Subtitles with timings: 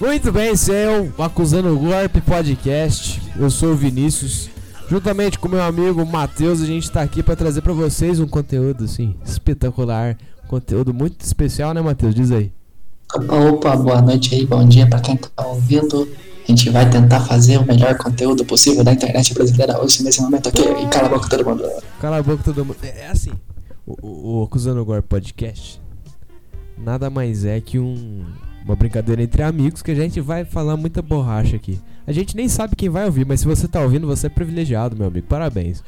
[0.00, 3.22] Muito bem, é o Acusando o Golpe Podcast.
[3.38, 4.50] Eu sou o Vinícius.
[4.90, 8.84] Juntamente com meu amigo Matheus, a gente tá aqui para trazer para vocês um conteúdo
[8.84, 10.18] assim espetacular,
[10.48, 12.12] conteúdo muito especial, né, Matheus?
[12.12, 12.52] Diz aí.
[13.14, 16.08] Opa, opa, boa noite aí, bom dia para quem tá ouvindo.
[16.42, 20.48] A gente vai tentar fazer o melhor conteúdo possível da internet brasileira hoje, nesse momento
[20.48, 20.60] aqui.
[20.60, 21.64] E cala a boca todo mundo.
[22.00, 22.76] Cala a boca todo mundo.
[22.82, 23.32] É, é assim,
[23.86, 25.84] o, o, o Acusando o Golpe Podcast
[26.76, 28.24] nada mais é que um,
[28.64, 31.78] uma brincadeira entre amigos que a gente vai falar muita borracha aqui.
[32.06, 34.96] A gente nem sabe quem vai ouvir, mas se você tá ouvindo, você é privilegiado,
[34.96, 35.26] meu amigo.
[35.26, 35.82] Parabéns.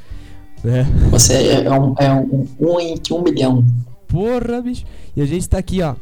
[0.64, 0.84] É.
[1.10, 3.64] Você é um, é um, um entre um milhão.
[4.06, 4.84] Porra, bicho.
[5.14, 5.94] E a gente tá aqui, ó,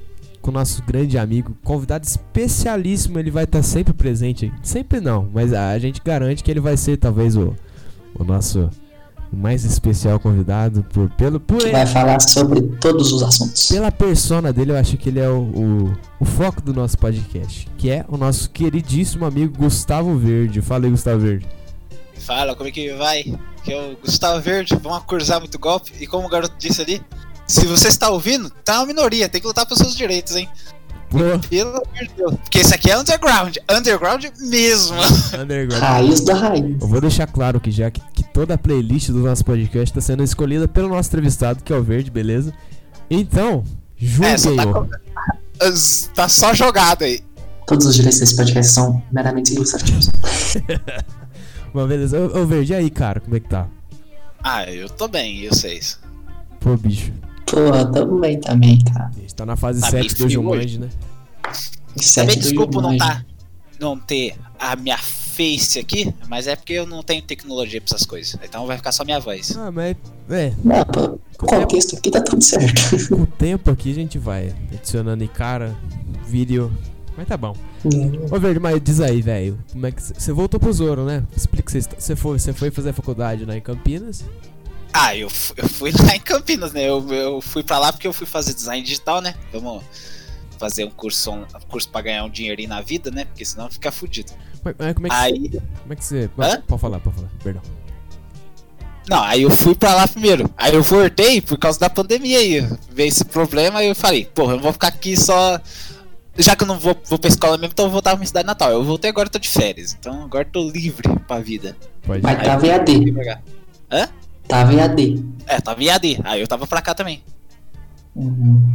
[0.43, 3.19] com o nosso grande amigo, convidado especialíssimo.
[3.19, 4.53] Ele vai estar tá sempre presente.
[4.63, 7.55] Sempre não, mas a gente garante que ele vai ser talvez o,
[8.15, 8.69] o nosso
[9.35, 13.69] o mais especial convidado por pelo por que vai falar sobre todos os assuntos.
[13.69, 17.69] Pela persona dele, eu acho que ele é o, o, o, foco do nosso podcast,
[17.77, 20.63] que é o nosso queridíssimo amigo Gustavo Verde.
[20.63, 21.47] Fala aí, Gustavo Verde.
[22.19, 23.39] Fala, como é que vai?
[23.65, 25.93] Que é o Gustavo Verde, vamos acusar muito golpe.
[26.01, 27.03] E como o garoto disse ali,
[27.47, 30.49] se você está ouvindo, tá uma minoria, tem que lutar pelos seus direitos, hein?
[31.11, 32.35] Pelo amor de Deus.
[32.43, 33.57] Porque esse aqui é underground.
[33.71, 34.97] Underground mesmo.
[35.41, 35.83] Underground.
[35.83, 36.77] Raiz da raiz.
[36.81, 38.01] Eu vou deixar claro que já que
[38.35, 41.83] toda a playlist do nosso podcast está sendo escolhida pelo nosso entrevistado, que é o
[41.83, 42.53] Verde, beleza?
[43.09, 43.63] Então,
[43.97, 44.89] julguem é, só tá,
[46.15, 47.21] tá só jogado aí.
[47.65, 50.11] Todos os direitos desse podcast são meramente ilustrativos.
[51.73, 52.19] Mas beleza.
[52.19, 53.69] Ô, ô, Verde, e aí, cara, como é que tá?
[54.43, 56.01] Ah, eu tô bem, e vocês?
[56.59, 57.13] Pô, bicho.
[57.47, 59.13] Pô, tamo bem também, cara.
[59.17, 60.89] A gente tá na fase tá 7 do Jumanji, né?
[62.15, 63.25] Também desculpa não, tá,
[63.79, 68.07] não ter a minha face aqui, mas é porque eu não tenho tecnologia pra essas
[68.07, 68.39] coisas.
[68.43, 69.57] Então vai ficar só minha voz.
[69.57, 69.97] Ah, mas.
[70.31, 70.53] É.
[70.63, 73.09] Não, pô, o contexto aqui tá tudo certo.
[73.09, 75.77] Com o tempo aqui a gente vai adicionando cara,
[76.27, 76.73] vídeo.
[77.17, 77.57] Mas tá bom.
[77.85, 78.35] É.
[78.35, 79.59] Ô, Verde, mas diz aí, velho.
[79.73, 80.03] Como é que.
[80.03, 81.23] Você voltou pro Zoro, né?
[81.37, 84.25] Explica que você foi, você foi fazer a faculdade lá em Campinas.
[84.93, 86.89] Ah, eu, eu fui lá em Campinas, né?
[86.89, 89.35] Eu, eu fui pra lá porque eu fui fazer design digital, né?
[89.53, 89.83] Vamos
[90.59, 93.25] fazer um curso, um curso pra ganhar um dinheirinho na vida, né?
[93.25, 94.33] Porque senão fica fudido.
[94.63, 95.49] Mas, mas como, é que aí...
[95.49, 96.31] você, como é que você.
[96.39, 96.63] Hã?
[96.67, 97.63] Pode falar, pode falar, perdão.
[99.09, 100.51] Não, aí eu fui pra lá primeiro.
[100.57, 102.61] Aí eu voltei por causa da pandemia aí.
[102.91, 105.61] Veio esse problema aí eu falei, porra, eu não vou ficar aqui só.
[106.37, 108.27] Já que eu não vou, vou pra escola mesmo, então eu vou voltar pra minha
[108.27, 108.71] cidade natal.
[108.71, 109.95] Eu voltei agora, eu tô de férias.
[109.99, 111.77] Então agora eu tô livre pra vida.
[112.03, 113.15] Pode Mas tá VAD.
[113.93, 114.09] Hã?
[114.49, 115.25] Tava em AD.
[115.47, 116.21] É, tava em AD.
[116.25, 117.23] Aí eu tava pra cá também.
[118.15, 118.75] Uhum.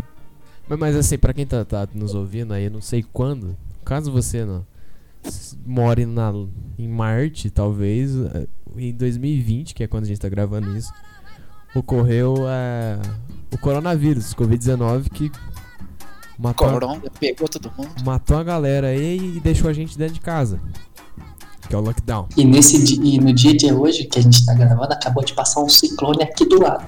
[0.70, 4.46] Mas, mas, assim, pra quem tá, tá, nos ouvindo aí, não sei quando, caso você
[4.46, 4.66] não
[5.66, 6.32] more na,
[6.78, 8.48] em Marte, talvez, eh,
[8.78, 10.94] em 2020, que é quando a gente tá gravando isso,
[11.76, 13.00] ocorreu é,
[13.52, 15.32] o coronavírus, Covid-19, que
[16.38, 17.90] matou, Corona, pegou todo mundo.
[18.06, 20.60] matou a galera aí e deixou a gente dentro de casa
[21.68, 22.28] que é o lockdown.
[22.36, 25.62] E, nesse, e no dia de hoje que a gente tá gravando, acabou de passar
[25.62, 26.84] um ciclone aqui do lado.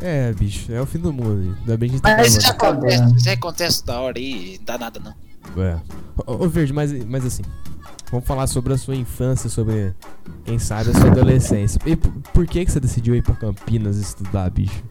[0.00, 1.56] É, bicho, é o fim do mundo.
[1.60, 4.64] Ainda bem que a gente tá Mas já acontece, já acontece da hora aí, não
[4.64, 5.62] dá nada não.
[5.62, 5.80] É.
[6.26, 7.42] Ô, ô Verde, mas, mas assim,
[8.10, 9.94] vamos falar sobre a sua infância, sobre,
[10.44, 11.80] quem sabe, a sua adolescência.
[11.86, 14.82] E por que, que você decidiu ir pra Campinas estudar, bicho?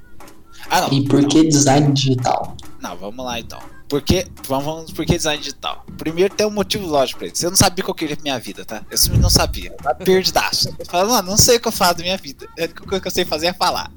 [0.70, 2.56] Ah, não, e por que design digital?
[2.82, 3.60] Não, vamos lá então.
[3.88, 5.86] Por que, vamos, por que design digital?
[5.98, 7.46] Primeiro tem um motivo lógico pra isso.
[7.46, 8.84] Eu não sabia o que eu queria pra minha vida, tá?
[8.92, 9.72] Eu simplesmente não sabia.
[9.72, 10.76] Eu tava perdidaço.
[10.78, 12.48] Eu falava, mano, não sei o que eu faço da minha vida.
[12.60, 13.90] A única coisa que eu sei fazer é falar.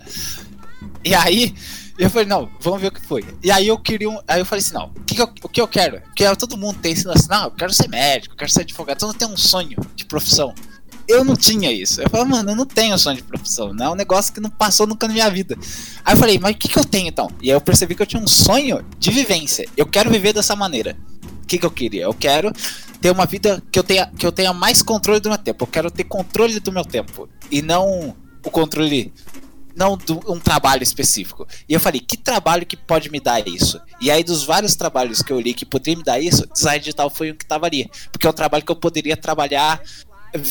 [1.04, 1.54] E aí,
[1.98, 3.24] eu falei, não, vamos ver o que foi.
[3.42, 4.18] E aí eu queria um.
[4.26, 6.02] Aí eu falei assim, não, o que, eu, o que eu quero?
[6.38, 9.18] Todo mundo tem assim, não, eu quero ser médico, eu quero ser advogado, todo mundo
[9.18, 10.54] tem um sonho de profissão
[11.10, 12.00] eu não tinha isso.
[12.00, 14.48] Eu falei, mano, eu não tenho sonho de profissão, não é um negócio que não
[14.48, 15.58] passou nunca na minha vida.
[16.04, 17.28] Aí eu falei, mas o que, que eu tenho então?
[17.42, 19.68] E aí eu percebi que eu tinha um sonho de vivência.
[19.76, 20.96] Eu quero viver dessa maneira.
[21.42, 22.04] O que, que eu queria?
[22.04, 22.52] Eu quero
[23.00, 25.64] ter uma vida que eu tenha, que eu tenha mais controle do meu tempo.
[25.64, 27.28] Eu quero ter controle do meu tempo.
[27.50, 28.14] E não
[28.44, 29.12] o controle.
[29.74, 31.46] Não um trabalho específico.
[31.68, 33.80] E eu falei, que trabalho que pode me dar isso?
[34.00, 37.08] E aí, dos vários trabalhos que eu li que poderia me dar isso, design digital
[37.08, 37.88] foi o que estava ali.
[38.10, 39.80] Porque é um trabalho que eu poderia trabalhar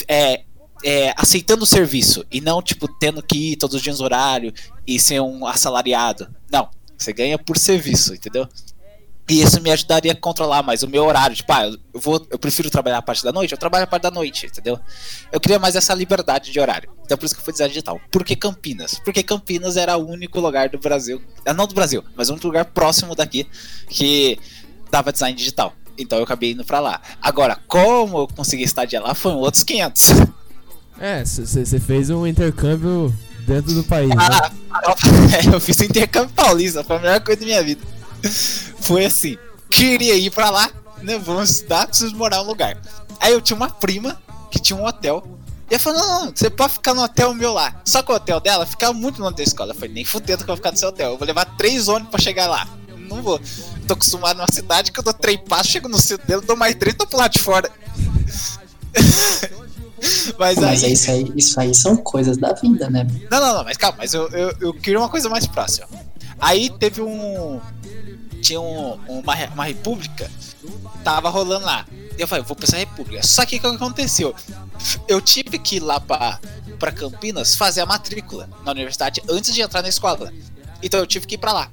[0.07, 0.43] é,
[0.83, 4.53] é, aceitando o serviço e não, tipo, tendo que ir todos os dias no horário
[4.87, 6.27] e ser um assalariado.
[6.51, 8.47] Não, você ganha por serviço, entendeu?
[9.29, 11.35] E isso me ajudaria a controlar mais o meu horário.
[11.35, 14.03] Tipo, ah, eu, vou, eu prefiro trabalhar a parte da noite, eu trabalho a parte
[14.03, 14.79] da noite, entendeu?
[15.31, 16.89] Eu queria mais essa liberdade de horário.
[17.05, 18.01] Então por isso que eu fui design digital.
[18.11, 18.99] Por que Campinas?
[19.05, 22.47] Porque Campinas era o único lugar do Brasil, ah, não do Brasil, mas o único
[22.47, 23.47] lugar próximo daqui
[23.87, 24.39] que
[24.89, 25.73] dava design digital.
[25.95, 26.99] Então eu acabei indo para lá.
[27.21, 30.09] Agora, como eu consegui estagiar lá, foram outros 500.
[30.99, 33.13] É, você fez um intercâmbio
[33.45, 34.09] dentro do país.
[34.09, 34.15] Né?
[34.17, 35.53] Ah, né?
[35.53, 37.98] eu fiz um intercâmbio paulista, foi a melhor coisa da minha vida.
[38.79, 39.37] Foi assim,
[39.69, 40.69] queria ir pra lá,
[41.01, 41.17] né?
[41.17, 42.77] Vamos estudar, preciso morar um lugar.
[43.19, 45.23] Aí eu tinha uma prima que tinha um hotel.
[45.69, 47.79] E ela falou, não, não, você pode ficar no hotel meu lá.
[47.85, 49.71] Só que o hotel dela ficava muito longe da escola.
[49.71, 51.11] Eu falei, nem fudendo que eu vou ficar no seu hotel.
[51.11, 52.67] Eu vou levar três ônibus pra chegar lá.
[52.97, 53.39] Não vou.
[53.87, 56.75] Tô acostumado numa cidade que eu dou três passos, chego no centro dele, dou mais
[56.75, 57.71] três, tô pro lado de fora.
[60.37, 60.93] mas, Mas é aí.
[60.93, 63.05] isso aí, isso aí são coisas da vida, né?
[63.29, 65.87] Não, não, não, mas calma, mas eu, eu, eu queria uma coisa mais próxima.
[66.39, 67.59] Aí teve um.
[68.41, 70.29] Tinha um, uma, uma república,
[71.03, 71.85] tava rolando lá.
[72.17, 73.23] Eu falei, vou pra essa república.
[73.23, 74.35] Só que o que aconteceu?
[75.07, 76.39] Eu tive que ir lá pra,
[76.77, 80.33] pra Campinas fazer a matrícula na universidade antes de entrar na escola.
[80.81, 81.71] Então eu tive que ir pra lá.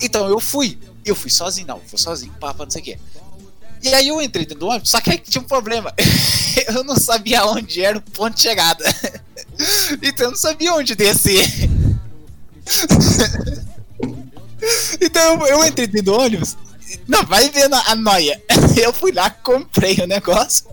[0.00, 0.78] Então eu fui.
[1.04, 2.98] Eu fui sozinho, não, fui sozinho, papa, não sei o quê.
[3.82, 5.94] E aí eu entrei dentro do ônibus, só que aí tinha um problema.
[6.68, 8.84] eu não sabia onde era o ponto de chegada.
[10.02, 11.46] então eu não sabia onde descer.
[15.00, 16.56] então eu, eu entrei dentro do ônibus.
[17.06, 18.42] Não, vai vendo a, noia.
[18.76, 20.66] Eu fui lá, comprei o negócio.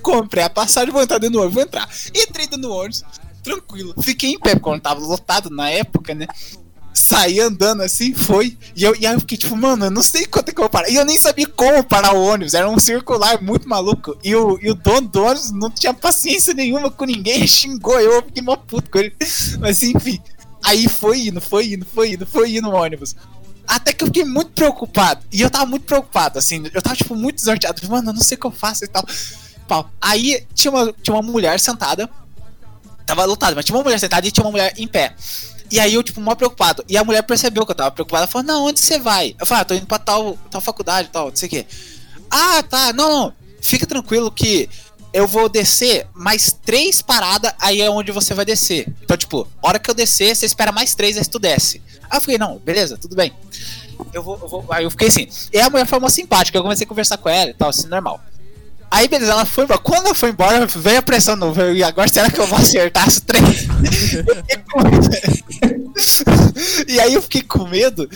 [0.00, 1.88] Comprei a passagem, vou entrar dentro do ônibus, vou entrar.
[2.14, 3.04] Entrei dentro do ônibus,
[3.42, 3.94] tranquilo.
[4.00, 6.26] Fiquei em pé, porque quando tava lotado na época, né?
[6.94, 8.56] Saí andando assim, foi.
[8.74, 10.64] E, eu, e aí eu fiquei tipo, mano, eu não sei quanto é que eu
[10.64, 10.88] vou parar.
[10.88, 12.54] E eu nem sabia como parar o ônibus.
[12.54, 14.16] Era um circular muito maluco.
[14.24, 17.46] E o, e o dono do ônibus não tinha paciência nenhuma com ninguém.
[17.46, 19.14] Xingou eu, eu fiquei mó puto com ele.
[19.60, 20.20] Mas enfim.
[20.64, 23.14] Aí foi indo, foi indo, foi indo, foi indo o ônibus.
[23.66, 25.20] Até que eu fiquei muito preocupado.
[25.30, 26.64] E eu tava muito preocupado, assim.
[26.72, 27.86] Eu tava, tipo, muito desnorteado.
[27.88, 29.04] Mano, eu não sei o que eu faço e tal.
[29.68, 29.90] Pau.
[30.00, 32.08] Aí tinha uma, tinha uma mulher sentada.
[33.04, 35.14] Tava lotado, mas tinha uma mulher sentada e tinha uma mulher em pé.
[35.70, 36.82] E aí eu, tipo, mó preocupado.
[36.88, 38.22] E a mulher percebeu que eu tava preocupado.
[38.22, 39.36] Ela falou, não, onde você vai?
[39.38, 41.66] Eu falei, ah, tô indo pra tal, tal faculdade e tal, não sei o quê.
[42.30, 43.34] Ah, tá, não, não.
[43.60, 44.68] Fica tranquilo que
[45.18, 48.86] eu vou descer mais três paradas, aí é onde você vai descer.
[49.02, 51.82] Então, tipo, hora que eu descer, você espera mais três, aí tu desce.
[52.08, 53.32] Aí eu fiquei, não, beleza, tudo bem.
[54.12, 54.64] Eu vou, eu vou.
[54.70, 55.28] Aí eu fiquei assim.
[55.52, 57.88] E a mulher foi uma simpática, eu comecei a conversar com ela e tal, assim,
[57.88, 58.20] normal.
[58.88, 59.80] Aí, beleza, ela foi embora.
[59.80, 63.08] Quando ela foi embora, veio a pressão no E agora será que eu vou acertar
[63.08, 63.66] as três?
[66.86, 68.08] E aí eu fiquei com medo.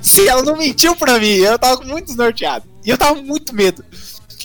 [0.00, 2.64] Se ela não mentiu pra mim, eu tava muito desnorteado.
[2.84, 3.84] E eu tava muito medo.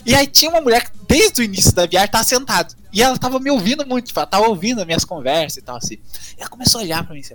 [0.04, 2.74] E aí tinha uma mulher que desde o início da viagem tava sentada.
[2.92, 5.94] E ela tava me ouvindo muito, ela tava ouvindo as minhas conversas e tal, assim.
[6.36, 7.34] E ela começou a olhar pra mim assim.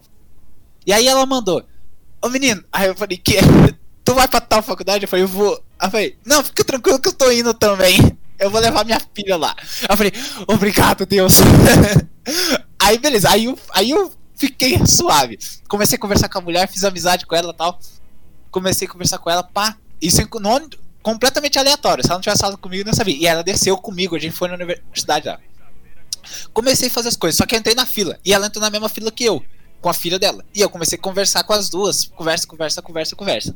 [0.86, 1.64] E aí ela mandou,
[2.22, 3.38] ô menino, aí eu falei, que?
[4.04, 5.04] Tu vai pra tal faculdade?
[5.04, 5.60] Eu falei, eu vou.
[5.82, 7.98] Eu falei, não, fica tranquilo que eu tô indo também.
[8.38, 9.56] Eu vou levar minha filha lá.
[9.90, 10.12] Eu falei,
[10.46, 11.36] obrigado, Deus.
[12.78, 15.40] aí beleza, aí eu, aí eu fiquei suave.
[15.70, 17.80] Comecei a conversar com a mulher, fiz amizade com ela tal.
[18.52, 19.78] Comecei a conversar com ela, pá.
[20.02, 20.68] Isso em nome
[21.06, 22.04] completamente aleatório.
[22.04, 23.16] Se ela não tivesse falado comigo, eu não sabia.
[23.16, 25.40] E ela desceu comigo, a gente foi na universidade lá.
[26.52, 28.18] Comecei a fazer as coisas, só que eu entrei na fila.
[28.26, 29.46] E ela entrou na mesma fila que eu,
[29.80, 30.44] com a filha dela.
[30.52, 32.06] E eu comecei a conversar com as duas.
[32.16, 33.56] Conversa, conversa, conversa, conversa.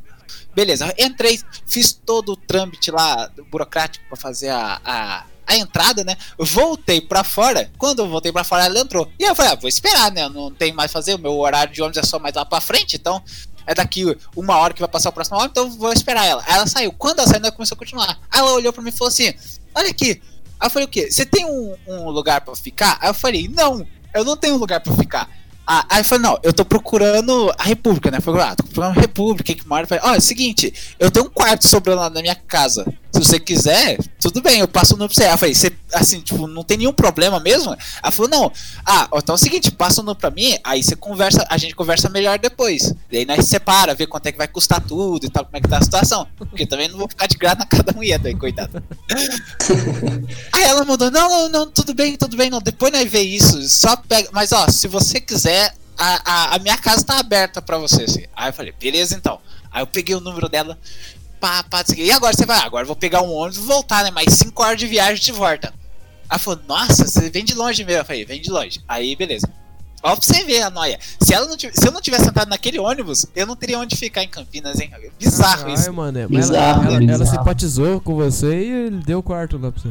[0.54, 6.16] Beleza, entrei, fiz todo o trâmite lá burocrático pra fazer a, a, a entrada, né?
[6.38, 7.72] Voltei pra fora.
[7.80, 9.12] Quando eu voltei pra fora, ela entrou.
[9.18, 10.30] E eu falei, ah, vou esperar, né?
[10.30, 11.16] Não tem mais fazer.
[11.16, 13.24] O meu horário de ônibus é só mais lá pra frente, então
[13.70, 16.44] é daqui uma hora que vai passar o próximo hora, então vou esperar ela.
[16.48, 16.92] Aí ela saiu.
[16.92, 18.20] Quando ela saiu, ela começou a continuar.
[18.32, 19.32] Aí ela olhou pra mim e falou assim:
[19.76, 20.20] Olha aqui.
[20.60, 21.10] Aí eu falei, o quê?
[21.10, 22.98] Você tem um, um lugar pra ficar?
[23.00, 25.30] Aí eu falei, não, eu não tenho lugar pra ficar.
[25.66, 28.20] Ah, aí eu falei, não, eu tô procurando a República, né?
[28.20, 29.86] Falei, ah, tô procurando a República, que mora.
[29.86, 32.92] Falei, ó, é o seguinte, eu tenho um quarto sobrando lá na minha casa.
[33.12, 35.32] Se você quiser, tudo bem, eu passo o número pra você.
[35.32, 37.76] Eu falei, você, assim, tipo, não tem nenhum problema mesmo?
[38.02, 38.52] Ela falou, não.
[38.86, 41.76] Ah, então é o seguinte, passa o número pra mim, aí você conversa, a gente
[41.76, 42.94] conversa melhor depois.
[43.12, 45.62] E aí nós separa, vê quanto é que vai custar tudo e tal, como é
[45.62, 46.28] que tá a situação.
[46.38, 48.84] Porque também não vou ficar de graça na casa da mulher, daí, coitado.
[50.54, 52.62] Aí ela mandou, não, não, não, tudo bem, tudo bem, não.
[52.62, 54.30] Depois nós vê isso, só pega.
[54.32, 58.26] Mas ó, se você quiser, a, a, a minha casa tá aberta pra você, assim.
[58.36, 59.40] Aí eu falei, beleza então.
[59.72, 60.78] Aí eu peguei o número dela,
[61.40, 62.58] pá, pá, assim, e agora você vai?
[62.60, 64.12] Ah, agora eu vou pegar um ônibus e voltar, né?
[64.12, 65.68] Mais 5 horas de viagem de volta.
[65.70, 65.74] Aí
[66.32, 68.02] ela falou, nossa, você vem de longe mesmo.
[68.02, 68.80] Eu falei, vem de longe.
[68.88, 69.50] Aí, beleza.
[70.04, 70.98] Ó, pra você ver a noia.
[71.22, 73.96] Se, ela não tiv- se eu não tivesse sentado naquele ônibus, eu não teria onde
[73.98, 74.92] ficar em Campinas, hein?
[75.20, 75.92] Bizarro Ai, isso.
[75.92, 77.38] mano, mas Bizarro, ela, ela, ela bizarro.
[77.38, 79.90] simpatizou com você e ele deu o quarto lá pra você.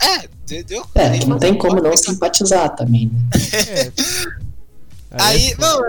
[0.00, 0.86] É, entendeu?
[0.94, 3.20] É, que não tem como não simpatizar também, né?
[5.10, 5.22] É.
[5.22, 5.80] Aí, é não,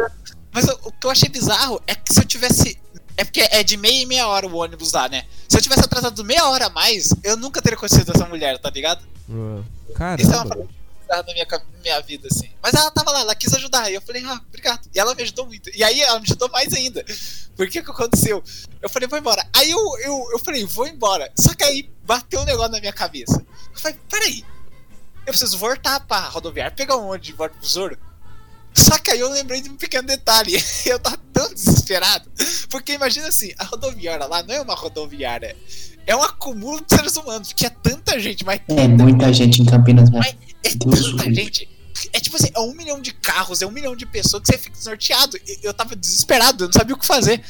[0.52, 2.78] mas o, o que eu achei bizarro é que se eu tivesse.
[3.18, 5.26] É porque é de meia e meia hora o ônibus lá, né?
[5.48, 8.70] Se eu tivesse atrasado meia hora a mais, eu nunca teria conhecido essa mulher, tá
[8.70, 9.04] ligado?
[9.96, 10.22] foda.
[10.22, 10.46] Isso é uma
[11.08, 11.48] parada na minha,
[11.82, 12.50] minha vida, assim.
[12.62, 13.90] Mas ela tava lá, ela quis ajudar.
[13.90, 14.90] E eu falei, ah, obrigado.
[14.94, 15.70] E ela me ajudou muito.
[15.74, 17.06] E aí ela me ajudou mais ainda.
[17.56, 18.44] Porque que aconteceu?
[18.82, 19.46] Eu falei, vou embora.
[19.54, 21.32] Aí eu, eu, eu falei, vou embora.
[21.40, 23.38] Só que aí bateu um negócio na minha cabeça.
[23.74, 24.44] Eu falei, peraí.
[25.26, 27.98] Eu preciso voltar pra rodoviária, pegar um ônibus de volta pro Zoro.
[28.78, 30.62] Só que aí eu lembrei de um pequeno detalhe.
[30.86, 32.30] Eu tava tão desesperado.
[32.70, 35.56] Porque imagina assim, a rodoviária lá não é uma rodoviária
[36.08, 39.66] é um acúmulo de seres humanos, porque é tanta gente, mas É muita gente em
[39.66, 40.24] Campinas mesmo.
[40.64, 41.68] é Deus tanta gente.
[42.14, 44.58] É tipo assim, é um milhão de carros, é um milhão de pessoas que você
[44.58, 45.38] fica desnorteado.
[45.64, 47.42] Eu tava desesperado, eu não sabia o que fazer.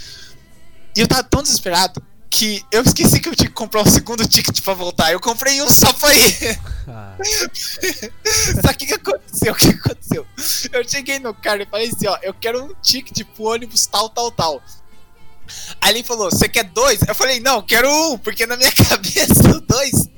[0.95, 4.25] E eu tava tão desesperado que eu esqueci que eu tinha que comprar um segundo
[4.27, 5.11] ticket pra voltar.
[5.11, 6.59] Eu comprei um só pra ir.
[6.87, 7.17] Ah,
[8.61, 9.53] Só que o que aconteceu?
[9.53, 10.27] O que aconteceu?
[10.71, 14.09] Eu cheguei no cara e falei assim, ó, eu quero um ticket pro ônibus tal,
[14.09, 14.61] tal, tal.
[15.81, 17.01] Aí ele falou, você quer dois?
[17.07, 20.09] Eu falei, não, quero um, porque na minha cabeça o dois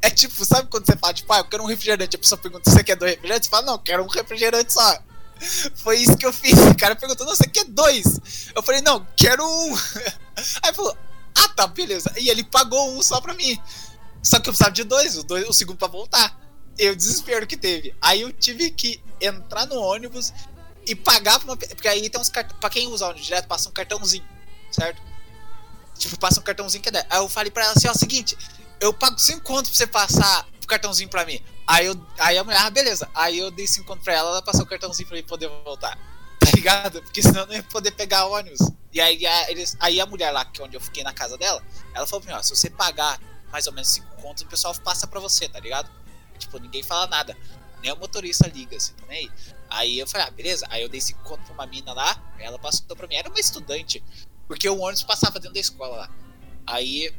[0.00, 2.70] é tipo, sabe quando você fala, tipo, ah, eu quero um refrigerante, a pessoa pergunta,
[2.70, 3.46] você quer dois refrigerantes?
[3.46, 4.98] Você fala, não, quero um refrigerante só.
[5.76, 6.58] Foi isso que eu fiz.
[6.58, 8.48] O cara perguntou, não, você quer dois?
[8.54, 9.74] Eu falei, não, quero um.
[10.62, 10.96] Aí falou,
[11.34, 12.12] ah, tá, beleza.
[12.16, 13.60] E ele pagou um só pra mim.
[14.22, 16.38] Só que eu precisava de dois, o, dois, o segundo pra voltar.
[16.78, 17.94] Eu desespero que teve.
[18.00, 20.32] Aí eu tive que entrar no ônibus
[20.86, 21.56] e pagar pra uma.
[21.56, 22.58] Porque aí tem uns cartões.
[22.58, 24.24] Pra quem usa ônibus direto, passa um cartãozinho,
[24.70, 25.02] certo?
[25.98, 27.06] Tipo, passa um cartãozinho que é 10.
[27.10, 28.36] Aí eu falei pra ela assim: ó, seguinte,
[28.80, 31.40] eu pago 5 contos pra você passar o cartãozinho pra mim.
[31.66, 33.08] Aí, eu, aí a mulher, ah, beleza.
[33.14, 35.98] Aí eu dei 5 contos pra ela, ela passou o cartãozinho pra mim poder voltar.
[36.42, 37.00] Tá ligado?
[37.02, 38.58] Porque senão eu não ia poder pegar ônibus.
[38.92, 41.38] E aí a, eles, aí a mulher lá, que é onde eu fiquei na casa
[41.38, 41.62] dela,
[41.94, 43.20] ela falou pra mim: ó, se você pagar
[43.52, 45.88] mais ou menos 5 contos, o pessoal passa pra você, tá ligado?
[46.38, 47.36] Tipo, ninguém fala nada.
[47.82, 49.30] Nem o motorista liga, assim, tá nem aí.
[49.68, 50.66] Aí eu falei, ah, beleza.
[50.70, 53.14] Aí eu dei 5 contos pra uma mina lá, ela passou pra mim.
[53.16, 54.02] Era uma estudante.
[54.48, 56.10] Porque o ônibus passava dentro da escola lá.
[56.66, 57.12] Aí,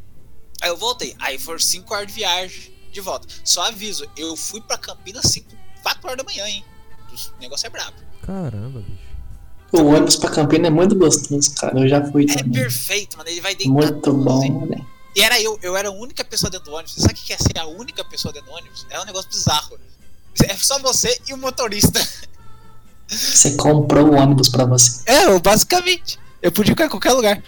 [0.61, 1.15] aí eu voltei.
[1.19, 3.27] Aí foram 5 horas de viagem de volta.
[3.43, 5.47] Só aviso, eu fui pra Campinas 5,
[5.83, 6.63] 4 horas da manhã, hein?
[7.37, 7.97] O negócio é brabo.
[8.21, 9.03] caramba, bicho.
[9.71, 11.77] O ônibus pra Campinas é muito gostoso, cara.
[11.79, 12.51] Eu já fui É também.
[12.61, 13.29] perfeito, mano.
[13.29, 14.51] Ele vai deitar Muito tudo, assim.
[14.51, 14.85] bom, né?
[15.15, 16.95] E era eu, eu era a única pessoa dentro do ônibus.
[16.95, 18.85] Sabe o que é ser a única pessoa dentro do ônibus?
[18.89, 19.77] É um negócio bizarro.
[20.43, 21.99] É só você e o motorista.
[23.07, 25.01] Você comprou o ônibus pra você.
[25.05, 26.17] É, eu, basicamente.
[26.41, 27.43] Eu podia ficar em qualquer lugar.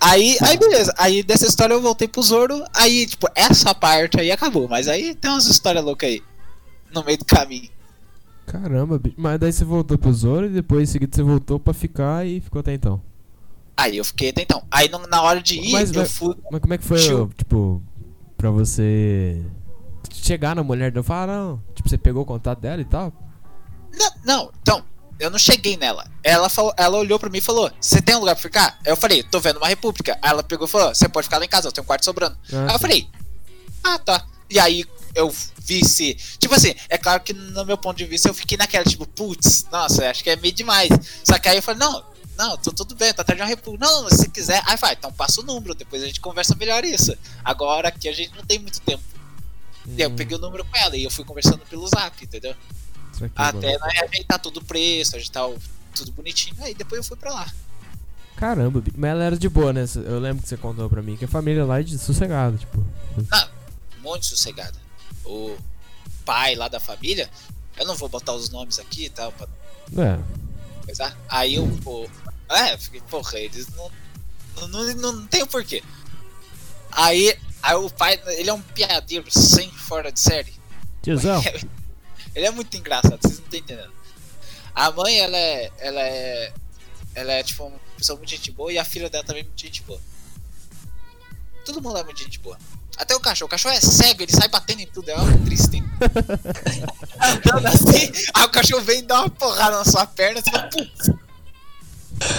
[0.00, 0.94] Aí, aí beleza.
[0.96, 2.62] Aí dessa história eu voltei pro Zoro.
[2.72, 4.68] Aí, tipo, essa parte aí acabou.
[4.68, 6.22] Mas aí tem umas histórias loucas aí.
[6.94, 7.68] No meio do caminho.
[8.46, 9.16] Caramba, bicho.
[9.18, 12.40] Mas daí você voltou pro Zoro e depois em seguida você voltou pra ficar e
[12.40, 13.02] ficou até então.
[13.76, 14.62] Aí eu fiquei até então.
[14.70, 16.34] Aí na hora de ir, Mas eu fui.
[16.50, 17.30] Mas como é que foi, Chill.
[17.36, 17.82] tipo,
[18.36, 19.44] pra você
[20.10, 21.04] chegar na mulher dela?
[21.04, 21.62] Falar, ah, não.
[21.74, 23.12] Tipo, você pegou o contato dela e tal?
[23.98, 24.82] Não, não, então,
[25.18, 26.06] eu não cheguei nela.
[26.22, 28.78] Ela falou, ela olhou pra mim e falou: Você tem um lugar pra ficar?
[28.84, 30.18] Aí eu falei, tô vendo uma república.
[30.22, 32.04] Aí ela pegou e falou: Você pode ficar lá em casa, eu tenho um quarto
[32.04, 32.36] sobrando.
[32.52, 33.08] Ah, Aí eu falei,
[33.84, 34.26] ah, tá.
[34.50, 36.14] E aí eu vi se.
[36.38, 39.66] Tipo assim, é claro que no meu ponto de vista eu fiquei naquela, tipo, putz,
[39.70, 40.88] nossa, acho que é meio demais.
[41.24, 42.04] Só que aí eu falei, não,
[42.36, 43.84] não, tô tudo bem, tá atrás de uma república.
[43.86, 44.62] Não, se quiser.
[44.66, 47.16] Aí vai, então passa o número, depois a gente conversa melhor isso.
[47.44, 49.02] Agora aqui a gente não tem muito tempo.
[49.86, 52.54] Aí eu hum, peguei o número com ela e eu fui conversando pelo zap, entendeu?
[53.16, 55.58] que é Até nós ajeitar tudo o preço, ajeitar o-
[55.94, 56.56] tudo bonitinho.
[56.60, 57.50] Aí depois eu fui pra lá.
[58.36, 58.82] Caramba.
[58.94, 59.84] Mas ela era de boa, né?
[60.04, 62.84] Eu lembro que você contou pra mim que a família lá é de sossegado, tipo.
[64.02, 64.74] Muito sossegada.
[65.24, 65.56] O
[66.24, 67.30] pai lá da família,
[67.78, 69.48] eu não vou botar os nomes aqui e tal, pra
[69.96, 70.18] É.
[71.28, 72.08] Aí eu, pô.
[72.48, 73.90] É, eu fiquei, porra, eles não.
[74.56, 75.82] Não, não, não, tem o porquê.
[76.90, 80.54] Aí, aí o pai, ele é um piadeiro sem fora de série.
[81.02, 81.42] Tiozão.
[82.34, 83.92] Ele é muito engraçado, vocês não estão entendendo.
[84.74, 85.72] A mãe, ela é.
[85.78, 86.52] Ela é.
[87.14, 89.58] Ela é tipo uma pessoa muito gente boa e a filha dela também é muito
[89.58, 89.98] gente boa.
[91.64, 92.58] Todo mundo é muito gente boa.
[92.98, 93.46] Até o cachorro.
[93.46, 95.08] O cachorro é cego, ele sai batendo em tudo.
[95.10, 95.76] É uma triste.
[95.76, 95.84] hein?
[97.18, 100.42] Andando assim, aí o cachorro vem e dá uma porrada na sua perna.
[100.42, 101.10] Você fala, putz.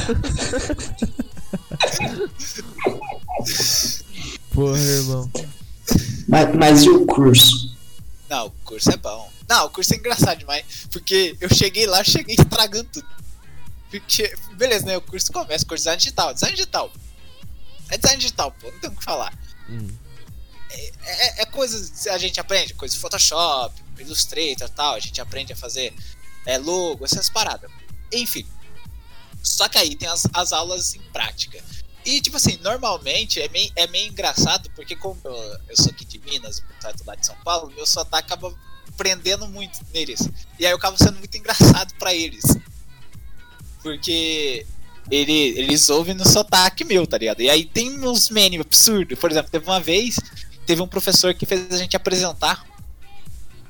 [4.54, 5.30] Porra, irmão.
[6.28, 7.78] Mas, mas e o curso?
[8.30, 9.32] Não, o curso é bom.
[9.48, 10.66] Não, o curso é engraçado demais.
[10.92, 13.08] Porque eu cheguei lá, cheguei estragando tudo.
[13.90, 14.98] Porque, beleza, né?
[14.98, 16.34] O curso começa com design digital.
[16.34, 16.92] Design digital.
[17.90, 19.34] É design digital, pô, não tem o que falar.
[19.70, 19.88] Hum.
[20.70, 25.22] É, é coisas que a gente aprende, coisas de Photoshop, Illustrator e tal, a gente
[25.22, 25.94] aprende a fazer
[26.46, 27.72] é, logo, essas paradas.
[28.12, 28.46] Enfim.
[29.42, 31.64] Só que aí tem as, as aulas em prática.
[32.06, 36.06] E, tipo assim, normalmente é meio, é meio engraçado, porque como eu, eu sou aqui
[36.06, 38.54] de Minas, portanto lá de São Paulo, meu sotaque acaba
[38.96, 40.22] prendendo muito neles.
[40.58, 42.44] E aí eu acabo sendo muito engraçado pra eles.
[43.84, 44.66] Porque
[45.10, 47.42] ele, eles ouvem no sotaque meu, tá ligado?
[47.42, 49.18] E aí tem uns memes absurdos.
[49.20, 50.18] Por exemplo, teve uma vez,
[50.66, 52.66] teve um professor que fez a gente apresentar.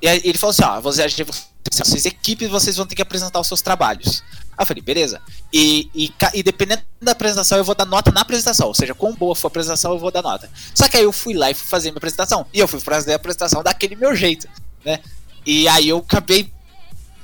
[0.02, 1.26] E ele falou assim: ó, você, a gente,
[1.72, 4.24] vocês equipes, vocês vão ter que apresentar os seus trabalhos.
[4.58, 5.22] Aí eu falei, beleza.
[5.54, 8.68] E, e, e dependendo da apresentação, eu vou dar nota na apresentação.
[8.68, 10.50] Ou seja, quão boa for a apresentação, eu vou dar nota.
[10.74, 12.46] Só que aí eu fui lá e fui fazer minha apresentação.
[12.52, 14.48] E eu fui fazer a apresentação daquele meu jeito,
[14.84, 15.00] né?
[15.46, 16.52] E aí eu acabei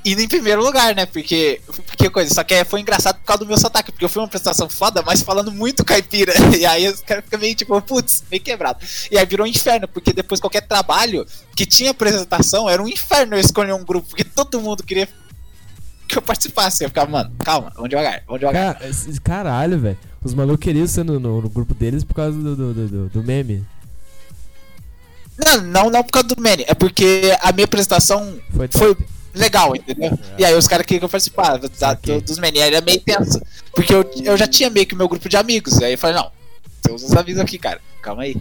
[0.06, 1.06] indo em primeiro lugar, né?
[1.06, 4.22] Porque, porque coisa, só que foi engraçado por causa do meu sotaque, porque eu fui
[4.22, 6.34] uma apresentação foda, mas falando muito caipira.
[6.60, 8.86] E aí os caras ficam meio tipo, putz, meio quebrado.
[9.10, 11.26] E aí virou um inferno, porque depois qualquer trabalho
[11.56, 15.08] que tinha apresentação era um inferno eu escolher um grupo, porque todo mundo queria
[16.14, 16.84] que eu participasse.
[16.84, 18.76] Eu ficava, mano, calma, vamos devagar, vamos devagar.
[18.80, 18.92] Cara,
[19.24, 19.98] caralho, velho.
[20.24, 23.24] Os malucos queriam ser no, no- no grupo deles por causa do, do, do- do-
[23.24, 23.66] meme.
[25.38, 28.96] Não, não, não por causa do Manny, é porque a minha apresentação Foi foi
[29.34, 30.18] legal, entendeu?
[30.38, 32.22] E aí os caras queriam que eu participasse Saquei.
[32.22, 33.42] do- dos Manny, aí era meio tenso.
[33.74, 36.16] Porque eu, eu já tinha meio que o meu grupo de amigos, aí eu falei,
[36.16, 36.32] não,
[36.84, 38.36] tem uns amigos aqui, cara, calma aí.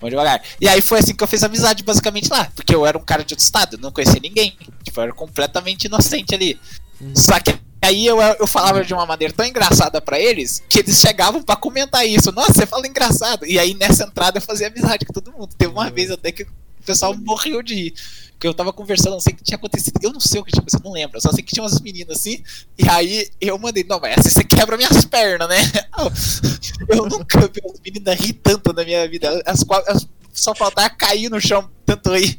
[0.00, 0.42] Vamos devagar.
[0.60, 2.46] E aí foi assim que eu fiz amizade basicamente lá.
[2.54, 4.54] Porque eu era um cara de outro estado, não conhecia ninguém.
[4.82, 6.60] Tipo, eu era completamente inocente ali.
[7.00, 7.14] Uhum.
[7.14, 10.98] Só que aí eu, eu falava de uma maneira tão engraçada pra eles que eles
[10.98, 12.32] chegavam pra comentar isso.
[12.32, 13.46] Nossa, você fala engraçado.
[13.46, 15.54] E aí nessa entrada eu fazia amizade com todo mundo.
[15.56, 16.48] Teve uma vez até que o
[16.84, 17.94] pessoal morreu de rir.
[18.32, 19.98] Porque eu tava conversando, não sei o que tinha acontecido.
[20.02, 21.20] Eu não sei o que tinha acontecido, não lembro.
[21.20, 22.42] Só sei que tinha umas meninas assim.
[22.76, 25.56] E aí eu mandei, não, mas você quebra minhas pernas, né?
[26.88, 29.42] Eu nunca vi as meninas rir tanto na minha vida.
[29.46, 32.38] As, as, só faltava cair no chão, tanto aí.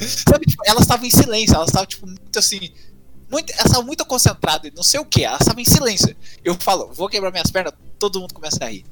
[0.00, 2.70] Sabe, tipo, elas estavam em silêncio, elas estavam, tipo, muito assim.
[3.30, 6.16] Muito, elas muito concentradas, não sei o que, elas estavam em silêncio.
[6.44, 8.84] Eu falo, vou quebrar minhas pernas, todo mundo começa a rir.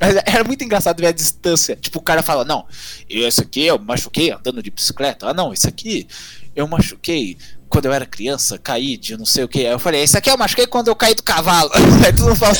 [0.00, 1.76] Era muito engraçado ver a distância.
[1.76, 2.64] Tipo, o cara fala, não,
[3.08, 5.28] isso aqui eu machuquei andando de bicicleta.
[5.28, 6.08] Ah, não, isso aqui
[6.56, 7.36] eu machuquei
[7.68, 9.60] quando eu era criança, caí de não sei o que.
[9.60, 11.70] Aí eu falei, isso aqui eu machuquei quando eu caí do cavalo.
[12.04, 12.54] Aí todo mundo fala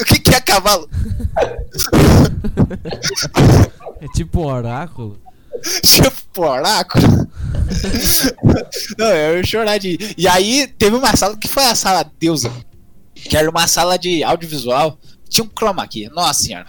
[0.00, 0.88] o que, que é cavalo?
[4.00, 5.18] É tipo um oráculo.
[5.82, 7.28] tipo oráculo.
[8.98, 10.14] Não, eu chorar de.
[10.16, 12.50] E aí teve uma sala que foi a sala deusa.
[13.14, 14.98] Que era uma sala de audiovisual.
[15.28, 16.66] Tinha um chroma aqui, nossa senhora.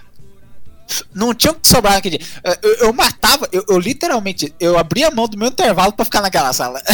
[1.13, 2.27] Não tinha o que sobrar naquele dia.
[2.63, 6.22] Eu, eu matava, eu, eu literalmente, eu abria a mão do meu intervalo pra ficar
[6.22, 6.81] naquela sala.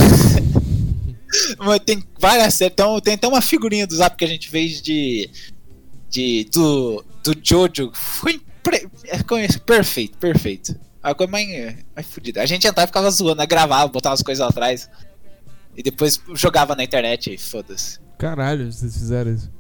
[1.86, 2.74] Tem várias séries.
[2.74, 5.30] Então, tem até uma figurinha do zap que a gente fez de.
[6.10, 7.92] de do, do Jojo.
[7.94, 9.62] Foi impre- é, isso?
[9.62, 10.18] perfeito,
[11.06, 11.12] perfeito.
[11.12, 12.42] A coisa mais, mais fodida.
[12.42, 13.46] A gente entrava e ficava zoando, né?
[13.46, 14.90] gravava, botava as coisas atrás.
[15.78, 18.00] E depois jogava na internet e foda-se.
[18.18, 19.52] Caralho, vocês fizeram isso.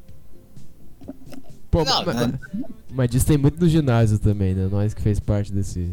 [1.69, 2.39] Pô, Não, mas, não.
[2.93, 4.67] mas disso tem muito no ginásio também, né?
[4.71, 5.91] Nós que fez parte desse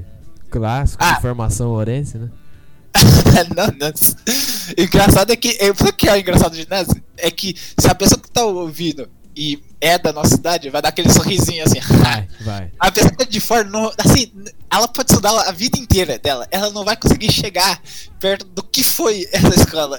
[0.48, 1.14] clássico Ah.
[1.14, 2.30] de formação orense, né?
[3.56, 3.92] não, não.
[4.78, 5.56] Engraçado é que.
[5.60, 7.02] é, o que é engraçado de ginásio?
[7.16, 10.90] É que se a pessoa que tá ouvindo e é da nossa cidade, vai dar
[10.90, 11.80] aquele sorrisinho assim.
[11.80, 12.70] Vai, vai.
[12.78, 14.30] A pessoa tá de fora, não, assim,
[14.70, 16.46] ela pode estudar a vida inteira dela.
[16.52, 17.82] Ela não vai conseguir chegar
[18.20, 19.98] perto do que foi essa escola.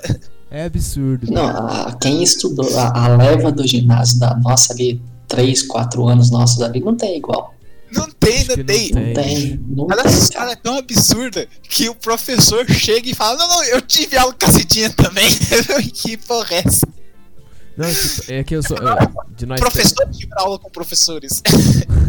[0.49, 1.29] É absurdo.
[1.29, 6.31] Não, a- quem estudou a, a leva do ginásio da nossa ali, 3, 4 anos
[6.31, 7.53] nossos ali, não tem igual.
[7.91, 8.65] Não tem, não não tem.
[8.65, 8.91] tem.
[8.93, 9.59] Não tem.
[9.67, 10.51] Não Ela, tem, ela cara.
[10.53, 14.45] é tão absurda que o professor chega e fala: Não, não, eu tive aula com
[14.47, 15.29] a Cidinha também.
[15.93, 16.87] que porra é essa?
[17.77, 18.77] Não, tipo, é que eu sou.
[18.77, 21.41] eu- de nós Professor tive aula com professores.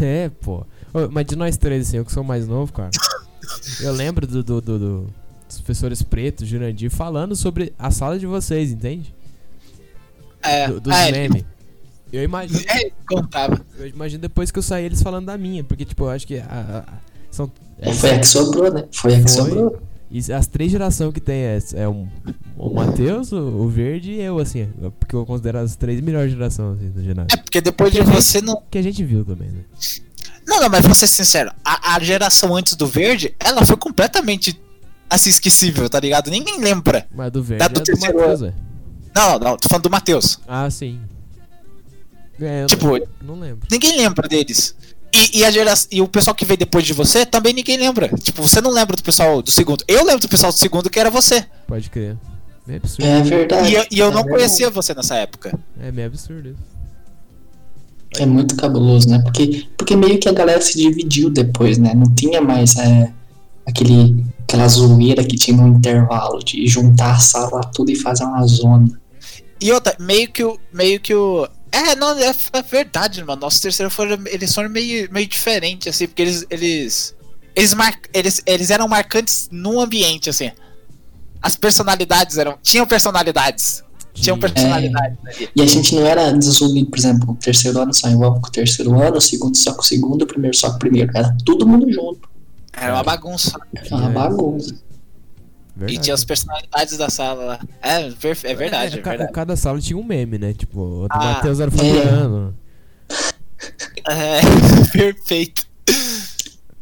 [0.01, 0.65] É, pô.
[1.11, 2.89] Mas de nós três, assim, eu que sou mais novo, cara.
[3.81, 5.07] Eu lembro do, do, do- do-
[5.47, 9.13] dos professores pretos, Jurandir, falando sobre a sala de vocês, entende?
[10.41, 11.45] É, Do, dos é, memes.
[12.13, 13.59] Eu imagino, é, contava.
[13.77, 16.37] eu imagino depois que eu saí eles falando da minha, porque, tipo, eu acho que
[16.39, 16.93] a- a-
[17.31, 17.51] são.
[17.79, 18.85] é, Foi a que sobrou, né?
[18.91, 19.29] Foi a que Foi.
[19.31, 19.81] sobrou.
[20.11, 22.07] E as três gerações que tem é, é um,
[22.57, 24.67] o Matheus, o, o Verde e eu, assim,
[24.99, 27.27] porque eu considero as três melhores gerações assim, do ginásio.
[27.31, 28.61] É porque depois de Porque gente- você não.
[28.69, 29.61] Que a gente viu também, né?
[30.47, 34.61] Não, não, mas vou ser sincero, a, a geração antes do verde, ela foi completamente
[35.09, 36.29] assim esquecível, tá ligado?
[36.29, 37.07] Ninguém lembra.
[37.13, 38.53] Mas do Verde Da é do do terceiro Matheus, é.
[39.15, 40.39] Não, não, tô falando do Matheus.
[40.47, 40.99] Ah, sim.
[42.39, 42.87] É, Tipo,
[43.23, 43.65] não lembro.
[43.71, 44.75] ninguém lembra deles.
[45.15, 45.73] E, e a gera...
[45.91, 48.09] e o pessoal que veio depois de você também ninguém lembra.
[48.09, 49.83] Tipo, você não lembra do pessoal do segundo.
[49.87, 51.45] Eu lembro do pessoal do segundo que era você.
[51.67, 52.17] Pode crer.
[52.67, 53.07] É absurdo.
[53.07, 53.69] É verdade.
[53.69, 54.37] E eu, e eu é não verdade.
[54.37, 55.57] conhecia você nessa época.
[55.79, 56.75] É meio absurdo isso.
[58.17, 59.19] É muito cabuloso, né?
[59.19, 61.93] Porque, porque meio que a galera se dividiu depois, né?
[61.93, 63.11] Não tinha mais é,
[63.65, 68.45] aquele, aquela zoeira que tinha no intervalo de juntar a sala tudo e fazer uma
[68.47, 68.87] zona.
[69.59, 70.57] E outra, meio que o.
[70.71, 71.47] Meio que o.
[71.75, 73.41] É, não, é, é verdade, mano.
[73.41, 74.17] Nosso terceiro foram.
[74.27, 76.45] Eles foram meio, meio diferentes, assim, porque eles.
[76.49, 77.15] Eles.
[77.53, 80.51] Eles, mar, eles, eles eram marcantes no ambiente, assim.
[81.41, 82.57] As personalidades eram.
[82.63, 83.83] Tinham personalidades.
[84.13, 84.53] Tinham Tinha.
[84.53, 85.49] personalidades ali.
[85.53, 88.51] E a gente não era desunido, por exemplo, o terceiro ano só igual com o
[88.51, 91.11] terceiro ano, o segundo só com o segundo, o primeiro só com o primeiro.
[91.13, 92.29] Era todo mundo junto.
[92.71, 93.59] Era uma bagunça.
[93.75, 94.84] Era uma Tinha.
[95.75, 95.77] Bagunça.
[95.77, 95.99] E Verdade.
[95.99, 97.59] tinha as personalidades da sala lá.
[97.81, 99.31] É, perfe- é verdade, é, ca- verdade.
[99.33, 100.53] Cada sala tinha um meme, né?
[100.53, 102.55] Tipo, o do Ah, Matheus era o Fabiano.
[104.07, 104.39] É,
[104.91, 105.65] perfeito.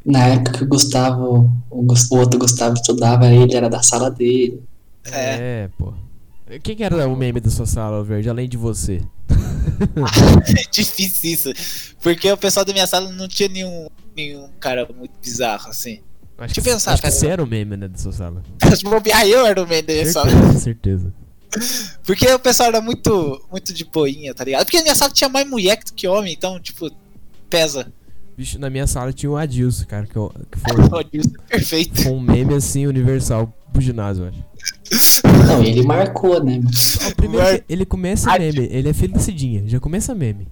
[0.05, 4.61] Na época que o Gustavo, o, o outro Gustavo estudava, ele era da sala dele.
[5.05, 5.63] É.
[5.63, 5.93] É, pô.
[6.61, 9.01] Quem que era o meme da sua sala, Verde, além de você?
[10.59, 11.95] é difícil isso.
[12.01, 16.01] Porque o pessoal da minha sala não tinha nenhum, nenhum cara muito bizarro, assim.
[16.37, 18.41] Acho Deixa eu que, pensar, acho que você era o meme, né, da sua sala.
[18.75, 20.29] Se bobear, eu era o meme da minha sala.
[20.29, 21.13] Certeza, certeza.
[22.03, 24.65] Porque o pessoal era muito, muito de boinha, tá ligado?
[24.65, 26.89] Porque na minha sala tinha mais mulher do que homem, então, tipo,
[27.49, 27.91] pesa.
[28.35, 32.01] Bicho, na minha sala tinha o Adilson, cara, que, eu, que foi, isso é perfeito.
[32.01, 34.43] foi um meme assim universal pro ginásio, eu acho.
[35.47, 36.59] Não, ele marcou, né?
[37.05, 38.59] Ó, primeiro que ele começa Adilson.
[38.61, 40.47] meme, ele é filho da Cidinha, já começa meme.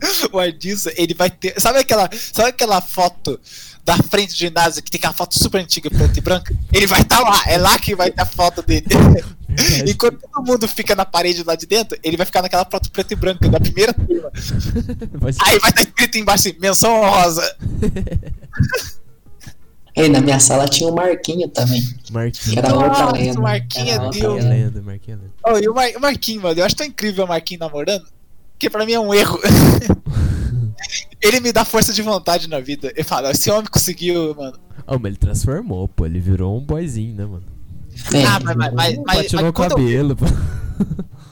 [0.32, 1.60] O Ardilson, ele vai ter.
[1.60, 3.38] Sabe aquela, sabe aquela foto
[3.84, 6.54] da frente do ginásio que tem aquela foto super antiga, preta e branca?
[6.72, 8.84] Ele vai estar lá, é lá que vai ter a foto dele.
[9.48, 9.90] Verdade.
[9.90, 13.14] Enquanto todo mundo fica na parede lá de dentro, ele vai ficar naquela foto preta
[13.14, 14.30] e branca da primeira turma.
[15.14, 17.56] Vai ser- Aí vai estar escrito embaixo assim, menção honrosa.
[19.96, 21.82] Ei, na minha sala tinha o Marquinho também.
[22.10, 22.52] Marquinhos.
[22.52, 23.40] Que era outra Nossa, lenda.
[23.40, 24.22] o Marquinhos Era é Deus.
[24.22, 24.78] Marquinhos é lenda.
[24.78, 25.30] é lenda.
[25.44, 28.04] Oh, e o, Mar o Marquinhos, mano, eu acho tão incrível o Marquinhos namorando,
[28.58, 29.38] que pra mim é um erro.
[31.20, 32.92] ele me dá força de vontade na vida.
[32.94, 34.58] Ele fala, esse homem conseguiu, mano.
[34.86, 37.44] Oh, mas ele transformou, pô, ele virou um boyzinho, né, mano?
[38.14, 40.24] É, Ah, mas, mas, mas, mas, o quando eu cabelo, pô.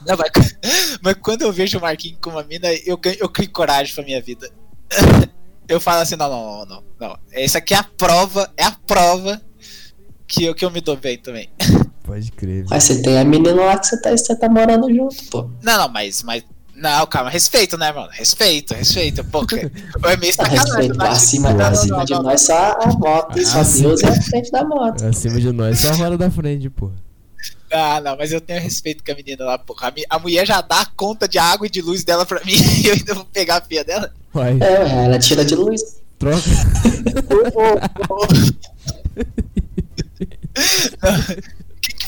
[0.05, 0.57] Não, mas,
[1.01, 4.03] mas quando eu vejo o Marquinhos com uma mina, eu, ganho- eu crio coragem pra
[4.03, 4.49] minha vida.
[5.69, 7.19] Eu falo assim, não, não, não, não, não.
[7.29, 9.41] Essa aqui é a prova, é a prova
[10.25, 11.49] que eu, que eu me dou bem também.
[12.03, 12.63] Pode crer.
[12.69, 15.51] Mas você tem a menina lá que você tá, você tá morando junto, pô.
[15.61, 16.41] Não, não, mas, mas.
[16.79, 18.09] Não, calma, respeito, né, mano?
[18.11, 19.23] Respeito, respeito.
[19.25, 20.67] Pô, que- é meio Tá sacanagem.
[20.77, 21.07] respeito, né?
[21.09, 23.63] acima, Não, não, acima não, de nós só a moto, só.
[23.63, 25.03] Deus é a frente da moto.
[25.05, 26.91] Acima de nós, só a roda da frente, pô.
[27.71, 29.91] Ah, não, mas eu tenho respeito com a menina lá, porra.
[30.09, 32.93] A, mulher já dá conta de água e de luz dela pra mim e eu
[32.93, 34.13] ainda vou pegar a filha dela.
[34.33, 35.81] Vai, É, ela tira de luz.
[36.19, 36.37] troca.
[40.87, 41.66] Quem que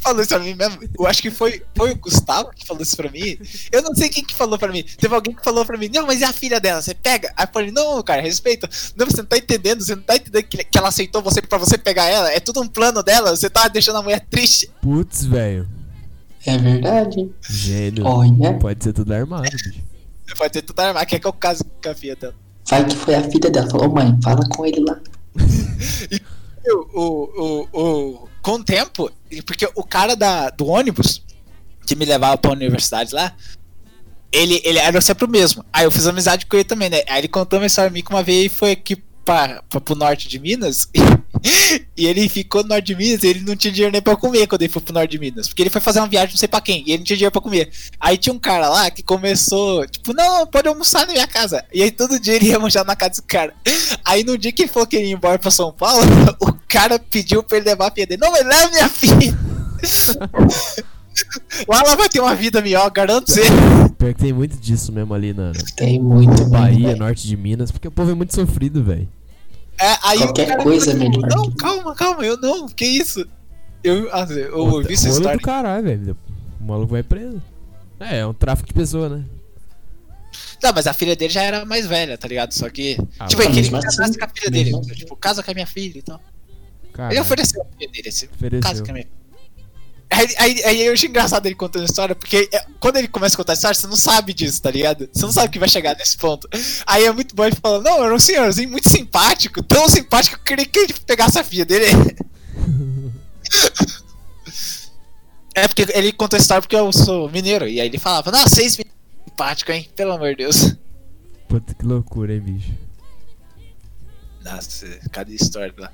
[0.10, 0.80] falou isso pra mim mesmo?
[0.98, 3.38] Eu acho que foi, foi o Gustavo que falou isso pra mim.
[3.72, 4.84] Eu não sei quem que falou pra mim.
[4.84, 7.32] Teve alguém que falou pra mim, não, mas é a filha dela, você pega?
[7.38, 8.70] Aí eu falei, não, cara, respeita.
[8.96, 11.58] Não, você não tá entendendo, você não tá entendendo que, que ela aceitou você pra
[11.58, 12.32] você pegar ela.
[12.32, 14.70] É tudo um plano dela, você tá deixando a mulher triste.
[14.82, 15.68] Putz, velho.
[16.46, 17.30] É verdade.
[17.50, 18.06] Gênio.
[18.06, 19.74] Olha, Pode ser tudo armado, bicho.
[20.38, 22.34] Pode ter tudo armado, quer que eu case com a filha dela.
[22.70, 23.70] vai que foi a filha dela.
[23.70, 25.00] Falou, mãe, fala com ele lá.
[26.66, 29.12] o, o, o, o- com o tempo,
[29.46, 31.24] porque o cara da, do ônibus
[31.86, 33.36] que me levava pra universidade lá,
[34.32, 35.66] ele, ele era sempre o mesmo.
[35.74, 37.02] Aí eu fiz amizade com ele também, né?
[37.08, 40.28] Aí ele contou uma história mim que uma vez foi aqui pra, pra, pro norte
[40.28, 41.00] de Minas e
[41.96, 44.62] ele ficou no norte de Minas e ele não tinha dinheiro nem pra comer quando
[44.62, 45.48] ele foi pro norte de Minas.
[45.48, 47.32] Porque ele foi fazer uma viagem não sei pra quem e ele não tinha dinheiro
[47.32, 47.70] pra comer.
[48.00, 51.64] Aí tinha um cara lá que começou, tipo, não, pode almoçar na minha casa.
[51.74, 53.54] E aí todo dia ele ia almoçar na casa do cara.
[54.04, 56.02] Aí no dia que ele falou que ele ia embora pra São Paulo,
[56.40, 58.22] o cara pediu pra ele levar a filha dele.
[58.22, 59.38] Não, mas leva minha filha.
[61.68, 63.42] Lá ela vai ter uma vida melhor, garanto você.
[63.98, 67.00] Pior que tem muito disso mesmo ali na Tem muito Bahia, velho.
[67.00, 69.08] norte de Minas, porque o povo é muito sofrido, velho.
[69.80, 73.26] É, aí Qualquer coisa falou, melhor Não, calma, calma, eu não, que isso?
[73.84, 75.38] Eu, ah, eu ouvi essa história.
[75.38, 76.18] do caralho, velho.
[76.60, 77.42] O maluco vai preso.
[78.00, 79.26] É, é um tráfico de pessoa, né?
[80.62, 82.52] Não, mas a filha dele já era mais velha, tá ligado?
[82.54, 82.98] Só que.
[83.18, 84.72] Ah, tipo, ele queria casasse assim, com a filha dele.
[84.72, 84.94] mesmo assim.
[84.94, 86.22] Tipo, casa com a minha filha e tal.
[86.92, 87.14] Caralho.
[87.14, 88.86] Ele ofereceu a filha dele, assim, casa Ofereceu.
[88.86, 89.20] com a minha filha.
[90.12, 93.36] Aí, aí, aí eu acho engraçado ele contando a história, porque é, quando ele começa
[93.36, 95.08] a contar a história, você não sabe disso, tá ligado?
[95.14, 96.50] Você não sabe que vai chegar nesse ponto.
[96.88, 100.42] Aí é muito bom ele falando, não, era um senhorzinho muito simpático, tão simpático que
[100.42, 101.88] eu queria que ele pegasse a filha dele.
[105.56, 108.56] É porque ele conta a história porque eu sou mineiro, e aí ele falava, nossa,
[108.56, 108.94] vocês mineiros
[109.26, 109.90] simpático, hein?
[109.96, 110.76] Pelo amor de Deus.
[111.50, 112.72] Puta que loucura, hein, bicho.
[114.44, 115.92] Nossa, cada história lá.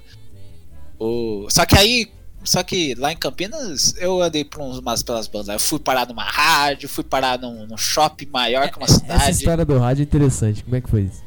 [1.00, 1.48] O...
[1.50, 2.12] Só que aí,
[2.46, 5.50] só que lá em Campinas eu andei por umas pelas bandas.
[5.50, 9.32] Eu fui parar numa rádio, fui parar num, num shopping maior que uma Essa cidade.
[9.32, 10.64] história do rádio é interessante.
[10.64, 11.24] Como é que foi isso?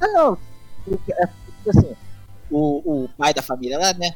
[0.00, 0.36] Não,
[1.10, 1.28] é,
[1.68, 1.94] assim,
[2.50, 4.14] o, o pai da família lá, né?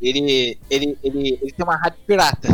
[0.00, 2.48] Ele, ele, ele, ele tem uma rádio pirata,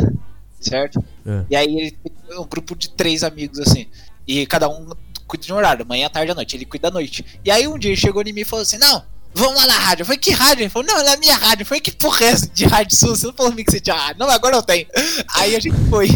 [0.61, 1.03] certo?
[1.27, 1.45] É.
[1.51, 3.87] E aí ele tem um grupo de três amigos, assim.
[4.27, 4.91] E cada um
[5.27, 6.57] cuida de um horário, manhã, tarde à noite.
[6.57, 7.25] Ele cuida da noite.
[7.45, 9.03] E aí um dia ele chegou em mim e falou assim: Não,
[9.35, 10.05] vamos lá na rádio.
[10.05, 10.63] Falei: Que rádio?
[10.63, 11.67] Ele falou: Não, na minha rádio.
[11.67, 13.17] Falei: Que porra é de rádio sua?
[13.17, 14.19] Você não falou comigo que você tinha rádio.
[14.21, 14.87] Não, agora eu tenho.
[15.35, 16.09] Aí a gente foi.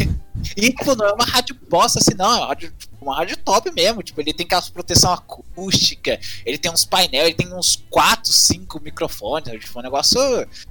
[0.56, 2.32] E, tipo, não é uma rádio bosta assim, não.
[2.32, 4.02] É uma rádio, uma rádio top mesmo.
[4.02, 8.80] Tipo, ele tem aquelas proteção acústica, ele tem uns painel, ele tem uns 4, 5
[8.82, 9.60] microfones.
[9.60, 10.18] Tipo, um negócio.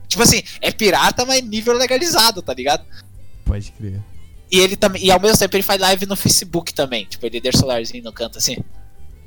[0.07, 2.83] Tipo assim, é pirata, mas nível legalizado, tá ligado?
[3.45, 4.01] Pode crer.
[4.51, 5.03] E ele também.
[5.03, 7.05] E ao mesmo tempo ele faz live no Facebook também.
[7.05, 8.57] Tipo, ele deixa o celularzinho no canto assim.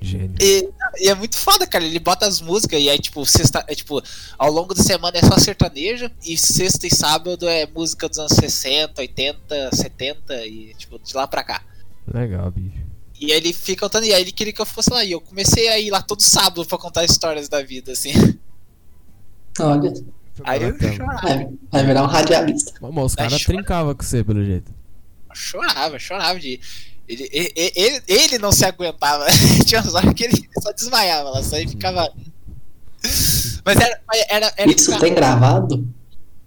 [0.04, 0.34] Gênio.
[0.40, 1.84] E, e é muito foda, cara.
[1.84, 4.02] Ele bota as músicas e aí, tipo, sexta, é, tipo,
[4.38, 8.32] ao longo da semana é só sertanejo e sexta e sábado é música dos anos
[8.32, 11.62] 60, 80, 70 e, tipo, de lá pra cá.
[12.12, 12.84] Legal, bicho.
[13.20, 15.04] E aí ele fica contando, e aí ele queria que eu fosse lá.
[15.04, 18.12] E eu comecei a ir lá todo sábado pra contar histórias da vida, assim.
[19.58, 19.92] Olha,
[20.42, 22.72] Aí eu chorava, vai, vai virar um radialista.
[22.80, 24.72] Mas os caras trincavam com você, pelo jeito.
[25.32, 26.60] chorava, chorava de.
[27.06, 29.26] Ele, ele, ele, ele não se aguentava.
[29.66, 32.10] Tinha umas horas que ele só desmaiava lá, só e ficava.
[33.64, 34.00] Mas era.
[34.30, 35.86] era, era Isso tem gravado?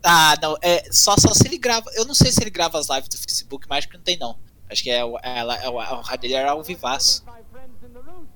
[0.03, 1.91] Ah, não, é só, só se ele grava.
[1.93, 4.17] Eu não sei se ele grava as lives do Facebook, mas acho que não tem,
[4.17, 4.37] não.
[4.69, 7.23] Acho que é, o- ela, é, o, o rádio dele era ao vivaço.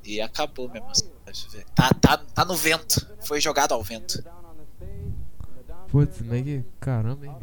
[0.04, 0.90] E acabou mesmo.
[1.26, 1.66] Deixa eu ver.
[1.76, 3.06] Tá, tá, tá no vento.
[3.22, 4.24] Foi jogado ao vento.
[5.90, 6.64] Putz, que.
[6.80, 7.36] Caramba, hein.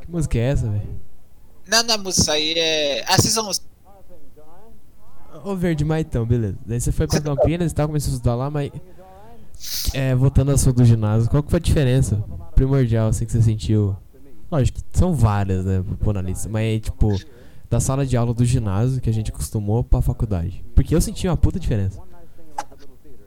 [0.00, 1.00] Que música é essa, velho?
[1.70, 3.04] Não, não é música, aí é.
[3.06, 3.50] Ah, vocês vão.
[5.44, 6.58] Ô, Verde, mas então, beleza.
[6.66, 8.70] Daí você foi pra Campinas e tal, começou a estudar lá, mas.
[9.94, 12.16] É, voltando ao assunto do ginásio, qual que foi a diferença
[12.54, 13.96] primordial, assim, que você sentiu?
[14.50, 17.16] Lógico que são várias, né, pra pôr na lista, mas, tipo,
[17.68, 20.64] da sala de aula do ginásio que a gente acostumou pra faculdade.
[20.74, 22.00] Porque eu senti uma puta diferença.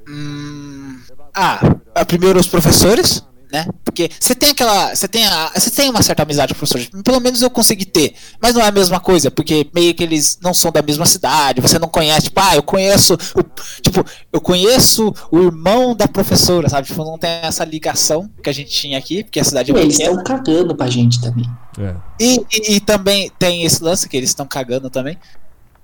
[0.10, 0.99] Hum,
[1.34, 3.67] ah, primeiro os professores, né?
[3.85, 4.95] Porque você tem aquela.
[4.95, 6.89] Você tem, a, você tem uma certa amizade com professores.
[7.03, 8.15] Pelo menos eu consegui ter.
[8.41, 11.61] Mas não é a mesma coisa, porque meio que eles não são da mesma cidade.
[11.61, 13.13] Você não conhece, tipo, ah, eu conheço.
[13.13, 13.43] O,
[13.81, 16.87] tipo, eu conheço o irmão da professora, sabe?
[16.87, 19.99] Tipo, não tem essa ligação que a gente tinha aqui, porque a cidade é eles
[19.99, 21.45] estão cagando pra gente também.
[21.79, 21.95] É.
[22.19, 25.17] E, e, e também tem esse lance que eles estão cagando também.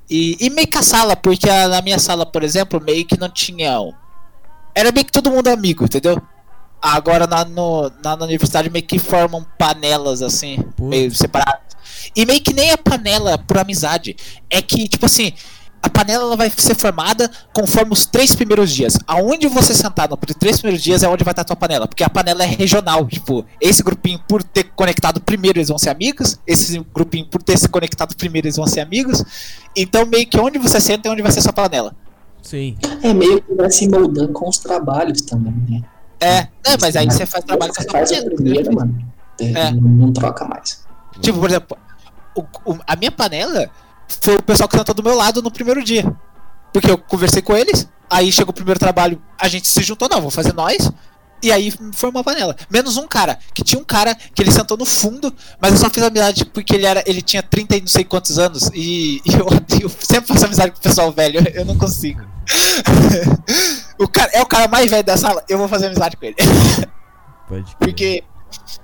[0.09, 3.19] E, e meio que a sala, porque a- na minha sala, por exemplo, meio que
[3.19, 3.77] não tinha.
[4.73, 6.19] Era meio que todo mundo amigo, entendeu?
[6.81, 10.89] Agora na, no, na, na universidade meio que formam panelas assim, Putz.
[10.89, 11.69] meio separadas.
[12.15, 14.15] E meio que nem a panela por amizade.
[14.49, 15.33] É que, tipo assim,
[15.81, 18.97] a panela ela vai ser formada conforme os três primeiros dias.
[19.07, 21.87] Aonde você sentar nos três primeiros dias é onde vai estar a tua panela.
[21.87, 23.05] Porque a panela é regional.
[23.07, 26.39] Tipo, esse grupinho por ter conectado primeiro eles vão ser amigos.
[26.45, 29.23] Esse grupinho por ter se conectado primeiro eles vão ser amigos.
[29.75, 31.95] Então meio que onde você senta é onde vai ser sua panela.
[32.41, 32.77] Sim.
[33.01, 35.83] É meio que vai se moldando com os trabalhos também, né?
[36.21, 38.35] É, é mas aí você faz trabalho com a Você faz panela.
[38.35, 39.13] primeiro, mano.
[39.39, 39.71] É.
[39.71, 40.83] Não, não troca mais.
[41.21, 41.77] Tipo, por exemplo,
[42.35, 43.69] o- o- a minha panela
[44.21, 46.11] foi o pessoal que sentou do meu lado no primeiro dia.
[46.73, 50.21] Porque eu conversei com eles, aí chegou o primeiro trabalho, a gente se juntou, não,
[50.21, 50.91] vou fazer nós.
[51.41, 52.53] E aí foi uma panela.
[52.69, 55.89] Menos um cara, que tinha um cara que ele sentou no fundo, mas eu só
[55.89, 58.69] fiz amizade porque ele era, ele tinha 30 e não sei quantos anos.
[58.73, 59.47] E, e eu,
[59.81, 62.21] eu sempre faço amizade com o pessoal velho, eu não consigo.
[63.99, 66.35] o cara é o cara mais velho da sala, eu vou fazer amizade com ele.
[67.47, 67.75] Pode.
[67.77, 68.23] Porque.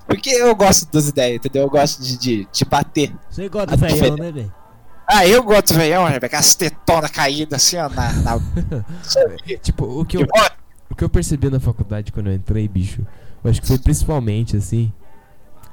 [0.08, 1.64] Porque eu gosto das ideias, entendeu?
[1.64, 3.12] Eu gosto de, de, de bater.
[3.30, 4.54] Você gosta do diferença- né, velho?
[5.08, 8.12] Ah, eu gosto do veião, Rebeca, as tetonas caídas assim, ó, na.
[8.14, 8.40] na...
[9.62, 10.28] Tipo, o que, eu,
[10.90, 13.06] o que eu percebi na faculdade quando eu entrei, bicho,
[13.44, 14.92] eu acho que foi principalmente assim.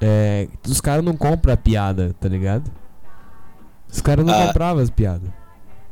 [0.01, 0.49] É.
[0.67, 2.71] Os caras não compram a piada, tá ligado?
[3.91, 4.47] Os caras não Ah.
[4.47, 5.29] compravam as piadas.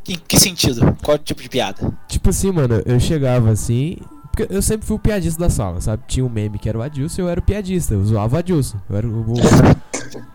[0.09, 0.97] Em que sentido?
[1.03, 1.93] Qual tipo de piada?
[2.09, 3.97] Tipo assim, mano, eu chegava assim.
[4.33, 6.05] Porque eu sempre fui o piadista da sala, sabe?
[6.07, 7.95] Tinha um meme que era o Adilson e eu era o piadista.
[7.95, 8.79] Eu zoava o Adilson.
[8.89, 9.33] Eu era o.
[9.33, 9.35] o-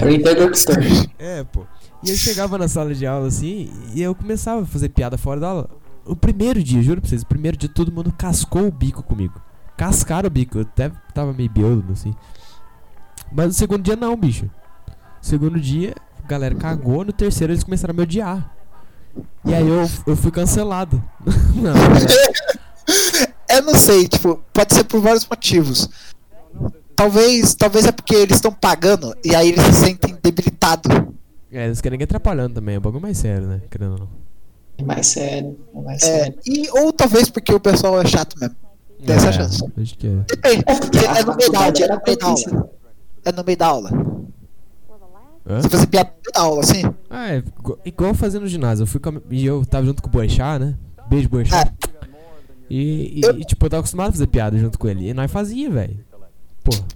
[0.00, 0.76] É o interlocutor.
[1.18, 1.66] é, pô.
[2.02, 5.40] E eu chegava na sala de aula assim e eu começava a fazer piada fora
[5.40, 5.70] da aula.
[6.06, 9.34] O primeiro dia, juro pra vocês, o primeiro dia todo mundo cascou o bico comigo.
[9.76, 12.14] Cascaram o bico, eu até tava meio biólogo assim.
[13.30, 14.48] Mas no segundo dia não, bicho.
[15.20, 18.54] Segundo dia, a galera cagou, no terceiro eles começaram a me odiar.
[19.44, 21.02] E aí eu, eu fui cancelado.
[21.54, 21.72] não,
[23.48, 23.56] é.
[23.58, 25.88] Eu não sei, tipo, pode ser por vários motivos.
[26.94, 30.90] Talvez, talvez é porque eles estão pagando e aí eles se sentem debilitados.
[31.50, 33.62] É, eles querem ninguém atrapalhando também, é um bagulho mais sério, né?
[33.70, 34.08] Querendo ou não.
[34.76, 35.58] É mais sério.
[35.74, 36.38] É mais É, sério.
[36.46, 38.56] e, ou talvez porque o pessoal é chato mesmo.
[39.06, 39.62] Tem essa chance.
[39.80, 40.10] Acho que é.
[40.28, 40.64] Depende.
[40.66, 41.72] É É no meio da aula.
[41.72, 42.42] faculdade É no meio da aula.
[42.42, 42.70] propícia.
[43.24, 43.90] É no meio da aula.
[45.48, 45.62] Hã?
[45.62, 46.82] Você fazer piada da aula, assim.
[47.08, 47.42] Ah, é
[47.84, 48.82] igual- fazendo ginásio.
[48.82, 50.74] Eu fui a- e eu tava junto com o Boechat, né?
[51.08, 51.72] Beijo, Boechat.
[52.70, 55.08] E, e, e, tipo, eu tava acostumado a fazer piada junto com ele.
[55.08, 56.04] E nós fazia, velho.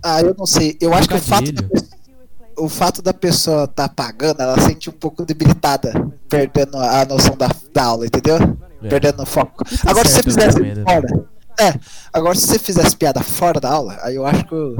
[0.02, 0.76] Ah, eu não sei.
[0.80, 1.88] Eu acho que o fato, pessoa-
[2.58, 5.92] o fato da pessoa tá pagando, ela sente um pouco debilitada,
[6.28, 8.36] perdendo a noção da, da aula, entendeu?
[8.82, 8.88] É.
[8.88, 9.64] Perdendo o foco.
[9.64, 10.82] tá Agora, se você fizesse também, né?
[10.84, 11.26] fora.
[11.58, 11.74] É,
[12.12, 14.76] agora se você fizesse piada fora da aula, aí eu acho que eu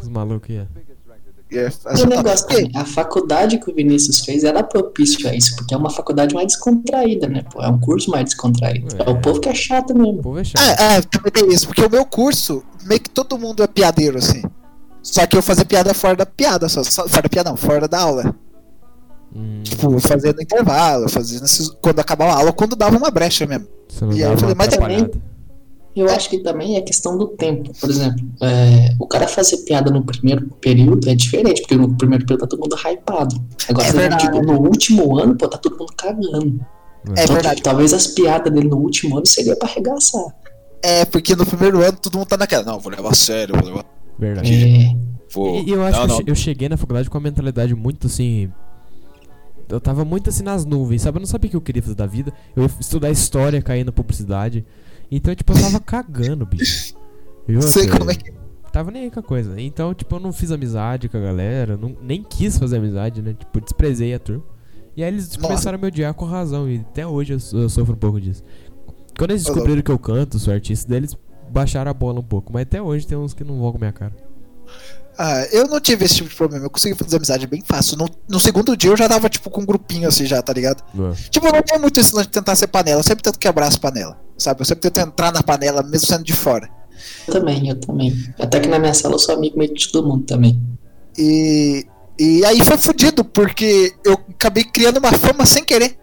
[0.00, 0.68] os malucos ia.
[0.86, 0.87] ia
[1.50, 5.56] E fazer o negócio também, a faculdade que o Vinícius fez era propício a isso,
[5.56, 7.42] porque é uma faculdade mais descontraída, né?
[7.50, 8.94] Pô, é um curso mais descontraído.
[9.02, 9.08] É.
[9.08, 10.22] É o povo que é chato O mesmo.
[10.22, 10.62] povo é chato.
[10.62, 14.18] É, é, também tem isso, porque o meu curso, meio que todo mundo é piadeiro,
[14.18, 14.42] assim.
[15.02, 17.88] Só que eu fazia piada fora da piada, só, só- fora da piada não, fora
[17.88, 18.34] da aula.
[19.34, 23.66] Hum, Tipo, fazendo intervalo, fazendo esses, quando acabava a aula, quando dava uma brecha mesmo.
[23.88, 25.10] você não e aí eu falei, mas atrapalhada.
[26.00, 27.72] Eu acho que também é questão do tempo.
[27.80, 32.24] Por exemplo, é, o cara fazer piada no primeiro período é diferente, porque no primeiro
[32.24, 33.34] período tá todo mundo hypado.
[33.68, 34.24] Agora, É verdade.
[34.26, 36.60] tipo, no último ano, pô, tá todo mundo cagando.
[37.16, 37.56] É Então, verdade.
[37.56, 40.24] tipo, talvez as piadas dele no último ano seria pra arregaçar.
[40.82, 42.64] É, porque no primeiro ano todo mundo tá naquela.
[42.64, 43.84] Não, vou levar a sério, vou levar.
[44.18, 44.52] Verdade.
[44.94, 45.62] É, Vou.
[45.62, 46.18] E eu acho não, que não.
[46.20, 48.50] eu che- eu cheguei na faculdade com a mentalidade muito assim.
[49.68, 51.18] Eu tava muito assim nas nuvens, sabe?
[51.18, 52.32] Eu não sabia o que eu queria fazer da vida.
[52.56, 54.64] Eu ia estudar história, cair na publicidade.
[55.10, 56.94] Então, tipo, eu tava cagando, bicho.
[57.46, 58.32] E outra, Sei como é que.
[58.70, 59.58] Tava nem aí com a coisa.
[59.60, 61.76] Então, tipo, eu não fiz amizade com a galera.
[61.76, 63.34] Não, nem quis fazer amizade, né?
[63.34, 64.44] Tipo, desprezei a turma.
[64.94, 65.40] E aí eles Nossa.
[65.40, 66.68] começaram a me odiar com razão.
[66.68, 68.42] E até hoje eu, eu sofro um pouco disso.
[69.16, 71.16] Quando eles descobriram que eu canto, sou artista deles,
[71.50, 72.52] baixaram a bola um pouco.
[72.52, 74.14] Mas até hoje tem uns que não vão com a minha cara.
[75.16, 76.66] Ah, eu não tive esse tipo de problema.
[76.66, 77.96] Eu consegui fazer amizade bem fácil.
[77.96, 80.84] No, no segundo dia eu já tava, tipo, com um grupinho assim já, tá ligado?
[81.30, 83.00] Tipo, eu não tenho muito esse lance de tentar ser panela.
[83.00, 84.14] Eu sempre tento quebrar as panelas.
[84.38, 84.60] Sabe?
[84.60, 86.70] Eu sempre tento entrar na panela, mesmo sendo de fora.
[87.26, 88.14] eu também, eu também.
[88.38, 90.60] Até que na minha sala eu sou amigo meio de todo mundo também.
[91.16, 91.84] E,
[92.18, 95.98] e aí foi fudido, porque eu acabei criando uma fama sem querer.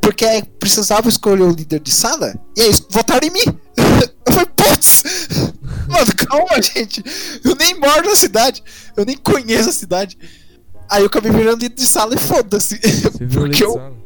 [0.00, 0.26] Porque
[0.58, 3.44] precisava escolher o líder de sala, e aí votaram em mim.
[4.26, 5.02] Eu falei, putz!
[5.88, 7.02] Mano, calma, gente.
[7.42, 8.62] Eu nem moro na cidade.
[8.94, 10.18] Eu nem conheço a cidade.
[10.88, 12.78] Aí eu acabei virando líder de sala e foda-se.
[13.32, 13.96] Porque eu,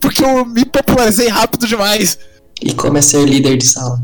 [0.00, 2.18] porque eu me popularizei rápido demais.
[2.64, 4.00] E como é ser líder de sala?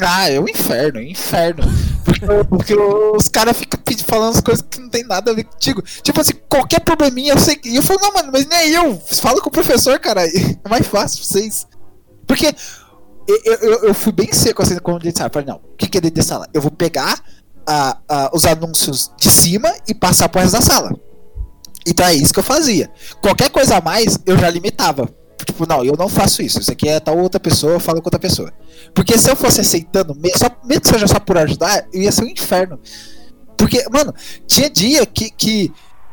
[0.00, 1.62] Ah, é um inferno, é um inferno.
[2.48, 5.82] Porque, os caras ficam falando as coisas que não tem nada a ver contigo.
[6.02, 7.60] Tipo assim, qualquer probleminha eu sei.
[7.64, 8.98] E eu falo, não, mano, mas nem eu.
[8.98, 10.22] Fala com o professor, cara.
[10.64, 11.66] É mais fácil pra vocês.
[12.26, 12.54] Porque
[13.28, 15.32] eu, eu, eu- fui bem seco assim quando ele sabe.
[15.32, 16.48] Falei, não, o que, é dentro da sala?
[16.54, 17.22] Eu vou pegar
[17.66, 20.90] a- a- os anúncios de cima e passar pro resto da sala.
[21.86, 22.90] Então é isso que eu fazia.
[23.22, 25.08] Qualquer coisa a mais, eu já limitava.
[25.44, 26.60] Tipo, não, eu não faço isso.
[26.60, 28.52] Isso aqui é tal outra pessoa, eu falo com outra pessoa.
[28.94, 32.24] Porque se eu fosse aceitando, só, mesmo que seja só por ajudar, eu ia ser
[32.24, 32.78] um inferno.
[33.56, 34.14] Porque, mano,
[34.46, 35.72] tinha dia que, que,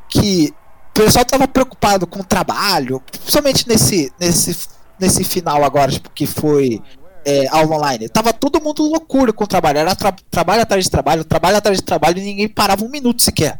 [0.09, 0.53] que
[0.89, 4.67] o pessoal tava preocupado com o trabalho, principalmente nesse, nesse,
[4.99, 6.81] nesse final agora, tipo, que foi
[7.25, 8.09] é, aula online.
[8.09, 9.79] Tava todo mundo loucura com o trabalho.
[9.79, 13.21] Era tra- trabalho atrás de trabalho, trabalho atrás de trabalho e ninguém parava um minuto
[13.21, 13.59] sequer.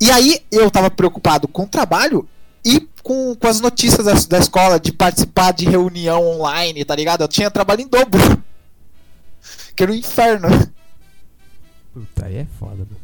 [0.00, 2.28] E aí eu tava preocupado com o trabalho
[2.64, 7.20] e com, com as notícias da, da escola, de participar de reunião online, tá ligado?
[7.22, 8.20] Eu tinha trabalho em dobro.
[9.76, 10.48] Que era um inferno.
[11.92, 12.96] Puta, aí é foda, mano.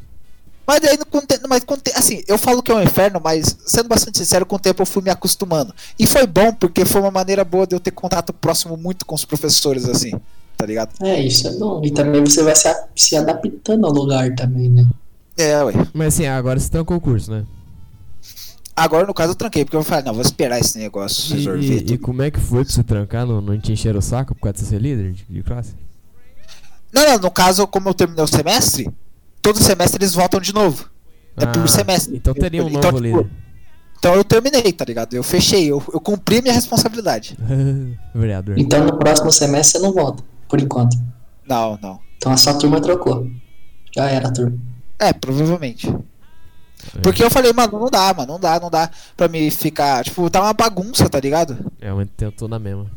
[0.66, 3.88] Mas daí, no, conte- mas conte- assim, eu falo que é um inferno, mas sendo
[3.88, 5.74] bastante sincero, com o tempo eu fui me acostumando.
[5.98, 9.14] E foi bom, porque foi uma maneira boa de eu ter contato próximo muito com
[9.14, 10.12] os professores, assim,
[10.56, 10.90] tá ligado?
[11.02, 11.82] É, isso é bom.
[11.84, 14.86] E também você vai se, a- se adaptando ao lugar também, né?
[15.36, 15.74] É, ué.
[15.92, 17.44] Mas assim, agora você tá no concurso, né?
[18.74, 21.60] Agora, no caso, eu tranquei, porque eu falei, não, vou esperar esse negócio E, resolver
[21.60, 21.98] e- e tudo.
[21.98, 23.26] como é que foi pra você trancar?
[23.26, 25.74] Não, não te encheram o saco por causa de você ser líder de, de classe?
[26.92, 28.88] Não, não, no caso, como eu terminei o semestre,
[29.42, 30.88] todo semestre eles voltam de novo.
[31.36, 32.16] É por semestre.
[32.16, 33.30] Então teria um Então, novo tipo, líder.
[33.98, 35.14] Então eu terminei, tá ligado?
[35.14, 37.36] Eu fechei, eu, eu cumpri a minha responsabilidade.
[38.14, 38.58] Vereador.
[38.58, 40.96] Então no próximo semestre você não volta, por enquanto.
[41.48, 42.00] Não, não.
[42.16, 43.26] Então a sua turma trocou.
[43.94, 44.58] Já era a turma.
[44.98, 45.94] É, provavelmente.
[46.96, 47.00] É.
[47.00, 50.04] Porque eu falei, mano, não dá, mano, não dá, não dá pra me ficar.
[50.04, 51.56] Tipo, tá uma bagunça, tá ligado?
[51.80, 52.90] É, eu tô na mesma.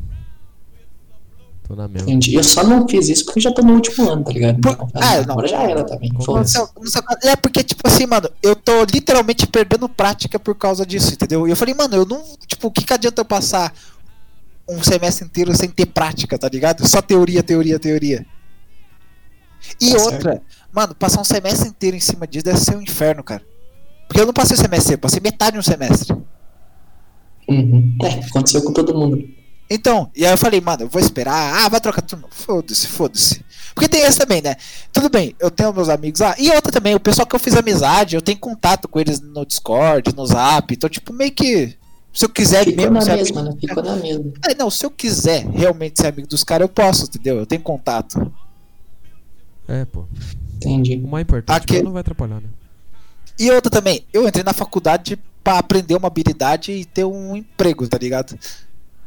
[1.66, 2.08] Tô na mesma.
[2.08, 2.34] Entendi.
[2.34, 4.60] Eu só não fiz isso porque já tô no último ano, tá ligado?
[4.60, 5.32] Por- Ah, não.
[5.32, 6.12] agora já era também.
[6.24, 6.56] Foda-se.
[6.58, 6.68] Não
[7.30, 11.46] É porque, tipo assim, mano, eu tô literalmente perdendo prática por causa disso, entendeu?
[11.46, 12.22] E eu falei, mano, eu não.
[12.46, 13.72] Tipo, o que, que adianta eu passar
[14.68, 16.86] um semestre inteiro sem ter prática, tá ligado?
[16.86, 18.24] Só teoria, teoria, teoria.
[19.80, 23.24] E Tá outra, mano, passar um semestre inteiro em cima disso deve ser um inferno,
[23.24, 23.42] cara.
[24.06, 26.16] Porque eu não passei o semestre, eu passei metade de um semestre.
[27.48, 27.96] Uhum.
[28.02, 29.28] É, aconteceu com todo mundo.
[29.68, 31.64] Então, e aí eu falei, mano, eu vou esperar.
[31.64, 32.28] Ah, vai trocar turma.
[32.30, 33.44] Foda-se, foda-se.
[33.74, 34.54] Porque tem esse também, né?
[34.92, 36.34] Tudo bem, eu tenho meus amigos lá.
[36.38, 39.44] E outra também, o pessoal que eu fiz amizade, eu tenho contato com eles no
[39.44, 40.72] Discord, no Zap.
[40.72, 41.76] Então, tipo, meio que.
[42.12, 43.60] Se eu quiser Ficou mesmo na ser mesma, amigo- né?
[43.68, 44.32] Ficou na mesma.
[44.48, 47.36] É, não, se eu quiser realmente ser amigo dos caras, eu posso, entendeu?
[47.36, 48.32] Eu tenho contato.
[49.68, 50.04] É, pô.
[50.56, 50.96] Entendi.
[51.04, 52.48] O mais importante Aqui- é que não vai atrapalhar, né?
[53.38, 57.86] E outra também, eu entrei na faculdade pra aprender uma habilidade e ter um emprego,
[57.86, 58.36] tá ligado?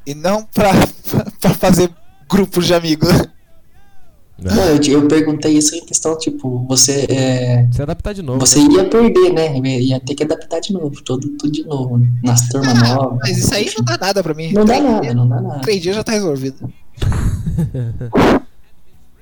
[0.05, 0.71] E não pra,
[1.41, 1.89] pra fazer
[2.29, 3.09] grupos de amigos.
[4.41, 8.39] Não, eu, eu perguntei isso em questão, tipo, você é, Se adaptar de novo.
[8.39, 8.75] Você né?
[8.75, 9.57] ia perder, né?
[9.79, 12.07] Ia ter que adaptar de novo, tudo, tudo de novo, né?
[12.23, 13.19] nas turmas Ah, novas.
[13.21, 14.53] Mas isso aí não dá nada pra mim.
[14.53, 15.59] Não dá nada, não dá nada.
[15.59, 16.71] Três dias já tá resolvido.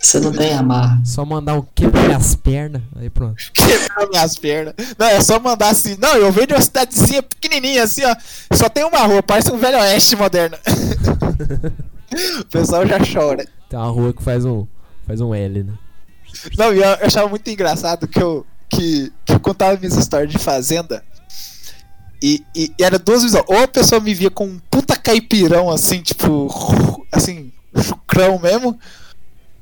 [0.07, 1.01] Você não tem amarra.
[1.03, 3.35] Só mandar um quebra minhas pernas, aí pronto.
[3.51, 4.73] Quebrou minhas pernas.
[4.97, 5.97] Não, é só mandar assim.
[5.99, 8.15] Não, eu venho de uma cidadezinha pequenininha assim, ó.
[8.55, 10.57] Só tem uma rua, parece um velho oeste moderno.
[12.39, 13.45] o pessoal já chora.
[13.67, 14.65] Tem uma rua que faz um,
[15.05, 15.73] faz um L, né?
[16.57, 20.31] Não, e eu, eu achava muito engraçado que eu, que, que eu contava minhas histórias
[20.31, 21.03] de fazenda.
[22.23, 23.43] E, e, e era duas visões.
[23.45, 27.05] Ou a pessoa me via com um puta caipirão, assim, tipo.
[27.11, 27.51] Assim,
[27.83, 28.79] chucrão mesmo.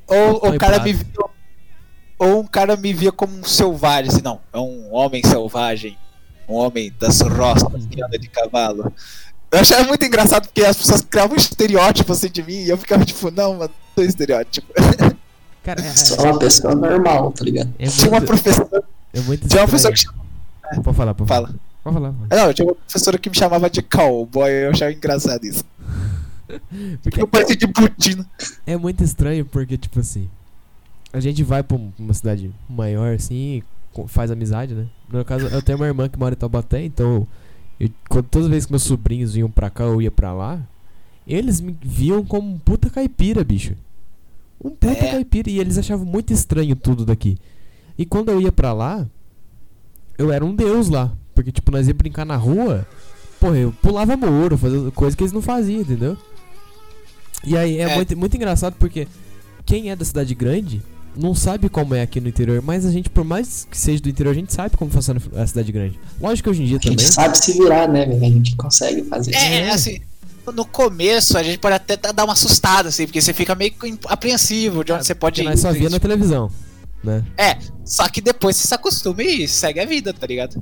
[0.08, 1.06] Ou o cara me via.
[2.18, 4.40] Ou um cara me via como um selvagem, assim, não.
[4.54, 5.98] É um homem selvagem.
[6.48, 8.94] Um homem das rostas que anda de cavalo.
[9.52, 12.78] Eu achava muito engraçado porque as pessoas criavam um estereótipo assim de mim e eu
[12.78, 14.68] ficava tipo, não, mano, não é estereótipo.
[15.64, 17.74] Cara, é, Só uma pessoa normal, tá ligado?
[17.80, 18.84] é Tinha uma muito, professora.
[19.14, 20.26] é muito Tinha uma professora que chamava.
[20.84, 21.48] Pode falar, pode falar.
[21.48, 21.60] Fala.
[21.84, 22.12] Pode falar.
[22.12, 22.28] mano.
[22.30, 25.64] Não, tinha uma professora que me chamava de cowboy, eu achava engraçado isso.
[27.02, 28.26] Porque Eu de Putina.
[28.66, 30.30] é muito estranho porque, tipo assim,
[31.14, 33.64] a gente vai pra um- uma cidade maior, assim,
[33.96, 34.88] e faz amizade, né?
[35.10, 37.28] No meu caso, eu tenho uma irmã que mora em Taubaté, então,
[37.80, 40.62] eu, quando, todas as vezes que meus sobrinhos vinham pra cá, eu ia pra lá,
[41.28, 43.74] eles me viam como um puta caipira, bicho.
[44.64, 45.12] Um puta É.
[45.12, 47.38] caipira, e eles achavam muito estranho tudo daqui.
[47.98, 49.08] E quando eu ia pra lá,
[50.18, 52.86] eu era um deus lá, porque, tipo, nós ia brincar na rua,
[53.40, 56.18] porra, eu pulava muro, fazia coisa que eles não faziam, entendeu?
[57.46, 57.96] E aí é, É.
[57.96, 59.08] Muito, muito engraçado porque
[59.66, 60.82] quem é da cidade grande
[61.16, 64.10] não sabe como é aqui no interior, mas a gente, por mais que seja do
[64.10, 66.00] interior, a gente sabe como funciona a cidade grande.
[66.20, 67.12] Lógico que hoje em dia A gente também.
[67.12, 68.22] sabe se virar, né, velho?
[68.22, 69.34] A gente consegue fazer.
[69.34, 69.72] É, É.
[69.72, 70.00] assim,
[70.54, 73.98] no começo a gente pode até dar uma assustada, assim, porque você fica meio que
[74.08, 76.52] apreensivo de onde você pode Porque nós só via na televisão,
[77.04, 77.24] né?
[77.38, 80.62] É, só que depois você se acostuma e segue a vida, tá ligado?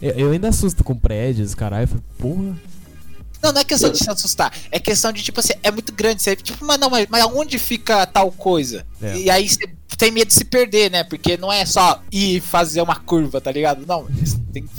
[0.00, 1.88] Eu, eu ainda assusto com prédios, caralho.
[2.16, 2.56] Porra.
[3.42, 6.22] Não, não é questão de se assustar, é questão de, tipo assim, é muito grande,
[6.22, 8.84] você, tipo, mas não, mas, mas onde fica tal coisa?
[9.00, 9.16] É.
[9.16, 11.04] E aí você tem medo de se perder, né?
[11.04, 13.84] Porque não é só ir fazer uma curva, tá ligado?
[13.86, 14.70] Não, você tem que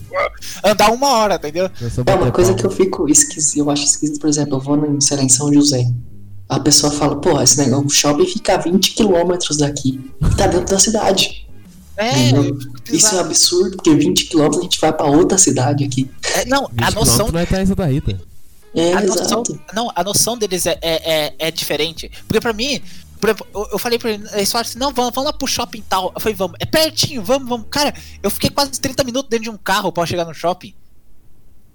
[0.64, 1.70] andar uma hora, entendeu?
[2.06, 5.00] É uma coisa que eu fico esquisito, eu acho esquisito, por exemplo, eu vou em,
[5.00, 5.86] sei lá, em São José.
[6.48, 10.00] A pessoa fala, pô, esse negócio, o shopping fica a 20 quilômetros daqui.
[10.22, 11.48] E tá dentro da cidade.
[11.96, 12.32] É?
[12.92, 16.10] Isso é absurdo, porque 20 quilômetros a gente vai pra outra cidade aqui.
[16.36, 18.20] é, não, 20 a noção nós tá em Santa Rita.
[18.76, 19.62] É, a noção, exato.
[19.74, 22.12] não, a noção deles é, é, é, é diferente.
[22.28, 22.82] Porque pra mim,
[23.20, 25.48] por exemplo, eu, eu falei pra eles, eles falaram assim, não, vamos, vamos lá pro
[25.48, 26.12] shopping tal.
[26.16, 27.68] Eu falei, vamos, é pertinho, vamos, vamos.
[27.70, 30.74] Cara, eu fiquei quase 30 minutos dentro de um carro pra chegar no shopping.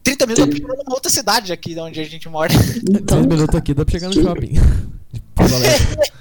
[0.03, 2.53] 30 minutos eu tô numa outra cidade aqui de onde a gente mora.
[2.88, 4.55] Então, 10 minutos aqui dá pra chegar no shopping.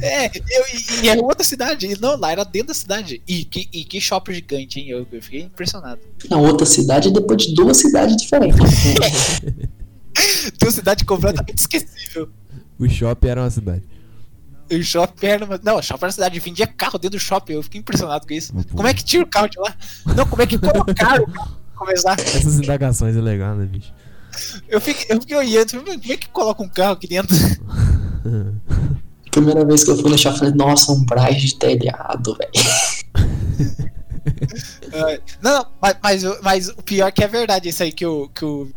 [0.00, 1.86] É, eu, e, e era outra cidade.
[1.86, 3.20] E não, lá era dentro da cidade.
[3.26, 4.88] E que, e que shopping gigante, hein?
[4.88, 6.00] Eu, eu fiquei impressionado.
[6.28, 8.60] na outra cidade depois de duas cidades diferentes.
[10.58, 12.28] Tem uma cidade completamente esquecível.
[12.78, 13.82] o shopping era uma cidade.
[14.72, 15.60] O shopping era uma...
[15.62, 16.40] Não, o shopping era uma cidade.
[16.40, 17.54] Vendia carro dentro do shopping.
[17.54, 18.52] Eu fiquei impressionado com isso.
[18.74, 19.74] Como é que tira o carro de lá?
[20.16, 22.18] Não, como é que colocaram o carro pra começar?
[22.20, 23.92] Essas indagações é legal, né, bicho?
[24.68, 27.36] Eu fiquei, eu fiquei olhando, falei, como é que coloca um carro aqui dentro?
[29.32, 33.90] Primeira vez que eu fui no shopping, eu falei, nossa, um Braz de telhado, velho.
[35.42, 38.04] Não, não, mas, mas, o- mas o pior é que é verdade isso aí que
[38.04, 38.70] o, que o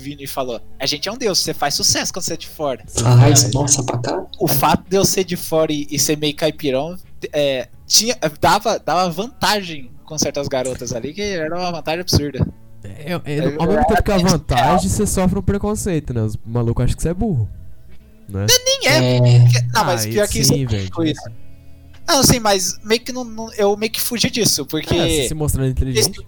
[0.00, 0.60] Vini falou.
[0.78, 2.82] A gente é um deus, você faz sucesso quando você é de fora.
[2.88, 4.24] Faz, nossa, pra cá.
[4.38, 6.96] O fato de eu ser de fora e, e ser meio caipirão
[7.32, 12.46] é, tinha, dava, dava vantagem com certas garotas ali, que era uma vantagem absurda.
[12.82, 16.22] É, é, ao mesmo tempo que a vantagem, você sofre um preconceito, né?
[16.22, 17.48] Os malucos acham que você é burro.
[18.28, 18.46] Né?
[18.64, 19.16] Nem é.
[19.16, 19.20] É,
[19.74, 20.54] Não, mas Ah, pior que isso.
[20.54, 20.90] sim, velho.
[20.90, 21.20] coisa.
[22.08, 25.28] Não, sim, mas meio que não, não- eu meio que fugi disso, porque É, você
[25.28, 26.20] se mostrando inteligente.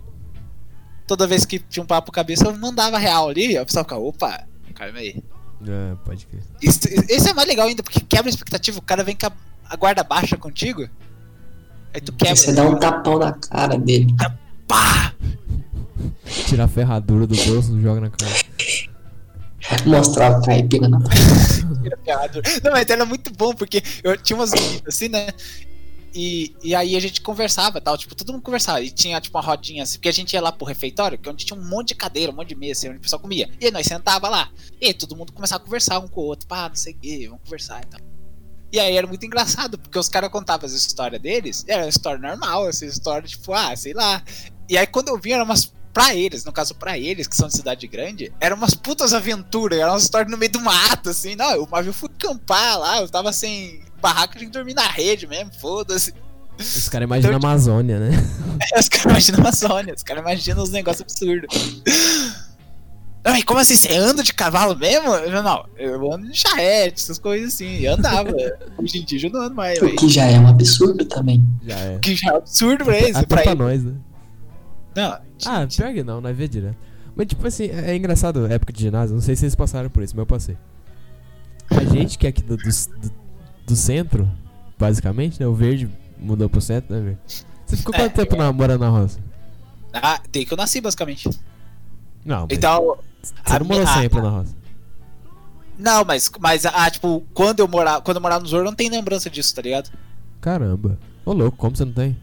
[1.12, 4.46] Toda vez que tinha um papo cabeça, eu mandava real ali, a pessoa ficava, opa,
[4.74, 5.22] calma aí.
[5.68, 6.42] É, pode crer.
[6.62, 9.32] Isso, isso é mais legal ainda, porque quebra a expectativa, o cara vem com a,
[9.68, 10.88] a guarda baixa contigo,
[11.92, 12.34] aí tu quebra.
[12.34, 14.06] você dá um tapão na cara dele.
[14.66, 15.12] Pá!
[16.46, 18.32] Tirar a ferradura do bolso, joga na cara.
[19.84, 20.98] Mostrar o caipira na
[21.82, 22.42] Tira.
[22.64, 25.28] Não, mas era muito bom, porque eu tinha umas meninas assim, né?
[26.14, 28.82] E, e aí a gente conversava tal, tipo, todo mundo conversava.
[28.82, 31.32] E tinha, tipo, uma rodinha assim, porque a gente ia lá pro refeitório, que é
[31.32, 33.50] onde tinha um monte de cadeira, um monte de mesa, assim, onde o pessoal comia.
[33.60, 34.50] E nós sentava lá.
[34.80, 37.26] E todo mundo começava a conversar um com o outro, pá, não sei o quê,
[37.28, 38.00] vamos conversar e tal.
[38.72, 42.18] E aí era muito engraçado, porque os caras contavam as histórias deles, era uma história
[42.18, 44.22] normal, essa história, tipo, ah, sei lá.
[44.68, 45.72] E aí quando eu vi, eram umas.
[45.92, 49.78] Pra eles, no caso pra eles, que são de cidade grande, eram umas putas aventuras,
[49.78, 51.36] eram umas histórias no meio do mato, assim.
[51.36, 54.86] Não, eu, uma eu fui acampar lá, eu tava sem barraca, tinha que dormir na
[54.86, 56.12] rede mesmo, foda-se.
[56.58, 58.10] Os caras imaginam a Amazônia, né?
[58.78, 61.82] Os caras imaginam a Amazônia, os caras imaginam uns negócios absurdos.
[63.24, 63.76] Não, e como assim?
[63.76, 65.14] Você anda de cavalo mesmo?
[65.14, 67.78] Eu, não, eu ando de charrete, essas coisas assim.
[67.78, 68.30] Eu andava.
[68.76, 69.78] Hoje em dia eu não ando mais.
[69.80, 71.42] O que já é um absurdo também.
[71.66, 71.98] Já é.
[71.98, 73.16] Que já é absurdo pra eles.
[73.16, 73.94] Até pra pra nós, né?
[74.94, 76.76] Não, Ah, pior que não, nós vê direto.
[77.14, 80.02] Mas tipo assim, é, é engraçado, época de ginásio, não sei se vocês passaram por
[80.02, 80.56] isso, mas eu passei.
[81.70, 83.12] A gente que é aqui do, do, do-
[83.72, 84.28] do centro,
[84.78, 85.46] basicamente, né?
[85.46, 87.20] O verde mudou pro centro, né, verde?
[87.66, 89.18] Você ficou É, quanto tempo na, morando na roça?
[89.94, 91.28] ah, tem que eu nasci, basicamente.
[92.24, 92.98] Não, mas Então.
[93.22, 94.54] você não morou minha- sempre na roça.
[95.78, 98.88] Não, mas, mas ah, tipo, quando eu morava, quando eu morava no Zoro, não tem
[98.90, 99.90] lembrança disso, tá ligado?
[100.40, 100.98] Caramba.
[101.24, 102.16] Ô louco, como você não tem?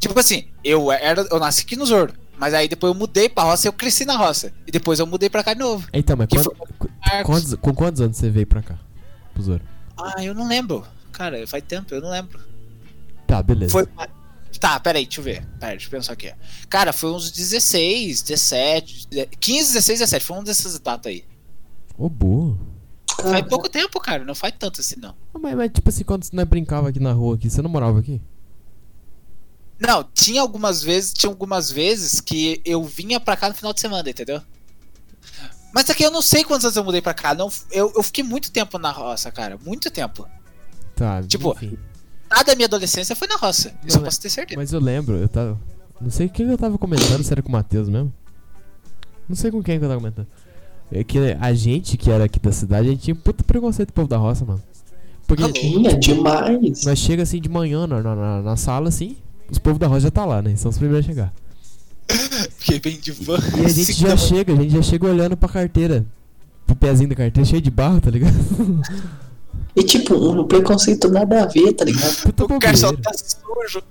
[0.00, 3.44] Tipo assim, eu era, eu nasci aqui no Zoro, mas aí depois eu mudei pra
[3.44, 4.52] roça e eu cresci na roça.
[4.66, 5.86] E depois eu mudei pra cá de novo.
[5.92, 6.52] Então, mas quando-
[7.24, 8.78] quantos, com quantos anos você veio pra cá?
[9.34, 9.62] Pro Zoro?
[9.98, 10.86] Ah, eu não lembro.
[11.12, 12.40] Cara, faz tempo, eu não lembro.
[13.26, 13.72] Tá, beleza.
[13.72, 13.86] Foi.
[14.60, 15.46] Tá, peraí, deixa eu ver.
[15.60, 16.32] Pera, deixa eu pensar aqui.
[16.68, 20.24] Cara, foi uns 16, 17, 15, 16, 17.
[20.24, 21.24] Foi um dessas datas aí.
[21.96, 22.58] Ô, boa.
[23.20, 24.24] Faz pouco tempo, cara.
[24.24, 25.14] Não faz tanto assim, não.
[25.34, 27.70] Ah, Mas, mas, tipo assim, quando você não brincava aqui na rua, aqui, você não
[27.70, 28.20] morava aqui?
[29.78, 33.80] Não, tinha algumas vezes, tinha algumas vezes que eu vinha pra cá no final de
[33.80, 34.42] semana, entendeu?
[35.74, 37.34] Mas aqui eu não sei quantos anos eu mudei pra cá.
[37.34, 39.58] Não, eu, eu fiquei muito tempo na roça, cara.
[39.64, 40.26] Muito tempo.
[40.96, 41.76] Tá, Tipo, enfim.
[42.30, 43.72] Nada da minha adolescência foi na roça.
[43.86, 44.58] Isso eu Não, posso ter certeza.
[44.58, 45.58] Mas eu lembro, eu tava.
[46.00, 48.12] Não sei o que eu tava comentando, se era com o Matheus mesmo.
[49.28, 50.26] Não sei com quem que eu tava comentando.
[50.90, 53.88] É que a gente que era aqui da cidade, a gente tinha um puta preconceito
[53.90, 54.62] do povo da roça, mano.
[55.26, 55.52] Porque Alô?
[55.52, 56.84] Tinha demais.
[56.84, 59.16] nós chega assim de manhã na, na, na- na sala, assim,
[59.50, 60.56] os povos da roça já tá lá, né?
[60.56, 61.32] São os primeiros a chegar.
[62.58, 63.36] Fiquei bem de fã.
[63.60, 66.04] E a gente já chega, a gente já chega olhando pra carteira.
[66.66, 68.34] Pro pezinho da carteira cheio de barro, tá ligado?
[69.74, 72.22] E tipo, um preconceito nada a ver, tá ligado?
[72.22, 73.10] Puta O cara só bobeira.
[73.10, 73.82] tá sujo.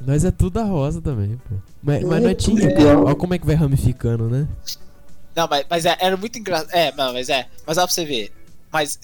[0.00, 1.54] Nós é tudo da roça também, pô.
[1.82, 2.80] Mas, mas não é É, tinha, pô.
[2.80, 3.04] igual.
[3.06, 4.46] Olha como é que vai ramificando, né?
[5.34, 6.70] Não, mas, mas é, era muito engraçado.
[6.72, 7.46] É, não, mas é.
[7.66, 8.32] Mas dá pra você ver.
[8.74, 8.98] Mas,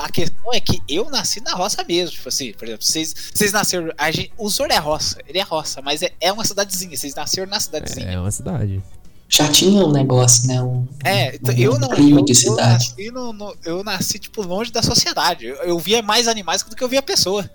[0.00, 2.16] a questão é que eu nasci na roça mesmo.
[2.16, 3.92] Tipo assim, por exemplo, vocês, vocês nasceram.
[3.96, 6.96] A gente, o Zor é roça, ele é roça, mas é, é uma cidadezinha.
[6.96, 8.08] Vocês nasceram na cidadezinha.
[8.10, 8.82] É uma cidade.
[9.28, 10.60] Já tinha um negócio, né?
[10.60, 11.88] Um, É, então, um eu não.
[11.90, 12.88] clima eu, de eu cidade.
[12.90, 15.46] nasci no, no- eu nasci, tipo, longe da sociedade.
[15.46, 17.48] Eu, eu via mais animais do que eu via pessoa.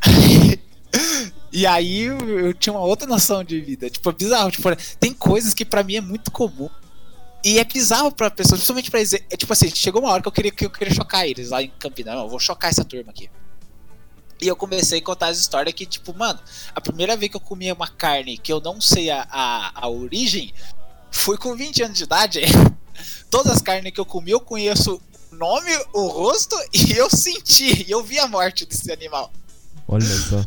[1.52, 3.90] e aí eu, eu tinha uma outra noção de vida.
[3.90, 4.50] Tipo, é bizarro.
[4.50, 6.70] Tipo, tem coisas que pra mim é muito comum.
[7.44, 9.12] E é bizarro pra pessoas, principalmente pra eles.
[9.12, 11.62] É, tipo assim, chegou uma hora que eu queria, que eu queria chocar eles lá
[11.62, 12.14] em Campinas.
[12.14, 13.28] Não, eu vou chocar essa turma aqui.
[14.40, 16.40] E eu comecei a contar as histórias que, tipo, mano,
[16.74, 19.88] a primeira vez que eu comia uma carne que eu não sei a, a, a
[19.90, 20.54] origem
[21.10, 22.40] foi com 20 anos de idade.
[23.30, 27.84] Todas as carnes que eu comi, eu conheço o nome, o rosto e eu senti.
[27.90, 29.30] Eu vi a morte desse animal.
[29.86, 30.42] Olha só.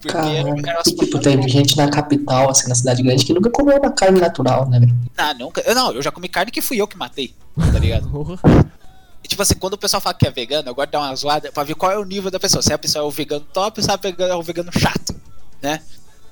[0.00, 0.70] Porque era, Caramba.
[0.70, 3.90] era E tipo, teve gente na capital, assim, na cidade grande, que nunca comeu uma
[3.92, 4.94] carne natural, né, velho?
[5.16, 5.60] Ah, nunca.
[5.62, 7.34] Eu, não, eu já comi carne que fui eu que matei.
[7.72, 8.08] Tá ligado?
[9.20, 11.14] E, tipo assim, quando o pessoal fala que é vegano, eu gosto de dar uma
[11.16, 12.62] zoada pra ver qual é o nível da pessoa.
[12.62, 15.12] Se a pessoa é o vegano top ou se a pessoa é o vegano chato,
[15.60, 15.82] né?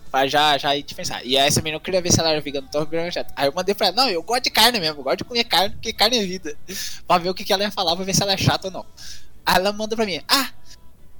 [0.09, 1.21] Pra já, já ir te pensar.
[1.27, 3.33] E aí essa menina eu queria ver se ela era vegano top ou vegano chato.
[3.35, 5.43] Aí eu mandei pra ela, não, eu gosto de carne mesmo, eu gosto de comer
[5.45, 6.57] carne, porque carne é vida.
[7.09, 8.73] Pra ver o que, que ela ia falar, pra ver se ela é chata ou
[8.73, 8.87] não.
[9.45, 10.49] Aí ela manda pra mim, ah,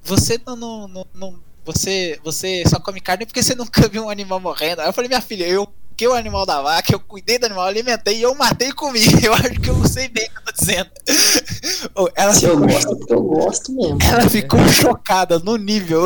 [0.05, 4.09] você não, não, não, não- você, você só come carne porque você nunca viu um
[4.11, 4.81] animal morrendo.
[4.81, 7.65] Aí eu falei, minha filha, eu que o animal da vaca, eu cuidei do animal,
[7.65, 9.01] alimentei e eu matei e comi.
[9.25, 10.91] Eu acho que eu sei bem o que eu tô dizendo.
[12.15, 13.99] Ela Se eu ficou, gosto, é porque eu gosto mesmo.
[14.03, 16.05] ela ficou chocada no nível.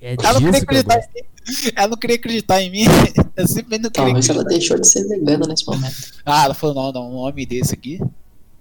[0.00, 1.10] É Ela não queria eu acreditar gosto.
[1.10, 1.72] em mim.
[1.76, 2.84] Ela não queria acreditar em mim.
[3.36, 4.34] Eu simplesmente não queria Talvez acreditar.
[4.34, 5.94] ela deixou de ser vegana nesse momento.
[6.24, 8.00] Ah, ela falou, não, não, um homem desse aqui.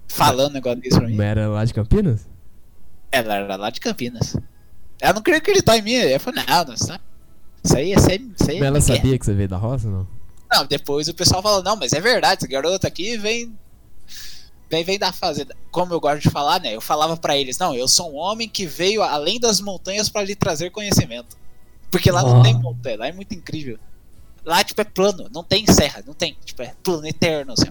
[0.10, 1.22] Falando um negócio desse pra mim.
[1.22, 2.28] Era lá de Campinas?
[3.12, 4.36] Ela era lá de Campinas.
[5.02, 5.94] Ela não queria acreditar em mim.
[5.94, 6.94] Eu falei, não, não, isso
[7.64, 9.88] isso aí, isso aí, isso aí Mas ela não sabia que você veio da roça,
[9.88, 10.08] não?
[10.52, 13.56] Não, depois o pessoal falou, não, mas é verdade, esse garoto aqui vem.
[14.70, 15.56] Vem, vem da fazenda.
[15.72, 16.76] Como eu gosto de falar, né?
[16.76, 20.24] Eu falava pra eles, não, eu sou um homem que veio além das montanhas pra
[20.24, 21.36] lhe trazer conhecimento.
[21.90, 22.44] Porque lá não Ah.
[22.44, 23.80] tem montanha, lá é muito incrível.
[24.46, 26.38] Lá, tipo, é plano, não tem serra, não tem.
[26.46, 27.66] Tipo, é plano eterno, assim.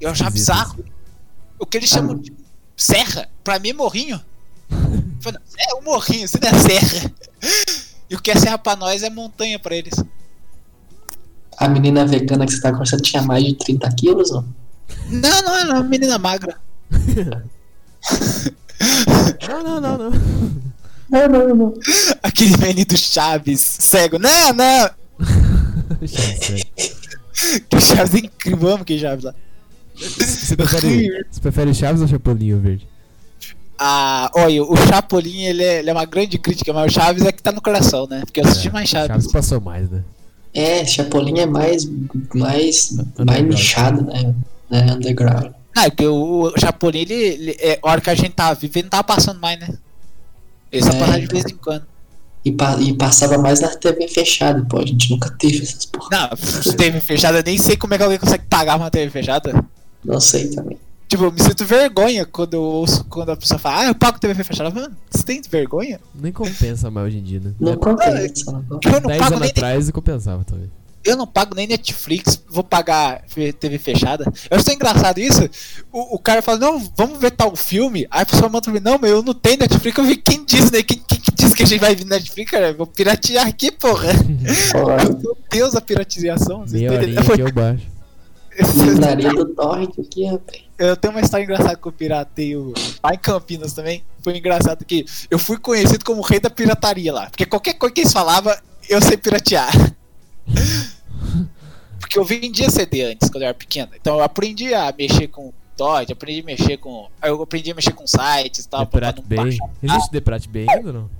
[0.00, 0.84] Eu achava bizarro.
[1.58, 2.32] O que eles chamam de
[2.76, 4.20] serra, pra mim é morrinho.
[5.20, 7.12] Falei, É um morrinho, isso não é serra.
[8.08, 9.94] E o que é serra pra nós é montanha pra eles.
[11.58, 14.44] A menina vegana que você tá conversando tinha mais de 30 quilos, ó.
[15.08, 16.56] Não, não, era uma menina magra.
[19.48, 20.10] Não, não, não, não.
[21.08, 21.74] Não, não, não.
[22.22, 24.18] Aquele menino do Chaves, cego.
[24.18, 24.90] Não, não!
[27.68, 29.34] Que Chaves é incrível, amo que Chaves lá.
[29.94, 32.88] Você prefere, você prefere Chaves ou Chapolin Verde?
[33.78, 37.32] Ah, olha, o Chapolin, ele é, ele é uma grande crítica, mas o Chaves é
[37.32, 38.22] que tá no coração, né?
[38.24, 39.08] Porque eu assisti mais Chaves.
[39.08, 40.02] Chaves passou mais, né?
[40.54, 41.84] É, Chapolin é mais,
[42.34, 43.42] mais, mais Underdog.
[43.44, 44.34] nichado, né?
[44.70, 45.52] É, underground.
[45.76, 48.54] Ah, é porque o, o Chapolin, ele, ele, é, a hora que a gente tava
[48.58, 49.68] vivendo, não tava passando mais, né?
[50.72, 51.84] Ele só É, passava de vez em quando.
[52.46, 54.78] E, pa- e passava mais na TV fechada, pô.
[54.78, 56.08] A gente nunca teve essas porra.
[56.10, 59.62] Não, TV fechada, eu nem sei como é que alguém consegue pagar uma TV fechada.
[60.04, 60.78] Não sei também.
[61.08, 64.18] Tipo, eu me sinto vergonha quando eu ouço, quando a pessoa fala, ah, eu pago
[64.18, 64.70] TV fechada.
[64.70, 66.00] Mano, você tem vergonha?
[66.14, 67.52] Nem compensa mais hoje em dia, né?
[67.60, 68.52] Não É, compensa.
[68.52, 68.96] Não compensa.
[68.96, 70.68] Eu não 10 pago anos nem, atrás compensava também.
[71.04, 73.22] eu não pago nem Netflix, vou pagar
[73.60, 74.24] TV fechada.
[74.50, 75.48] Eu acho tão engraçado isso.
[75.92, 78.08] O, o cara fala, não, vamos ver tal filme.
[78.10, 79.96] Aí a pessoa manda pra mim, não, mas eu não tenho Netflix.
[79.96, 80.82] Eu vi quem disse, né?
[80.82, 82.70] Quem, quem que disse que a gente vai vir Netflix, cara?
[82.70, 84.08] Eu vou piratear aqui, porra.
[85.22, 86.64] Meu Deus, a piratização.
[86.68, 87.95] Meia estão horinha eu baixo.
[89.34, 90.62] Do torrent aqui, rapaz.
[90.78, 94.02] Eu tenho uma história engraçada que eu pirateio lá em Campinas também.
[94.22, 97.30] Foi engraçado que eu fui conhecido como o rei da pirataria lá.
[97.30, 98.54] Porque qualquer coisa que eles falavam,
[98.88, 99.70] eu sei piratear.
[101.98, 103.90] Porque eu vendia CD antes, quando eu era pequeno.
[103.98, 107.08] Então eu aprendi a mexer com Dodge, aprendi a mexer com.
[107.22, 108.80] Eu aprendi a mexer com sites e tal.
[108.80, 109.58] não Bay.
[109.82, 111.10] Existe Deprate Bay ainda ou não?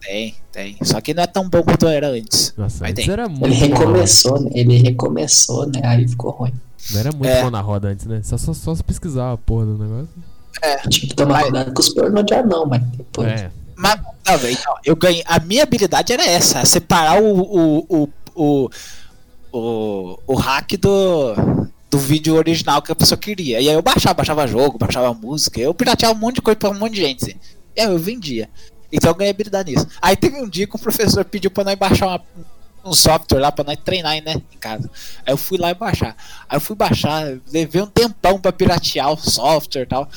[0.00, 0.76] Tem, tem.
[0.82, 2.54] Só que não é tão bom quanto era antes.
[2.56, 3.12] Nossa, Mas antes tem.
[3.12, 4.50] era muito Ele recomeçou, né?
[4.54, 5.80] Ele recomeçou, né?
[5.84, 6.52] Aí ficou ruim.
[6.92, 7.42] Não era muito É.
[7.42, 8.20] bom na roda antes, né?
[8.22, 10.08] Só, só, só se pesquisar a porra do negócio.
[10.88, 13.28] Tinha que tomar Mas- cuidado com os pornô de anão, mas depois.
[13.28, 13.50] É.
[13.76, 15.22] Mas, não, velho, então, eu ganhei.
[15.26, 17.40] A minha habilidade era essa: separar o.
[17.40, 18.70] o, o, o,
[19.52, 21.34] o, o hack do,
[21.90, 23.60] do vídeo original que a pessoa queria.
[23.60, 26.70] E aí eu baixava, baixava jogo, baixava música, eu pirateava um monte de coisa pra
[26.70, 27.24] um monte de gente.
[27.24, 27.34] assim.
[27.76, 28.48] E aí eu vendia.
[28.90, 29.86] Então eu ganhei habilidade nisso.
[30.00, 32.22] Aí teve um dia que o professor pediu pra nós baixar uma-
[32.86, 34.34] um software lá pra nós treinar, né?
[34.34, 34.90] Em casa.
[35.24, 36.16] Aí eu fui lá e baixar.
[36.48, 40.08] Aí eu fui baixar, levei um tempão pra piratear o software e tal.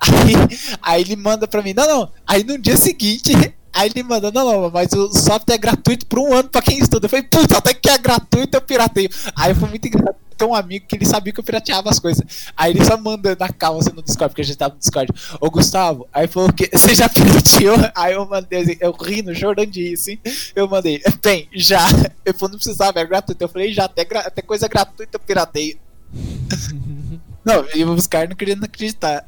[0.00, 0.34] Aí,
[0.82, 2.12] aí ele manda pra mim, não, não.
[2.26, 3.32] Aí no dia seguinte,
[3.72, 6.78] aí ele manda, não, não, mas o software é gratuito por um ano pra quem
[6.78, 7.06] estuda.
[7.06, 9.08] Eu falei, puta, até que é gratuito eu pirateio.
[9.36, 10.16] Aí foi muito engraçado.
[10.36, 12.24] Tem um amigo que ele sabia que eu pirateava as coisas.
[12.56, 15.12] Aí ele só manda na calma assim, no Discord, porque a gente tava no Discord.
[15.38, 17.76] Ô Gustavo, aí falou que você já pirateou?
[17.94, 20.18] Aí eu mandei assim, eu rindo, chorando de rir, assim.
[20.56, 21.86] Eu mandei, bem, já.
[22.24, 23.44] Eu falei, não precisava, é gratuito.
[23.44, 25.78] Eu falei, já, até, até coisa gratuita eu pirateio.
[27.44, 29.24] Não, e os caras não queriam acreditar.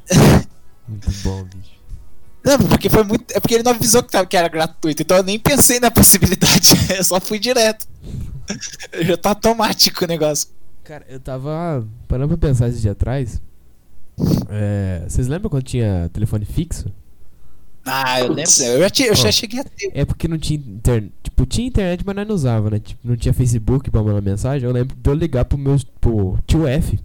[0.87, 1.72] Muito bom, bicho.
[2.43, 3.25] Não, porque foi muito.
[3.33, 6.69] É porque ele não avisou que, era gratuito, então eu nem pensei na possibilidade.
[6.97, 7.87] Eu só fui direto.
[9.01, 10.49] Já tá automático o negócio.
[10.83, 13.41] Cara, eu tava parando pra pensar esses dias atrás.
[14.49, 16.91] É, vocês lembram quando tinha telefone fixo?
[17.85, 18.51] Ah, eu lembro.
[18.63, 19.91] Eu já, tinha- eu já cheguei a ter.
[19.93, 21.11] É porque não tinha internet.
[21.23, 22.79] Tipo, tinha internet, mas nós não usava, né?
[22.79, 24.67] Tipo, não tinha Facebook pra mandar mensagem.
[24.67, 26.99] Eu lembro de eu ligar pro meu pro tio F.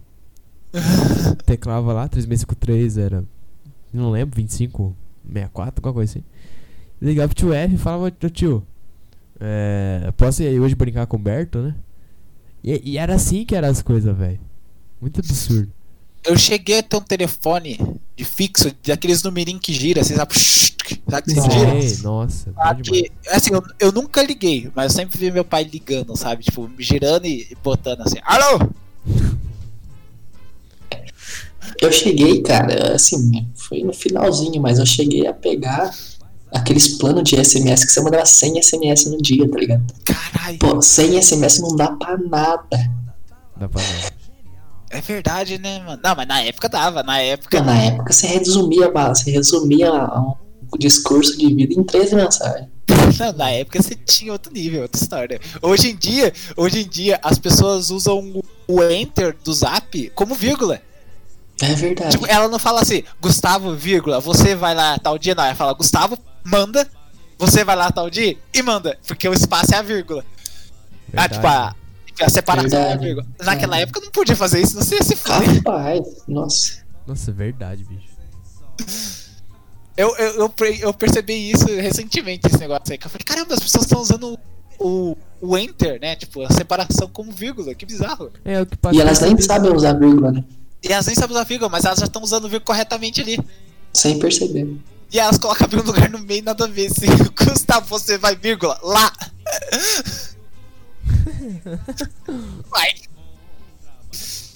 [1.45, 3.23] Teclava lá, 3653 era.
[3.93, 4.39] Não lembro,
[5.29, 6.23] 2564, alguma coisa assim.
[7.01, 8.65] Ligava pro tio F e falava, "Ô, tio,
[9.39, 11.75] é, posso ir aí hoje brincar com o Berto, né?
[12.63, 14.39] E, e era assim que eram as coisas, velho.
[14.99, 15.71] Muito absurdo.
[16.25, 17.79] Eu cheguei a ter um telefone
[18.15, 20.33] de fixo, daqueles numerinhos que gira, assim, sabe?
[20.37, 22.01] Sabe que você gira?
[22.03, 22.51] Nossa,
[23.31, 26.43] assim, eu, eu nunca liguei, mas eu sempre vi meu pai ligando, sabe?
[26.43, 28.69] Tipo, girando e, e botando assim, alô?
[31.81, 35.91] Eu cheguei, cara, assim, foi no finalzinho, mas eu cheguei a pegar
[36.51, 39.83] aqueles planos de SMS que você mandava 100 SMS no dia, tá ligado?
[40.05, 42.91] Caralho, Pô, 100 SMS não dá pra nada.
[43.57, 44.97] Dá pra não.
[44.97, 46.01] é verdade, né, mano?
[46.03, 47.49] Não, mas na época dava, na época.
[47.49, 49.91] Porque na época você resumia, você resumia
[50.73, 52.67] um discurso de vida em 13 mensagens.
[53.19, 55.39] Não, na época você tinha outro nível, outra história.
[55.61, 60.33] Hoje em dia, hoje em dia, as pessoas usam o- o enter do zap como
[60.35, 60.81] vírgula.
[61.61, 62.11] É verdade.
[62.11, 65.43] Tipo, ela não fala assim, Gustavo, vírgula, você vai lá tal dia, não.
[65.43, 66.87] Ela fala, Gustavo, manda,
[67.37, 68.97] você vai lá tal dia e manda.
[69.07, 70.23] Porque o espaço é a vírgula.
[71.13, 71.33] Ah, Verdade.
[71.33, 71.75] tipo, a,
[72.21, 73.05] a separação é a Verdade.
[73.05, 73.27] vírgula.
[73.43, 75.45] Naquela época não podia fazer isso, não sei se foi.
[75.45, 76.83] Rapaz, nossa.
[77.05, 78.09] Nossa, é verdade, bicho.
[79.97, 82.97] Eu, eu, eu, eu percebi isso recentemente, esse negócio aí.
[82.97, 84.39] Que eu falei, caramba, as pessoas estão usando
[84.79, 86.15] o, o enter, né?
[86.15, 88.31] Tipo, a separação como vírgula, que bizarro.
[88.45, 90.43] É o que passa E elas nem sabem usar vírgula, né?
[90.83, 93.39] E elas nem sabem usar vírgula, mas elas já estão usando o vírgula corretamente ali.
[93.93, 94.77] Sem perceber.
[95.11, 96.89] E elas colocam a vírgula no lugar no meio, nada a ver.
[96.89, 97.05] Se
[97.35, 99.11] Gustavo, você vai vírgula lá.
[102.69, 102.93] vai.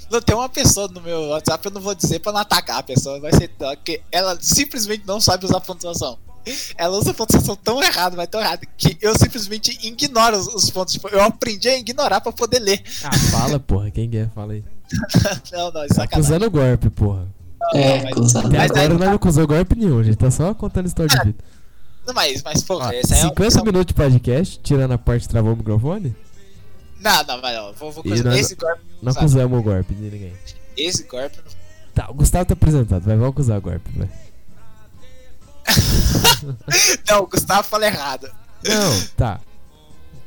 [0.09, 2.84] Não, tem uma pessoa no meu WhatsApp, eu não vou dizer pra não atacar a
[2.84, 3.49] pessoa, vai ser
[3.84, 6.19] que ela simplesmente não sabe usar pontuação.
[6.78, 10.93] Ela usa pontuação tão errado, mas tão errado, que eu simplesmente ignoro os, os pontos.
[10.93, 12.84] Tipo, eu aprendi a ignorar pra poder ler.
[13.03, 13.89] Ah, fala, porra.
[13.89, 14.30] Quem quer?
[14.36, 14.63] Fala aí.
[15.51, 16.03] Não, não, é Tá sacanagem.
[16.05, 17.27] acusando o golpe, porra.
[17.73, 18.47] É, mas- cruzado.
[18.47, 21.09] Até Mas agora aí- nós não acusou golpe nenhum, a gente tá só contando história
[21.17, 21.43] de vida.
[22.05, 24.97] Não, mas, mas porra, Ó, essa é uma 50 opção- minutos de podcast, tirando a
[24.97, 26.13] parte que travou o microfone,
[26.99, 29.25] Não, não, mas não, vou, vou coisa- nós- esse golpe não sabe?
[29.25, 30.33] acusamos o golpe de ninguém.
[30.75, 31.63] esse golpe não
[31.93, 34.09] Tá, o Gustavo tá apresentado, vai, vamos usar o golpe, vai.
[37.09, 38.29] Não, o Gustavo fala errado.
[38.67, 39.39] Não, tá.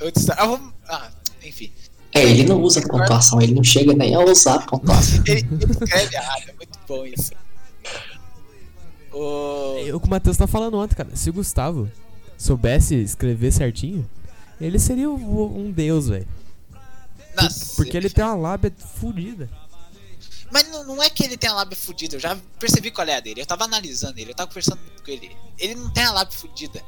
[0.01, 1.11] Eu disse, ah, vamos- ah,
[1.45, 1.73] enfim.
[2.17, 5.23] É, ele não usa pontuação, ele não chega nem a usar pontuação.
[5.27, 7.33] Ele, ele escreve errado, é muito bom isso.
[9.13, 9.77] O...
[9.87, 11.15] É o que o Matheus tá falando ontem, cara.
[11.15, 11.91] Se o Gustavo
[12.37, 14.09] soubesse escrever certinho,
[14.61, 16.27] ele seria o- um deus, velho.
[17.77, 19.49] Porque ele tem uma lábia fodida.
[20.53, 23.17] Mas não, não é que ele tem a lábia fudida, eu já percebi qual é
[23.17, 23.41] a dele.
[23.41, 25.37] Eu tava analisando ele, eu tava conversando com ele.
[25.59, 26.83] Ele não tem a lábia fudida.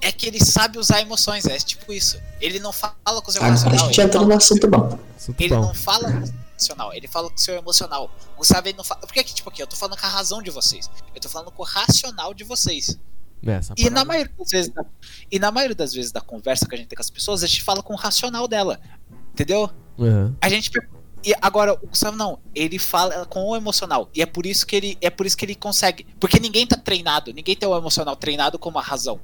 [0.00, 2.20] É que ele sabe usar emoções, é tipo isso.
[2.40, 3.78] Ele não fala com o seu Agora a emocional.
[3.86, 4.98] gente ele entra fala- no assunto bom.
[5.38, 8.10] Ele não fala com o seu emocional, ele fala com o seu emocional.
[8.34, 9.00] O Gustavo ele não fala.
[9.00, 10.90] Porque aqui, tipo aqui, eu tô falando com a razão de vocês.
[11.14, 12.98] Eu tô falando com o racional de vocês.
[13.44, 14.84] Essa E na maioria das vezes da,
[15.30, 17.46] e na maioria das vezes da conversa que a gente tem com as pessoas, a
[17.46, 18.80] gente fala com o racional dela.
[19.32, 19.70] Entendeu?
[19.98, 20.34] Aham.
[20.40, 20.70] A gente
[21.24, 24.76] e agora o Gustavo não, ele fala com o emocional e é por isso que
[24.76, 28.14] ele é por isso que ele consegue, porque ninguém tá treinado, ninguém tem o emocional
[28.14, 29.18] treinado como a razão.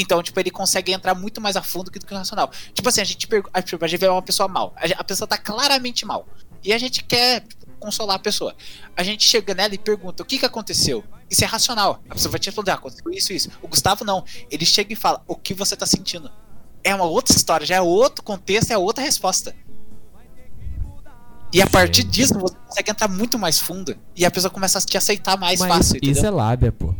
[0.00, 2.50] Então, tipo, ele consegue entrar muito mais a fundo que do que o racional.
[2.72, 6.26] Tipo assim, a gente a gente vê uma pessoa mal, a, pessoa tá claramente mal
[6.64, 8.56] e a gente quer tipo, consolar a pessoa.
[8.96, 12.02] A gente chega nela e pergunta: "O que que aconteceu?" Isso é racional.
[12.08, 13.50] A pessoa vai te responder: ah, "Aconteceu isso isso".
[13.60, 16.30] O Gustavo não, ele chega e fala: "O que você tá sentindo?"
[16.82, 19.54] É uma outra história, já é outro contexto, é outra resposta.
[21.52, 24.80] E a partir disso você consegue entrar muito mais fundo e a pessoa começa a
[24.80, 26.12] te aceitar mais Mas fácil, entendeu?
[26.12, 26.94] isso é lábia, pô.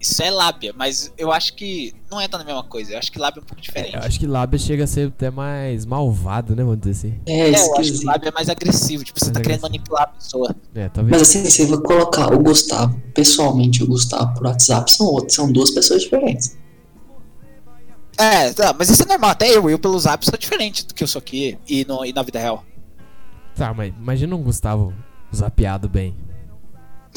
[0.00, 2.92] Isso é lábia, mas eu acho que não entra na mesma coisa.
[2.92, 3.94] Eu acho que lábia é um pouco diferente.
[3.94, 6.62] Eu acho que lábia chega a ser até mais malvado, né?
[6.62, 7.20] Vamos dizer assim.
[7.26, 9.72] É, É, eu acho que lábia é mais agressivo, tipo, você tá querendo agressivo.
[9.72, 10.54] manipular a pessoa.
[10.72, 11.10] É, talvez.
[11.10, 15.34] Mas assim, se eu colocar o Gustavo pessoalmente e o Gustavo por WhatsApp, são outros,
[15.34, 16.56] são duas pessoas diferentes.
[18.16, 21.04] É, tá, mas isso é normal, até eu, eu pelo zap sou diferente do que
[21.04, 22.64] eu sou aqui e, no, e na vida real.
[23.54, 24.92] Tá, mas imagina um Gustavo
[25.34, 26.16] zapeado bem.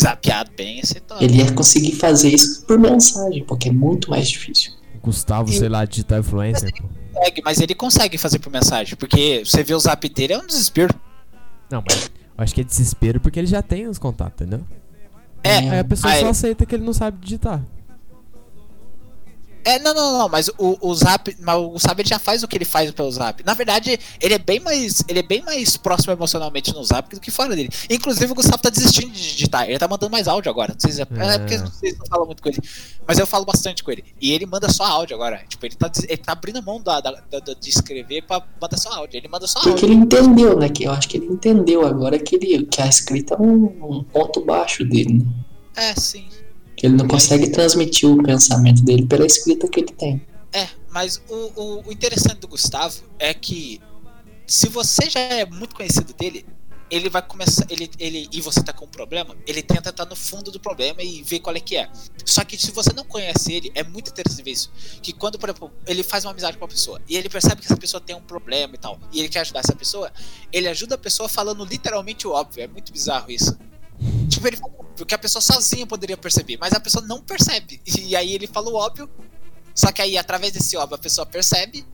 [0.02, 1.18] Zapeado bem, você tá.
[1.22, 4.72] Ele ia conseguir fazer isso por mensagem, porque é muito mais difícil.
[5.04, 6.88] Gustavo, E- sei lá, digital influencer, pô.
[7.14, 10.46] consegue, mas ele consegue fazer por mensagem, porque você vê o zap dele é um
[10.46, 10.94] desespero.
[11.70, 12.06] Não, mas
[12.38, 14.66] eu acho que é desespero porque ele já tem os contatos, entendeu?
[15.44, 17.64] É, Aí a pessoa Ah, só aceita que ele não sabe digitar.
[19.64, 22.58] É, não, não, não, mas o, o Zap, mas o Zap já faz o que
[22.58, 23.44] ele faz pelo Zap.
[23.44, 27.22] Na verdade, ele é bem mais, ele é bem mais próximo emocionalmente no Zap do
[27.22, 27.70] que fora dele.
[27.90, 30.74] Inclusive o Gustavo tá desistindo de digitar, ele tá mandando mais áudio agora.
[30.74, 31.38] Não sei se é, é É.
[31.40, 32.60] porque vocês não falam muito com ele,
[33.08, 34.04] mas eu falo bastante com ele.
[34.20, 35.44] E ele manda só áudio agora.
[35.48, 38.42] Tipo, ele tá, ele tá abrindo a mão da, da- da- da- de escrever pra
[38.62, 39.18] mandar só áudio.
[39.18, 39.86] Ele manda só Porque áudio.
[39.88, 40.70] ele entendeu, né?
[40.70, 43.66] Que eu acho que ele entendeu agora que, ele, que a escrita é um,
[44.00, 45.26] um ponto baixo dele, né?
[45.76, 46.26] É, sim.
[46.82, 50.22] Ele não consegue transmitir o pensamento dele pela escrita que ele tem.
[50.54, 53.80] É, mas o, o, o interessante do Gustavo é que
[54.46, 56.46] se você já é muito conhecido dele,
[56.92, 57.66] ele vai começar.
[57.70, 61.02] Ele, ele, e você tá com um problema, ele tenta estar no fundo do problema
[61.02, 61.90] e ver qual é que é.
[62.26, 64.70] Só que se você não conhece ele, é muito interessante ver isso.
[65.02, 67.66] Que quando, por exemplo, ele faz uma amizade com uma pessoa e ele percebe que
[67.66, 70.12] essa pessoa tem um problema e tal, e ele quer ajudar essa pessoa,
[70.52, 72.64] ele ajuda a pessoa falando literalmente o óbvio.
[72.64, 73.58] É muito bizarro isso.
[74.30, 77.22] Tipo, ele fala o óbvio que a pessoa sozinha poderia perceber, mas a pessoa não
[77.22, 77.82] percebe.
[77.86, 79.10] E aí ele fala o óbvio,
[79.76, 81.86] só que aí, através desse óbvio, a pessoa percebe.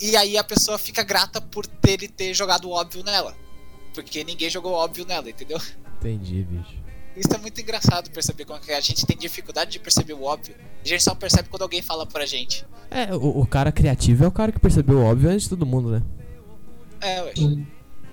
[0.00, 3.34] E aí a pessoa fica grata por ter ele ter jogado o óbvio nela.
[3.94, 5.58] Porque ninguém jogou o óbvio nela, entendeu?
[5.98, 6.76] Entendi, bicho.
[7.16, 10.54] Isso é muito engraçado perceber como que a gente tem dificuldade de perceber o óbvio.
[10.84, 12.66] A gente só percebe quando alguém fala pra gente.
[12.90, 15.64] É, o, o cara criativo é o cara que percebeu o óbvio antes de todo
[15.64, 16.02] mundo, né?
[17.00, 17.32] É, ué.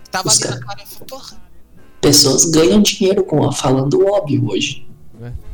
[0.09, 1.43] Tava Os ali na cara- cara, eu falei, porra,
[2.03, 4.85] Pessoas ganham dinheiro com falando o óbvio hoje.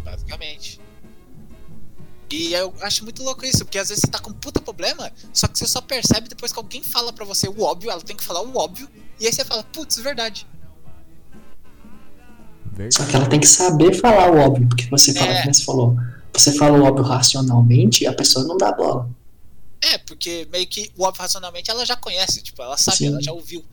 [0.04, 0.82] basicamente.
[2.32, 5.12] E eu acho muito louco isso, porque às vezes você tá com um puta problema,
[5.34, 8.16] só que você só percebe depois que alguém fala pra você o óbvio, ela tem
[8.16, 8.88] que falar o óbvio,
[9.20, 10.45] e aí você fala, putz, verdade.
[12.66, 13.10] Só Verdade.
[13.10, 15.41] que ela tem que saber falar o óbvio, porque você fala, É.
[15.41, 15.95] como você falou,
[16.34, 19.10] você fala o óbvio racionalmente, a pessoa não dá bola.
[19.82, 23.08] É, porque meio que o óbvio racionalmente ela já conhece, tipo, ela sabe, Sim.
[23.08, 23.64] ela já ouviu.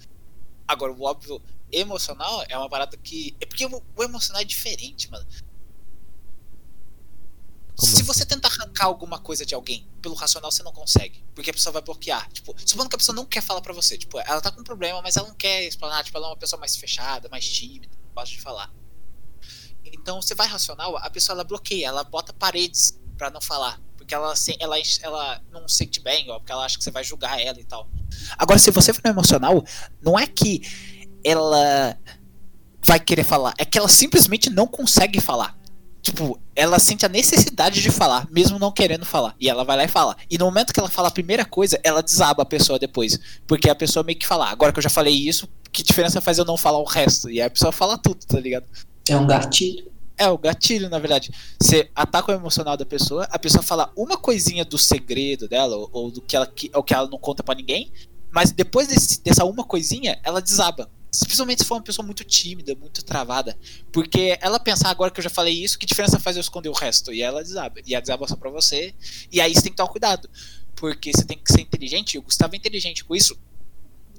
[0.67, 1.41] Agora, o óbvio
[1.73, 3.37] emocional é uma parada que.
[3.41, 5.27] É porque o, o emocional é diferente, mano.
[7.77, 8.05] Como Se assim?
[8.05, 11.23] você tentar arrancar alguma coisa de alguém pelo racional, você não consegue.
[11.35, 12.27] Porque a pessoa vai bloquear.
[12.33, 13.99] Tipo, supondo que a pessoa não quer falar pra você.
[13.99, 16.03] Tipo, ela tá com um problema, mas ela não quer explanar.
[16.03, 18.73] Tipo, ela é uma pessoa mais fechada, mais tímida, não gosta de falar.
[19.85, 23.81] Então, você vai racional, a pessoa ela bloqueia, ela bota paredes pra não falar.
[23.99, 27.05] Porque ela, se- ela, ela não sente bem, ó, porque ela acha que você vai
[27.05, 27.91] julgar ela e tal.
[28.39, 29.63] Agora, se você for no emocional,
[30.01, 30.63] não é que
[31.27, 31.99] ela
[32.85, 35.57] vai querer falar, é que ela simplesmente não consegue falar.
[36.01, 39.35] tipo, ela sente a necessidade de falar, mesmo não querendo falar.
[39.41, 40.17] E ela vai lá e fala.
[40.31, 43.19] E no momento que ela fala a primeira coisa, ela desaba a pessoa depois.
[43.45, 46.39] Porque a pessoa meio que fala, agora que eu já falei isso, que diferença faz
[46.39, 47.29] eu não falar o resto?
[47.29, 48.67] E aí a pessoa fala tudo, tá ligado?
[49.09, 49.91] É um gatilho.
[50.17, 51.31] É, o gatilho, na verdade.
[51.61, 55.91] Você ataca o emocional da pessoa, a pessoa fala uma coisinha do segredo dela, ou,
[55.93, 57.93] ou do que ela, que, ou que ela não conta para ninguém,
[58.31, 60.89] mas depois desse, dessa uma coisinha, ela desaba.
[61.21, 63.57] Principalmente se for uma pessoa muito tímida, muito travada.
[63.93, 66.73] Porque ela pensar, agora que eu já falei isso, que diferença faz eu esconder o
[66.73, 67.13] resto?
[67.13, 67.81] E ela desaba.
[67.87, 68.95] E a desaba só pra você.
[69.31, 70.29] E aí você tem que tomar cuidado.
[70.75, 72.15] Porque você tem que ser inteligente.
[72.15, 73.39] E o Gustavo é inteligente com isso.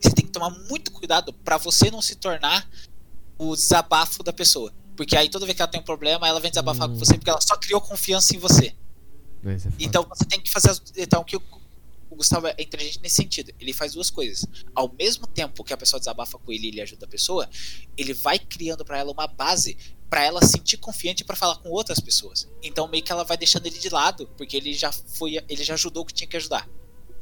[0.02, 2.68] Você tem que tomar muito cuidado para você não se tornar
[3.38, 4.74] o desabafo da pessoa.
[4.95, 6.93] Porque aí toda vez que ela tem um problema, ela vem desabafar hum.
[6.93, 8.74] com você porque ela só criou confiança em você.
[9.45, 10.72] É então você tem que fazer.
[10.72, 11.41] As, então o que o
[12.18, 13.53] Gustavo é inteligente nesse sentido.
[13.59, 14.45] Ele faz duas coisas.
[14.76, 17.49] Ao mesmo tempo que a pessoa desabafa com ele e ele ajuda a pessoa,
[17.95, 19.78] ele vai criando para ela uma base
[20.09, 22.47] para ela sentir confiante para falar com outras pessoas.
[22.63, 25.74] Então meio que ela vai deixando ele de lado, porque ele já foi, ele já
[25.74, 26.68] ajudou o que tinha que ajudar.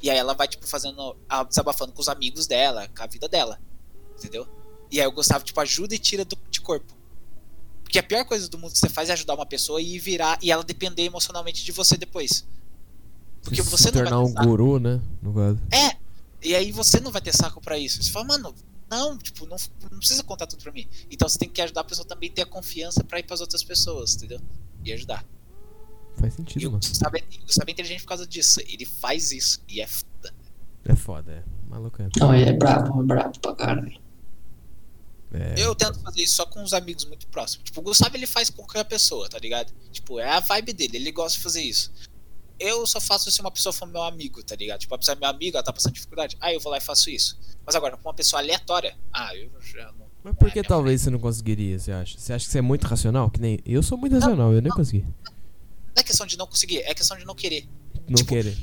[0.01, 1.17] E aí ela vai tipo fazendo,
[1.47, 3.59] desabafando com os amigos dela, com a vida dela.
[4.17, 4.47] Entendeu?
[4.91, 6.95] E aí o Gustavo tipo ajuda e tira do, de corpo.
[7.83, 10.37] Porque a pior coisa do mundo que você faz é ajudar uma pessoa e virar
[10.41, 12.45] e ela depender emocionalmente de você depois.
[13.45, 14.47] Porque Se você não tornar vai ter um saco.
[14.47, 15.01] guru, né?
[15.21, 15.61] No caso.
[15.71, 15.95] É.
[16.41, 18.01] E aí você não vai ter saco para isso.
[18.01, 18.53] Você fala, mano,
[18.89, 19.55] não, tipo, não,
[19.91, 20.87] não precisa contar tudo pra mim.
[21.09, 23.35] Então você tem que ajudar a pessoa também a ter a confiança para ir para
[23.35, 24.41] as outras pessoas, entendeu?
[24.83, 25.23] E ajudar.
[26.17, 26.83] Faz sentido, e mano.
[26.83, 28.59] Sabe, sabe inteligente por causa disso.
[28.61, 30.33] Ele faz isso e é foda.
[30.83, 31.43] É foda, é.
[31.69, 32.09] Maluco é.
[32.17, 33.99] Não, ele é brabo, é brabo pra caralho.
[35.33, 35.55] É...
[35.57, 37.65] Eu tento fazer isso só com os amigos muito próximos.
[37.65, 39.73] Tipo, o Gustavo ele faz com qualquer pessoa, tá ligado?
[39.91, 41.91] Tipo, é a vibe dele, ele gosta de fazer isso.
[42.59, 44.79] Eu só faço se uma pessoa for meu amigo, tá ligado?
[44.79, 46.37] Tipo, a pessoa é meu amigo, ela tá passando dificuldade.
[46.39, 47.37] Ah, eu vou lá e faço isso.
[47.65, 50.05] Mas agora, com uma pessoa aleatória, ah, eu já não.
[50.23, 52.17] Mas por que é talvez você não conseguiria, você acha?
[52.17, 53.29] Você acha que você é muito racional?
[53.29, 53.59] Que nem.
[53.65, 55.03] Eu sou muito racional, não, eu nem não, consegui.
[55.03, 55.33] Não
[55.95, 57.67] é questão de não conseguir, é questão de não querer.
[58.07, 58.57] Não tipo, querer.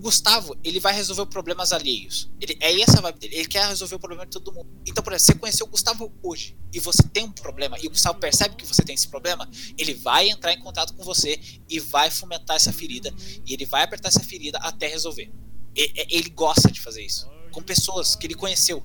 [0.00, 2.30] O Gustavo, ele vai resolver problemas alheios.
[2.40, 3.34] Ele, é essa a vibe dele.
[3.34, 4.66] Ele quer resolver o problema de todo mundo.
[4.86, 7.90] Então, por exemplo, você conheceu o Gustavo hoje e você tem um problema e o
[7.90, 9.46] Gustavo percebe que você tem esse problema,
[9.76, 11.38] ele vai entrar em contato com você
[11.68, 13.12] e vai fomentar essa ferida
[13.46, 15.30] e ele vai apertar essa ferida até resolver.
[15.76, 18.82] Ele, ele gosta de fazer isso com pessoas que ele conheceu.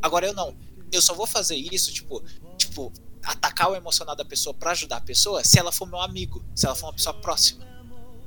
[0.00, 0.56] Agora eu não.
[0.90, 2.22] Eu só vou fazer isso, tipo,
[2.56, 2.90] tipo,
[3.22, 6.64] atacar o emocional da pessoa para ajudar a pessoa se ela for meu amigo, se
[6.64, 7.66] ela for uma pessoa próxima.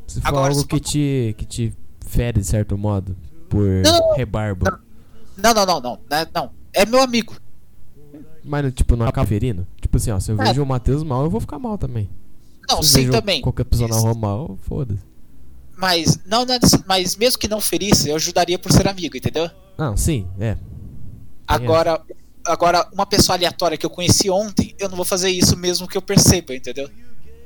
[0.05, 3.16] Se for Agora, algo que, te, que te fere de certo modo
[3.49, 4.66] por não, rebarbo.
[5.38, 6.51] Não, não, não, não, não, não.
[6.74, 7.36] É meu amigo.
[8.43, 9.68] Mas, tipo, não acaba ferindo?
[9.82, 10.45] Tipo assim, ó, se eu é.
[10.45, 12.10] vejo o Matheus mal, eu vou ficar mal também.
[12.70, 13.41] Não, se sim, também.
[13.41, 15.01] Qualquer pessoa na rua mal, foda-se.
[15.76, 19.49] Mas, não, não, mas mesmo que não ferisse, eu ajudaria por ser amigo, entendeu?
[19.78, 20.58] Não, sim, é.
[21.47, 22.01] Agora,
[22.45, 25.97] agora, uma pessoa aleatória que eu conheci ontem, eu não vou fazer isso mesmo que
[25.97, 26.89] eu perceba, entendeu?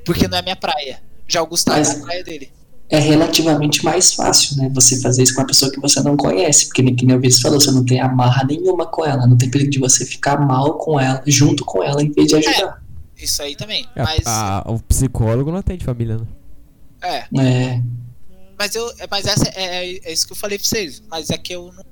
[0.04, 1.02] Porque não é minha praia.
[1.28, 1.90] Já o Gustavo mas...
[1.90, 2.52] é a praia dele
[2.92, 4.70] é relativamente mais fácil, né?
[4.74, 7.18] Você fazer isso com uma pessoa que você não conhece, porque nem que nem o
[7.18, 10.38] Vinícius falou, você não tem amarra nenhuma com ela, não tem perigo de você ficar
[10.38, 12.82] mal com ela, junto com ela, em vez de ajudar.
[13.16, 13.88] É, isso aí também.
[13.96, 14.26] É, mas...
[14.26, 16.26] A, o psicólogo não tem de família, né?
[17.02, 17.24] É.
[17.40, 17.82] É.
[18.58, 21.02] Mas eu, mas essa é, é, é isso que eu falei pra vocês.
[21.10, 21.82] Mas é que eu não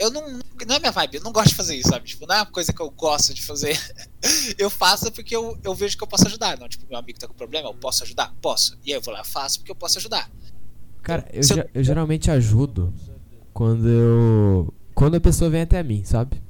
[0.00, 0.26] eu não.
[0.66, 2.06] Não é minha vibe, eu não gosto de fazer isso, sabe?
[2.06, 3.78] Tipo, não é uma coisa que eu gosto de fazer.
[4.58, 6.58] eu faço porque eu, eu vejo que eu posso ajudar.
[6.58, 8.34] Não, tipo, meu amigo tá com problema, eu posso ajudar?
[8.40, 8.78] Posso.
[8.84, 10.30] E aí eu vou lá, faço porque eu posso ajudar.
[11.02, 12.92] Cara, eu, eu, eu geralmente ajudo
[13.52, 14.74] quando eu.
[14.94, 16.42] Quando a pessoa vem até mim, sabe?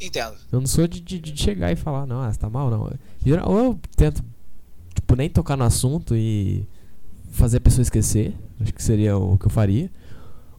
[0.00, 0.36] Entendo.
[0.50, 2.82] Eu não sou de, de, de chegar e falar, não, ah, você tá mal, não.
[3.46, 4.24] Ou eu tento,
[4.94, 6.66] tipo, nem tocar no assunto e
[7.30, 8.34] fazer a pessoa esquecer.
[8.60, 9.90] Acho que seria o que eu faria.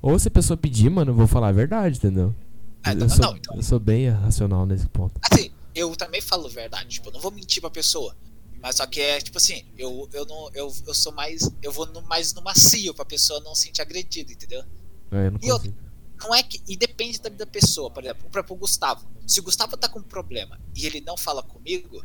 [0.04, 2.36] Ou se a pessoa pedir, mano, eu vou falar a verdade, entendeu?
[2.84, 3.56] Ah, eu, sou, não, então...
[3.56, 5.14] eu sou bem racional nesse ponto.
[5.22, 8.14] Assim, eu também falo verdade, tipo, eu não vou mentir pra pessoa.
[8.62, 10.49] Mas só que é, tipo assim, eu, eu não.
[10.54, 11.49] Eu, eu sou mais.
[11.62, 14.64] Eu vou no, mais no macio pra pessoa não se sentir agredida, entendeu?
[15.10, 15.74] É, eu não e eu,
[16.22, 16.62] não é que.
[16.68, 19.08] E depende da, da pessoa, por exemplo, o Gustavo.
[19.26, 22.04] Se o Gustavo tá com um problema e ele não fala comigo,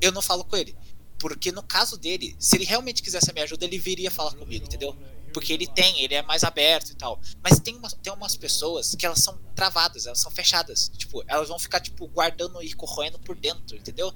[0.00, 0.76] eu não falo com ele.
[1.20, 4.64] Porque no caso dele, se ele realmente quisesse a minha ajuda, ele viria falar comigo,
[4.64, 4.96] entendeu?
[5.32, 7.20] Porque ele tem, ele é mais aberto e tal.
[7.42, 10.90] Mas tem, uma, tem umas pessoas que elas são travadas, elas são fechadas.
[10.96, 14.12] Tipo, elas vão ficar, tipo, guardando e corroendo por dentro, entendeu?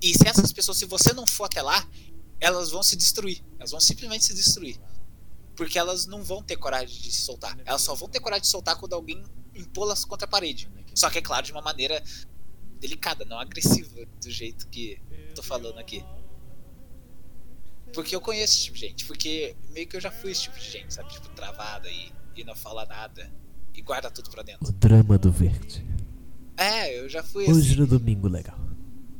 [0.00, 1.86] E se essas pessoas, se você não for até lá,
[2.40, 3.42] elas vão se destruir.
[3.58, 4.80] Elas vão simplesmente se destruir.
[5.54, 7.56] Porque elas não vão ter coragem de se soltar.
[7.64, 9.22] Elas só vão ter coragem de soltar quando alguém
[9.54, 10.70] impô-las contra a parede.
[10.94, 12.02] Só que, é claro, de uma maneira
[12.78, 16.04] delicada, não agressiva, do jeito que eu tô falando aqui.
[17.92, 19.04] Porque eu conheço esse tipo de gente.
[19.04, 21.12] Porque meio que eu já fui esse tipo de gente, sabe?
[21.12, 23.30] Tipo, travada e, e não fala nada.
[23.74, 24.68] E guarda tudo pra dentro.
[24.68, 25.84] O drama do verde.
[26.56, 27.80] É, eu já fui Hoje assim.
[27.80, 28.58] no domingo legal.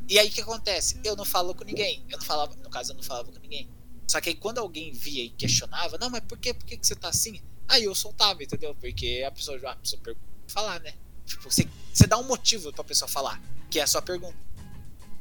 [0.09, 1.01] E aí o que acontece?
[1.03, 2.05] Eu não falo com ninguém.
[2.11, 3.69] Eu não falava, no caso, eu não falava com ninguém.
[4.07, 6.87] Só que aí quando alguém via e questionava, não, mas por que, por que, que
[6.87, 7.41] você tá assim?
[7.67, 8.75] Aí eu soltava, entendeu?
[8.75, 10.93] Porque a pessoa já a pessoa pergunta, falar, né?
[11.25, 14.37] Tipo, você, você dá um motivo pra pessoa falar, que é a sua pergunta.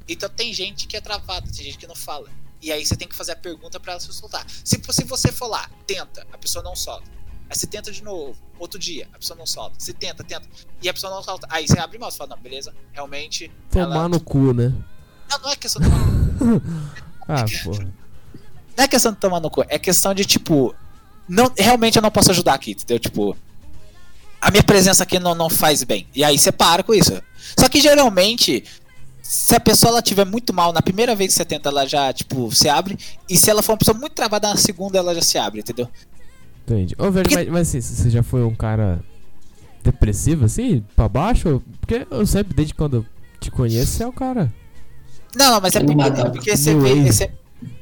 [0.07, 2.29] Então tem gente que é travada, tem gente que não fala.
[2.61, 4.45] E aí você tem que fazer a pergunta para ela se soltar.
[4.63, 7.09] Se, se você for lá, tenta, a pessoa não solta.
[7.49, 9.75] Aí você tenta de novo, outro dia, a pessoa não solta.
[9.77, 10.47] Você tenta, tenta,
[10.81, 11.47] e a pessoa não solta.
[11.49, 13.51] Aí você abre mão, você fala, não, beleza, realmente.
[13.69, 14.09] Tomar ela...
[14.09, 14.73] no cu, né?
[15.29, 16.67] Não, não é questão de tomar no cu.
[17.27, 17.93] ah, porra.
[18.77, 20.73] Não é questão de tomar no cu, é questão de, tipo,
[21.27, 22.99] não, realmente eu não posso ajudar aqui, entendeu?
[22.99, 23.35] Tipo,
[24.39, 26.07] a minha presença aqui não, não faz bem.
[26.15, 27.21] E aí você para com isso.
[27.57, 28.63] Só que geralmente,
[29.31, 32.11] se a pessoa ela tiver muito mal, na primeira vez que você tenta, ela já,
[32.11, 32.97] tipo, se abre.
[33.29, 35.87] E se ela for uma pessoa muito travada na segunda, ela já se abre, entendeu?
[36.65, 36.93] Entendi.
[36.97, 37.35] Ô, velho, porque...
[37.35, 39.01] mas, mas assim, você já foi um cara
[39.81, 41.63] depressivo, assim, pra baixo?
[41.79, 43.05] Porque eu sempre, desde quando eu
[43.39, 44.53] te conheço, você é o cara.
[45.33, 47.31] Não, não mas é porque, é porque você, vê, você,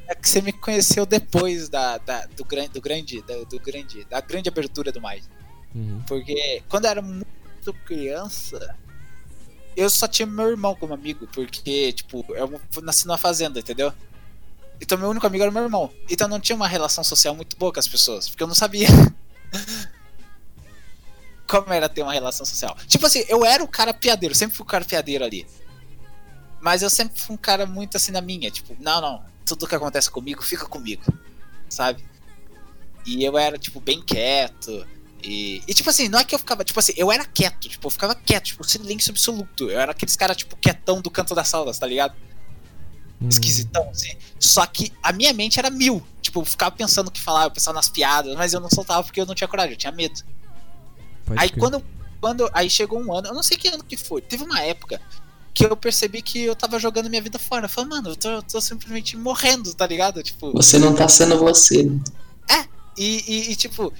[0.06, 4.06] é que você me conheceu depois da, da do grande, do grande, do, do grande,
[4.08, 5.28] da grande abertura do mais.
[5.74, 6.00] Uhum.
[6.06, 8.76] Porque quando eu era muito criança,
[9.76, 13.92] eu só tinha meu irmão como amigo, porque, tipo, eu nasci numa fazenda, entendeu?
[14.80, 15.90] Então meu único amigo era meu irmão.
[16.08, 18.88] Então não tinha uma relação social muito boa com as pessoas, porque eu não sabia.
[21.50, 22.76] como era ter uma relação social.
[22.86, 25.44] Tipo assim, eu era o cara piadeiro, sempre fui o cara piadeiro ali.
[26.60, 29.74] Mas eu sempre fui um cara muito assim na minha, tipo, não, não, tudo que
[29.74, 31.02] acontece comigo fica comigo,
[31.68, 32.04] sabe?
[33.04, 34.86] E eu era, tipo, bem quieto.
[35.22, 37.86] E, e, tipo assim, não é que eu ficava, tipo assim, eu era quieto, tipo,
[37.86, 39.70] eu ficava quieto, tipo, silêncio absoluto.
[39.70, 42.14] Eu era aqueles caras, tipo, quietão do canto das salas, tá ligado?
[43.20, 43.28] Hum.
[43.28, 44.16] Esquisitão, assim.
[44.38, 46.02] Só que a minha mente era mil.
[46.22, 49.02] Tipo, eu ficava pensando o que falar, eu pensava nas piadas, mas eu não soltava
[49.02, 50.20] porque eu não tinha coragem, eu tinha medo.
[51.26, 51.84] Pode aí quando,
[52.20, 52.50] quando.
[52.52, 54.22] Aí chegou um ano, eu não sei que ano que foi.
[54.22, 55.00] Teve uma época
[55.52, 57.66] que eu percebi que eu tava jogando minha vida fora.
[57.66, 60.22] Eu falei, mano, eu tô, eu tô simplesmente morrendo, tá ligado?
[60.22, 60.52] Tipo.
[60.52, 61.90] Você não tá sendo você.
[62.48, 62.66] É,
[62.96, 63.92] e, e, e, tipo.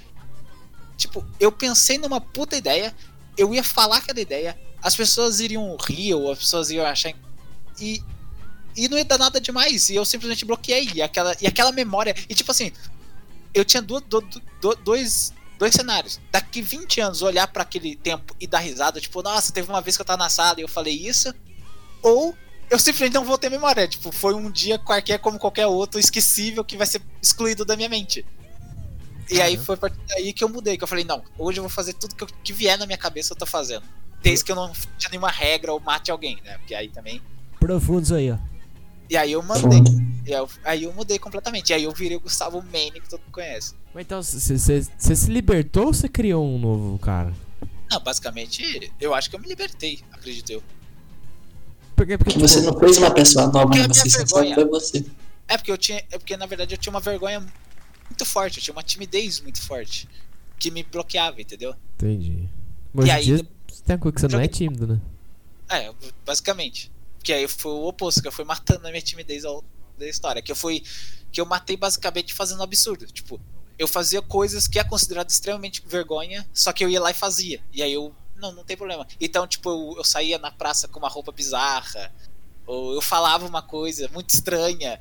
[1.01, 2.95] Tipo, eu pensei numa puta ideia,
[3.37, 7.13] eu ia falar aquela ideia, as pessoas iriam rir, ou as pessoas iam achar.
[7.81, 8.03] E.
[8.77, 10.89] E não ia dar nada demais, e eu simplesmente bloqueei.
[10.95, 12.15] E aquela, e aquela memória.
[12.29, 12.71] E tipo assim,
[13.53, 14.21] eu tinha do, do,
[14.61, 16.21] do, dois, dois cenários.
[16.31, 19.97] Daqui 20 anos, olhar para aquele tempo e dar risada, tipo, nossa, teve uma vez
[19.97, 21.35] que eu tava na sala e eu falei isso.
[22.03, 22.37] Ou
[22.71, 23.89] eu simplesmente não vou ter memória.
[23.89, 27.89] Tipo, foi um dia qualquer como qualquer outro, esquecível, que vai ser excluído da minha
[27.89, 28.25] mente.
[29.31, 31.63] E aí foi a partir daí que eu mudei, que eu falei, não, hoje eu
[31.63, 33.85] vou fazer tudo que, eu, que vier na minha cabeça eu tô fazendo.
[34.23, 36.59] Desde que eu não tinha nenhuma regra ou mate alguém, né?
[36.59, 37.23] Porque aí também.
[37.59, 38.39] Profundos aí, ó.
[39.09, 39.81] E aí eu mandei.
[40.27, 41.71] E aí eu, aí eu mudei completamente.
[41.71, 43.75] E aí eu virei o Gustavo Mane, que todo mundo conhece.
[43.95, 47.33] Mas então, você se libertou ou você criou um novo cara?
[47.91, 50.63] Não, basicamente, eu acho que eu me libertei, acredito eu.
[51.97, 53.89] Porque, porque tipo, você não fez uma pessoa nova, né?
[53.89, 55.05] Você só foi você.
[55.49, 55.99] É porque eu tinha.
[56.11, 57.45] É porque na verdade eu tinha uma vergonha
[58.11, 60.09] muito forte, eu tinha uma timidez muito forte.
[60.59, 61.75] Que me bloqueava, entendeu?
[61.95, 62.49] Entendi.
[62.93, 63.39] Mas e aí, dia,
[63.87, 65.01] tem uma coisa que você não é tímido, né?
[65.69, 65.93] É,
[66.27, 66.91] basicamente.
[67.23, 69.65] Que aí foi o oposto, que eu fui matando a minha timidez ao
[69.97, 70.43] da história.
[70.43, 70.83] Que eu fui.
[71.31, 73.07] Que eu matei basicamente fazendo um absurdo.
[73.07, 73.41] Tipo,
[73.79, 77.61] eu fazia coisas que é considerado extremamente vergonha, só que eu ia lá e fazia.
[77.73, 78.15] E aí eu.
[78.37, 79.07] Não, não tem problema.
[79.21, 82.13] Então, tipo, eu, eu saía na praça com uma roupa bizarra.
[82.67, 85.01] Ou eu falava uma coisa muito estranha.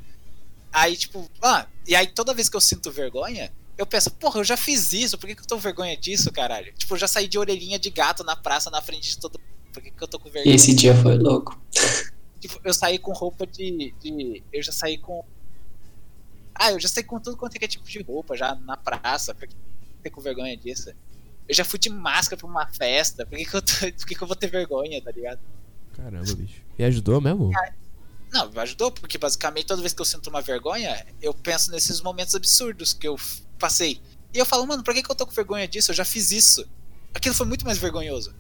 [0.72, 4.44] Aí, tipo, ah, e aí toda vez que eu sinto vergonha, eu penso, porra, eu
[4.44, 6.74] já fiz isso, por que, que eu tô com vergonha disso, caralho?
[6.74, 9.40] Tipo, eu já saí de orelhinha de gato na praça na frente de todo
[9.74, 10.56] por que, que eu tô com vergonha?
[10.56, 11.60] Esse dia foi louco.
[12.40, 14.44] Tipo, eu saí com roupa de, de.
[14.52, 15.24] Eu já saí com.
[16.56, 19.34] Ah, eu já saí com tudo quanto é, é tipo de roupa, já na praça.
[19.34, 20.92] Por que eu tô com vergonha disso?
[21.48, 23.26] Eu já fui de máscara pra uma festa.
[23.26, 25.40] Por que, que, eu, tô, por que, que eu vou ter vergonha, tá ligado?
[25.96, 26.62] Caramba, bicho.
[26.78, 27.52] E ajudou mesmo?
[28.32, 32.36] Não, ajudou, porque basicamente toda vez que eu sinto uma vergonha, eu penso nesses momentos
[32.36, 33.16] absurdos que eu
[33.58, 34.00] passei.
[34.34, 35.92] E eu falo, mano, por que, que eu tô com vergonha disso?
[35.92, 36.66] Eu já fiz isso.
[37.14, 38.34] Aquilo foi muito mais vergonhoso.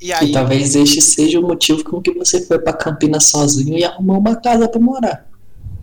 [0.00, 0.30] E, aí...
[0.30, 4.18] e talvez este seja o motivo com que você foi pra Campinas sozinho e arrumou
[4.18, 5.28] uma casa para morar.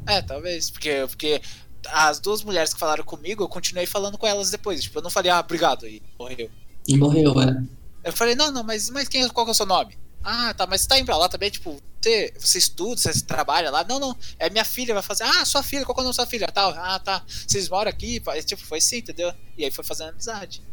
[0.07, 1.41] É, talvez, porque, porque
[1.87, 4.83] as duas mulheres que falaram comigo, eu continuei falando com elas depois.
[4.83, 6.49] Tipo, eu não falei, ah, obrigado, e morreu.
[6.87, 7.63] E morreu, é.
[8.03, 9.97] Eu falei, não, não, mas, mas quem, qual que é o seu nome?
[10.27, 13.69] Ah, tá, mas você tá indo pra lá também, tipo, você, você estuda, você trabalha
[13.69, 13.83] lá?
[13.83, 16.15] Não, não, é minha filha, vai fazer, ah, sua filha, qual que é o nome
[16.17, 16.47] da sua filha?
[16.47, 18.19] Tal, ah, tá, vocês moram aqui?
[18.43, 19.31] Tipo, foi assim, entendeu?
[19.55, 20.63] E aí foi fazendo amizade.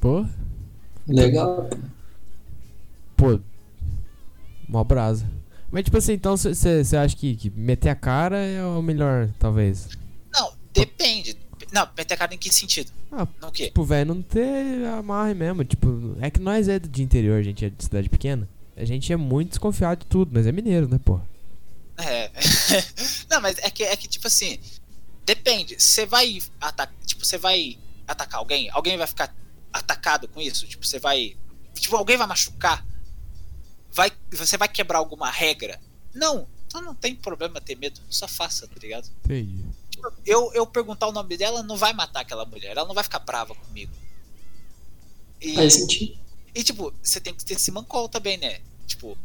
[0.00, 0.24] Pô.
[1.06, 1.68] Legal.
[3.16, 3.38] Pô.
[4.66, 5.30] Mó brasa.
[5.70, 9.88] Mas, tipo assim, então você acha que, que meter a cara é o melhor, talvez?
[10.32, 11.36] Não, depende.
[11.72, 12.92] Não, meter a cara em que sentido?
[13.10, 13.64] Ah, no quê?
[13.64, 15.64] Tipo, velho, não ter amarre mesmo.
[15.64, 18.46] Tipo, é que nós é de interior, gente, é de cidade pequena.
[18.76, 21.18] a gente é muito desconfiado de tudo, mas é mineiro, né, pô?
[21.96, 22.30] É.
[23.30, 24.60] não, mas é que, é que, tipo assim,
[25.24, 25.80] depende.
[25.80, 26.94] Você vai atacar.
[27.06, 28.68] Tipo, você vai atacar alguém?
[28.70, 29.34] Alguém vai ficar
[29.72, 30.66] atacado com isso?
[30.66, 31.36] Tipo, você vai.
[31.74, 32.84] Tipo, alguém vai machucar?
[33.90, 35.80] Vai, você vai quebrar alguma regra?
[36.14, 36.46] Não.
[36.66, 37.98] Então não tem problema ter medo.
[38.10, 39.08] Só faça, tá ligado?
[39.24, 39.64] Entendi.
[40.26, 42.76] Eu, eu perguntar o nome dela não vai matar aquela mulher.
[42.76, 43.92] Ela não vai ficar brava comigo.
[45.40, 46.18] E, Faz sentido.
[46.54, 48.60] E, tipo, você tem que ter Simon Call também, né?
[48.86, 49.16] Tipo,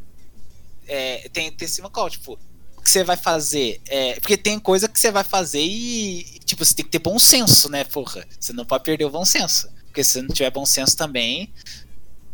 [0.87, 2.39] é, tem que ter Simon Call, tipo,
[2.77, 3.81] o que você vai fazer?
[3.87, 7.19] É, porque tem coisa que você vai fazer e, tipo, você tem que ter bom
[7.19, 8.25] senso, né, porra?
[8.39, 9.69] Você não pode perder o bom senso.
[9.85, 11.51] Porque se não tiver bom senso também,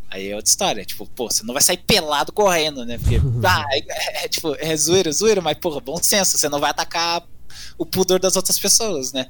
[0.09, 0.85] aí é outra história.
[0.85, 2.99] Tipo, pô, você não vai sair pelado correndo, né?
[2.99, 6.37] Porque, ah, é, é, tipo, é zoeira, zoeira, mas, porra, bom senso.
[6.37, 7.27] Você não vai atacar
[7.77, 9.27] o pudor das outras pessoas, né?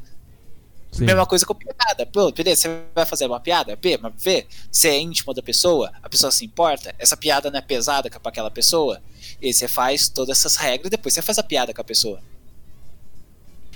[0.92, 1.06] Sim.
[1.06, 2.06] Mesma coisa com piada.
[2.06, 3.76] Pô, beleza, você vai fazer uma piada?
[3.76, 7.58] P, mas vê, você é íntimo da pessoa, a pessoa se importa, essa piada não
[7.58, 9.02] é pesada para aquela pessoa,
[9.42, 12.22] e você faz todas essas regras e depois você faz a piada com a pessoa.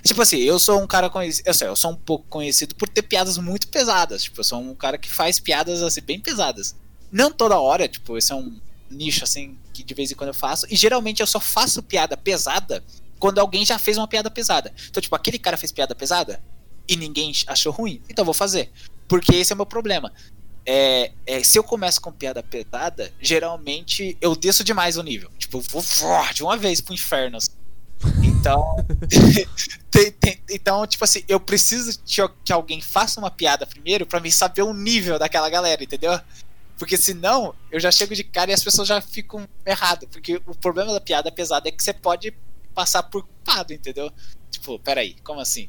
[0.03, 1.47] Tipo assim, eu sou um cara conhecido.
[1.47, 4.23] Eu, sei, eu sou um pouco conhecido por ter piadas muito pesadas.
[4.23, 6.75] Tipo, eu sou um cara que faz piadas assim, bem pesadas.
[7.11, 8.57] Não toda hora, tipo, esse é um
[8.89, 10.65] nicho assim que de vez em quando eu faço.
[10.69, 12.83] E geralmente eu só faço piada pesada
[13.19, 14.73] quando alguém já fez uma piada pesada.
[14.89, 16.41] Então, tipo, aquele cara fez piada pesada,
[16.87, 18.71] e ninguém achou ruim, então vou fazer.
[19.07, 20.11] Porque esse é o meu problema.
[20.65, 25.29] É, é, se eu começo com piada pesada, geralmente eu desço demais o nível.
[25.37, 25.83] Tipo, eu vou
[26.33, 27.37] de uma vez pro inferno.
[27.37, 27.51] Assim.
[28.23, 28.75] Então,
[29.89, 31.99] tem, tem, então, tipo assim, eu preciso
[32.43, 36.19] que alguém faça uma piada primeiro para mim saber o nível daquela galera, entendeu?
[36.77, 40.07] Porque senão eu já chego de cara e as pessoas já ficam errado.
[40.09, 42.33] Porque o problema da piada pesada é que você pode
[42.77, 44.11] passar por culpado, entendeu?
[44.51, 45.67] Tipo, peraí, como assim?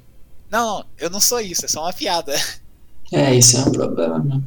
[0.50, 2.34] Não, eu não sou isso, é só uma piada.
[3.10, 4.46] É, isso é um problema mesmo.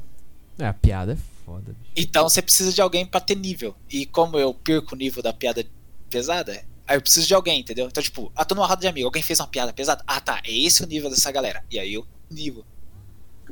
[0.60, 1.76] É, a piada é foda.
[1.80, 1.94] Bicho.
[1.96, 3.76] Então você precisa de alguém para ter nível.
[3.90, 5.66] E como eu perco o nível da piada
[6.08, 7.88] pesada, aí eu preciso de alguém, entendeu?
[7.88, 10.04] Então, tipo, ah, tô numa roda de amigo, alguém fez uma piada pesada?
[10.06, 11.64] Ah, tá, é esse o nível dessa galera.
[11.72, 12.64] E aí eu nível.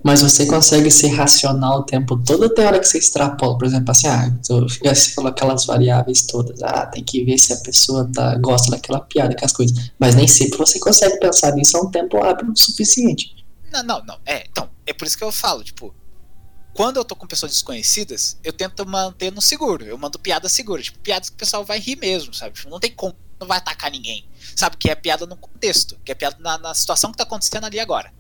[0.03, 3.65] Mas você consegue ser racional o tempo todo até a hora que você extrapola, por
[3.65, 8.09] exemplo, assim, ah, você falou aquelas variáveis todas, ah, tem que ver se a pessoa
[8.13, 9.91] tá, gosta daquela piada, aquelas coisas.
[9.99, 13.35] Mas nem sempre você consegue pensar nisso a um tempo hábil suficiente.
[13.71, 14.17] Não, não, não.
[14.25, 15.93] É, então, é por isso que eu falo, tipo,
[16.73, 19.83] quando eu tô com pessoas desconhecidas, eu tento manter no seguro.
[19.83, 22.55] Eu mando piada segura, tipo, piadas que o pessoal vai rir mesmo, sabe?
[22.55, 24.25] Tipo, não tem como, não vai atacar ninguém.
[24.55, 24.77] Sabe?
[24.77, 27.79] Que é piada no contexto, que é piada na, na situação que tá acontecendo ali
[27.79, 28.13] agora.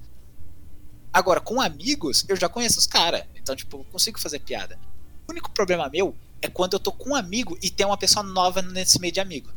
[1.11, 3.23] Agora, com amigos, eu já conheço os caras.
[3.35, 4.79] Então, tipo, eu consigo fazer piada.
[5.27, 8.23] O único problema meu é quando eu tô com um amigo e tem uma pessoa
[8.23, 9.51] nova nesse meio de amigo.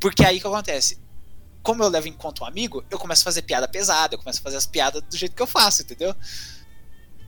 [0.00, 0.98] Porque aí que acontece?
[1.62, 4.40] Como eu levo em conta um amigo, eu começo a fazer piada pesada, eu começo
[4.40, 6.14] a fazer as piadas do jeito que eu faço, entendeu?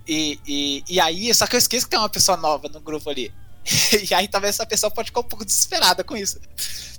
[0.07, 3.09] E, e, e aí, só que eu esqueço que tem uma pessoa nova no grupo
[3.09, 3.32] ali.
[4.11, 6.41] e aí talvez essa pessoa pode ficar um pouco desesperada com isso.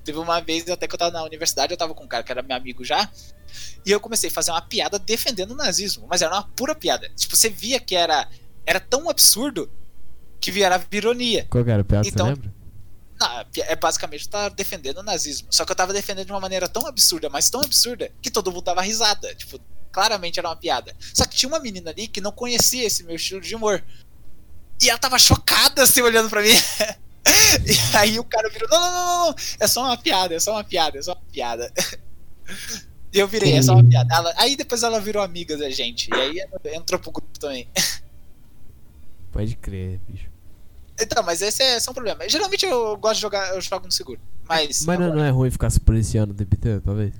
[0.03, 2.31] Teve uma vez, até que eu tava na universidade, eu tava com um cara que
[2.31, 3.09] era meu amigo já,
[3.85, 7.09] e eu comecei a fazer uma piada defendendo o nazismo, mas era uma pura piada.
[7.15, 8.27] Tipo, você via que era,
[8.65, 9.69] era tão absurdo
[10.39, 11.47] que virava ironia.
[11.49, 12.53] Qual era a piada, então, você lembra?
[13.19, 15.47] Não, é basicamente eu tava defendendo o nazismo.
[15.49, 18.51] Só que eu tava defendendo de uma maneira tão absurda, mas tão absurda, que todo
[18.51, 19.33] mundo dava risada.
[19.35, 19.59] Tipo,
[19.91, 20.93] claramente era uma piada.
[21.13, 23.83] Só que tinha uma menina ali que não conhecia esse meu estilo de humor.
[24.81, 26.49] E ela tava chocada assim, olhando pra mim.
[27.65, 30.51] e aí o cara virou: não, não, não, não, é só uma piada, é só
[30.51, 31.71] uma piada, é só uma piada.
[33.15, 34.13] E eu virei, é só uma piada.
[34.13, 36.09] Ela, aí depois ela virou amiga da gente.
[36.13, 36.45] E aí
[36.75, 37.65] entrou pro grupo também.
[39.31, 40.29] Pode crer, bicho.
[40.99, 42.27] Então, mas esse é só um problema.
[42.27, 44.19] Geralmente eu gosto de jogar, eu jogo no seguro.
[44.43, 44.85] Mas.
[44.85, 47.13] Mas não, não é ruim ficar se policiando o tempo inteiro, talvez?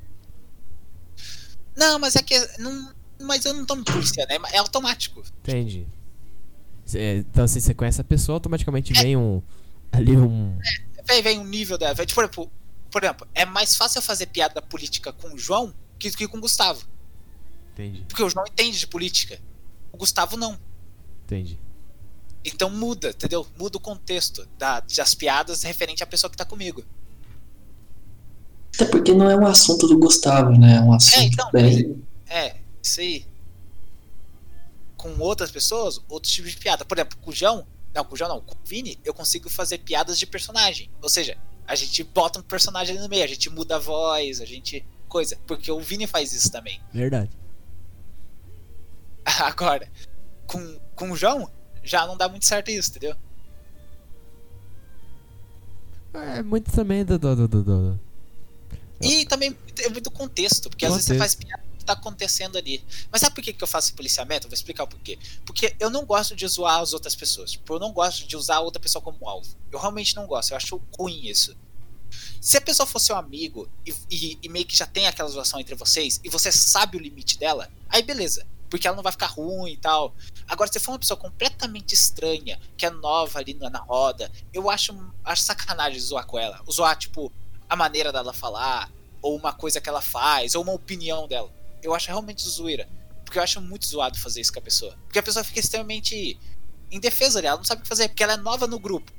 [1.78, 2.38] Não, mas é que.
[2.60, 5.24] Não, mas eu não tô me policiando, é, é automático.
[5.44, 5.88] Entendi.
[6.94, 9.42] Então, assim, você conhece a pessoa, automaticamente é, vem um.
[9.94, 10.58] Ali um.
[10.98, 11.96] É, vem, vem um nível da.
[11.96, 12.52] Tipo, por exemplo,
[12.92, 16.38] por exemplo, é mais fácil eu fazer piada política com o João que, que com
[16.38, 16.86] o Gustavo.
[17.74, 18.06] Entendi.
[18.08, 19.40] Porque o João entende de política.
[19.92, 20.58] O Gustavo não.
[21.26, 21.60] Entendi.
[22.44, 23.46] Então muda, entendeu?
[23.58, 26.84] Muda o contexto da, das piadas referente à pessoa que tá comigo.
[28.76, 30.78] Até porque não é um assunto do Gustavo, né?
[30.78, 32.04] É um assunto é, então, bem.
[32.28, 33.26] É, isso aí.
[34.96, 36.86] Com outras pessoas, outros tipos de piada.
[36.86, 37.66] Por exemplo, com o João.
[37.94, 38.42] Não, com o João não.
[38.42, 40.90] Com o Vini, eu consigo fazer piadas de personagem.
[41.02, 44.42] Ou seja, a gente bota um personagem ali no meio, a gente muda a voz,
[44.42, 44.86] a gente
[45.16, 45.38] coisa.
[45.48, 46.82] Porque o Vini faz isso também.
[46.94, 47.32] Verdade.
[49.40, 49.90] Agora,
[50.46, 51.50] com, com o João,
[51.82, 53.16] já não dá muito certo isso, entendeu?
[56.14, 57.18] É muito também do.
[57.18, 58.00] do, do, do.
[59.02, 61.00] E também é muito contexto, porque contexto.
[61.00, 62.84] às vezes você faz piada tá acontecendo ali.
[63.12, 64.48] Mas sabe por que, que eu faço esse policiamento?
[64.48, 65.20] Eu vou explicar o porquê.
[65.46, 67.52] Porque eu não gosto de zoar as outras pessoas.
[67.52, 69.56] Tipo, eu não gosto de usar a outra pessoa como alvo.
[69.72, 70.50] Eu realmente não gosto.
[70.50, 71.56] Eu acho ruim isso.
[72.46, 75.60] Se a pessoa for seu amigo e, e, e meio que já tem aquela zoação
[75.60, 78.46] entre vocês e você sabe o limite dela, aí beleza.
[78.70, 80.14] Porque ela não vai ficar ruim e tal.
[80.48, 84.96] Agora, se for uma pessoa completamente estranha, que é nova ali na, roda, eu acho,
[85.24, 86.64] acho sacanagem zoar com ela.
[86.72, 87.34] Zoar, tipo,
[87.68, 88.92] a maneira dela falar,
[89.24, 91.52] ou uma coisa que ela faz, ou uma opinião dela.
[91.82, 92.88] Eu acho realmente zoeira.
[93.24, 94.96] Porque eu acho muito zoado fazer isso com a pessoa.
[95.06, 96.40] Porque a pessoa fica extremamente
[96.92, 99.12] indefesa ali, ela não sabe o que fazer, porque ela é nova no grupo.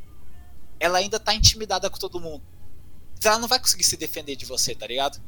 [0.78, 2.55] Ela ainda tá intimidada com todo mundo.
[3.27, 5.20] Ela não vai conseguir se defender de você, tá ligado?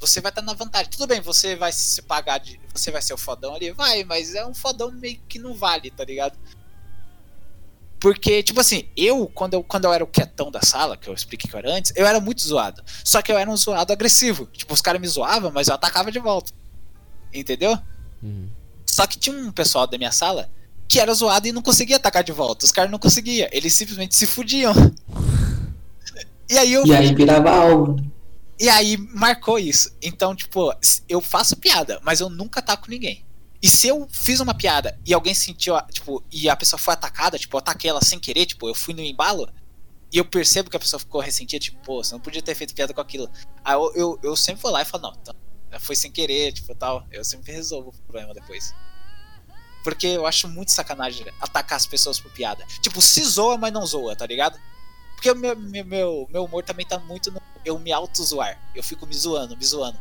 [0.00, 0.90] Você vai estar tá na vantagem.
[0.90, 2.60] Tudo bem, você vai se pagar de.
[2.74, 3.70] Você vai ser o fodão ali?
[3.70, 6.36] Vai, mas é um fodão meio que não vale, tá ligado?
[8.00, 11.14] Porque, tipo assim, eu quando, eu, quando eu era o quietão da sala, que eu
[11.14, 12.82] expliquei que eu era antes, eu era muito zoado.
[13.04, 14.46] Só que eu era um zoado agressivo.
[14.46, 16.52] Tipo, os caras me zoavam, mas eu atacava de volta.
[17.32, 17.78] Entendeu?
[18.20, 18.50] Uhum.
[18.84, 20.50] Só que tinha um pessoal da minha sala
[20.88, 22.66] que era zoado e não conseguia atacar de volta.
[22.66, 23.48] Os caras não conseguiam.
[23.52, 24.74] Eles simplesmente se fudiam.
[26.52, 26.86] E aí eu.
[26.86, 27.96] E aí virava algo.
[28.60, 29.90] E aí marcou isso.
[30.00, 30.72] Então, tipo,
[31.08, 33.24] eu faço piada, mas eu nunca ataco ninguém.
[33.60, 37.38] E se eu fiz uma piada e alguém sentiu, tipo, e a pessoa foi atacada,
[37.38, 39.48] tipo, eu ataquei ela sem querer, tipo, eu fui no embalo,
[40.12, 42.74] e eu percebo que a pessoa ficou ressentida, tipo, pô, você não podia ter feito
[42.74, 43.30] piada com aquilo.
[43.64, 45.34] Aí eu, eu, eu sempre vou lá e falo, não, então,
[45.80, 47.06] foi sem querer, tipo, tal.
[47.10, 48.74] Eu sempre resolvo o problema depois.
[49.82, 52.64] Porque eu acho muito sacanagem atacar as pessoas por piada.
[52.80, 54.58] Tipo, se zoa, mas não zoa, tá ligado?
[55.22, 58.58] Porque o meu, meu, meu, meu humor também tá muito no eu me auto-zoar.
[58.74, 59.96] Eu fico me zoando, me zoando.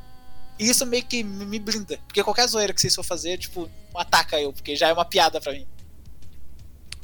[0.57, 1.99] E isso meio que me blinda.
[2.07, 5.39] Porque qualquer zoeira que vocês for fazer, tipo, ataca eu, porque já é uma piada
[5.39, 5.67] pra mim.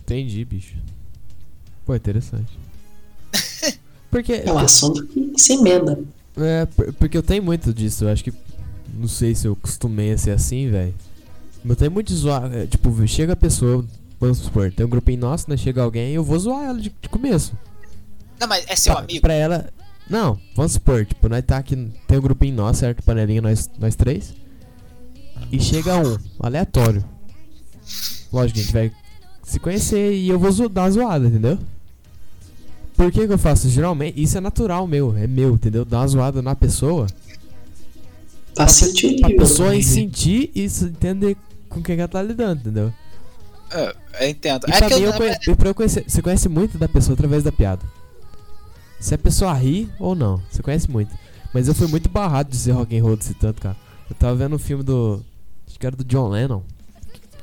[0.01, 0.73] Entendi, bicho.
[1.85, 2.57] Pô, interessante.
[4.09, 4.41] porque.
[4.43, 6.03] É um assunto que se emenda.
[6.37, 6.65] É,
[6.97, 8.05] porque eu tenho muito disso.
[8.05, 8.33] Eu acho que.
[8.95, 10.95] Não sei se eu costumei a ser assim, velho.
[11.63, 12.51] Eu tenho muito de zoar.
[12.51, 13.85] É, tipo, chega a pessoa,
[14.19, 15.55] vamos supor, tem um grupinho nosso, né?
[15.55, 17.53] Chega alguém eu vou zoar ela de, de começo.
[18.39, 19.21] Não, mas é seu pra, amigo?
[19.21, 19.69] Pra ela.
[20.09, 21.75] Não, vamos supor, tipo, nós tá aqui,
[22.07, 23.03] tem um grupinho nosso, certo?
[23.03, 24.33] Panelinha, nós, nós três.
[25.51, 27.03] E chega um, aleatório.
[28.31, 28.91] Lógico, a gente vai
[29.43, 31.57] se conhecer e eu vou zo dar uma zoada, entendeu?
[32.95, 33.69] Por que que eu faço?
[33.69, 35.85] Geralmente, isso é natural meu, é meu, entendeu?
[35.85, 37.07] Dar uma zoada na pessoa.
[38.55, 39.19] Pra, sentir.
[39.21, 39.81] Pra pessoa né?
[39.81, 41.37] sentir e entender
[41.69, 42.93] com quem ela tá lidando, entendeu?
[43.71, 44.65] É, eu entendo.
[44.67, 45.55] E é pra mim, eu, eu, conhe...
[45.55, 47.85] pra eu conhecer, você conhece muito da pessoa através da piada.
[48.99, 51.15] Se a pessoa ri ou não, você conhece muito.
[51.53, 53.75] Mas eu fui muito barrado de ser rock and roll desse tanto, cara.
[54.09, 55.23] Eu tava vendo um filme do.
[55.67, 56.61] Acho que era do John Lennon.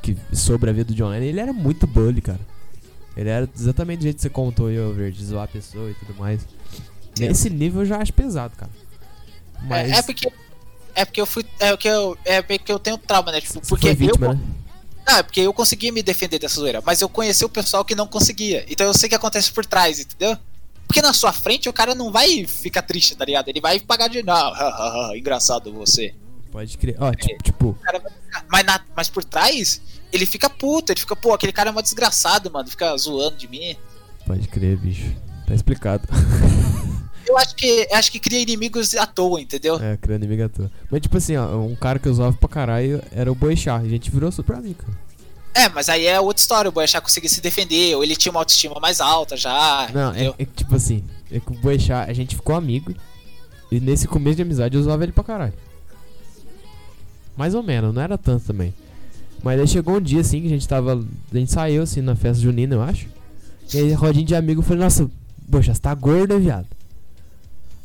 [0.02, 1.24] Que, sobre a vida do John Lennon.
[1.24, 2.40] Ele era muito bully, cara.
[3.16, 5.94] Ele era exatamente do jeito que você contou eu, ver, de zoar a pessoa e
[5.94, 6.40] tudo mais.
[7.18, 8.70] Nesse nível eu já acho pesado, cara.
[9.62, 9.90] Mas...
[9.90, 10.32] É, é, porque.
[10.96, 11.44] É porque eu fui.
[11.58, 13.40] É porque eu, é porque eu tenho trauma, né?
[13.40, 14.40] Tipo, porque foi vítima, eu, né?
[15.06, 17.94] Não, é porque eu consegui me defender dessa zoeira, mas eu conheci o pessoal que
[17.94, 18.64] não conseguia.
[18.68, 20.36] Então eu sei o que acontece por trás, entendeu?
[20.86, 23.48] Porque na sua frente o cara não vai ficar triste, tá ligado?
[23.48, 26.14] Ele vai pagar de não, engraçado você.
[26.52, 26.96] Pode crer.
[27.00, 27.42] Ó, tipo.
[27.42, 27.78] tipo...
[28.48, 29.80] Mas, na, mas por trás,
[30.12, 32.68] ele fica puto, ele fica, pô, aquele cara é uma desgraçado, mano.
[32.68, 33.76] Fica zoando de mim.
[34.26, 35.12] Pode crer, bicho.
[35.46, 36.06] Tá explicado.
[37.26, 39.76] Eu acho que acho que cria inimigos à toa, entendeu?
[39.82, 40.70] É, cria inimigo à toa.
[40.90, 43.82] Mas tipo assim, ó, um cara que eu usava pra caralho era o Boechat.
[43.82, 45.03] A gente virou super amigo, cara.
[45.54, 48.40] É, mas aí é outra história, o Boechat conseguia se defender, ou ele tinha uma
[48.40, 49.88] autoestima mais alta já.
[49.94, 52.92] Não, é, é, tipo assim, é que o Boechat, a gente ficou amigo,
[53.70, 55.54] e nesse começo de amizade eu usava ele pra caralho.
[57.36, 58.74] Mais ou menos, não era tanto também.
[59.44, 60.94] Mas aí chegou um dia assim que a gente tava.
[61.32, 63.06] A gente saiu assim na festa junina, eu acho.
[63.72, 65.10] E aí rodinho de amigo falei, nossa,
[65.46, 66.66] Boechat, você tá gordo, viado?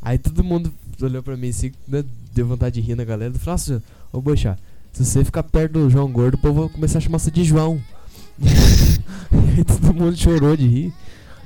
[0.01, 0.71] Aí todo mundo
[1.01, 3.33] olhou pra mim assim, né, deu vontade de rir na galera.
[3.33, 4.59] Falei, nossa, ô Boechat
[4.91, 7.43] se você ficar perto do João Gordo, o povo vai começar a chamar você de
[7.43, 7.81] João.
[9.57, 10.93] e todo mundo chorou de rir.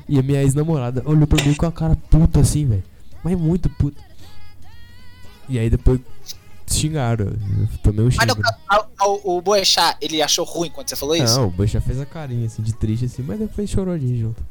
[0.07, 2.83] E a minha ex-namorada olhou pra mim com a cara puta assim, velho.
[3.23, 4.01] Mas muito puta.
[5.47, 5.99] E aí depois
[6.67, 7.25] xingaram.
[7.25, 8.25] Eu tomei um xingo.
[8.69, 11.37] Mas o, o, Boechat, ele achou ruim quando você falou isso?
[11.37, 14.19] Não, o Boechat fez a carinha assim, de triste assim, mas depois chorou de rir
[14.19, 14.45] junto.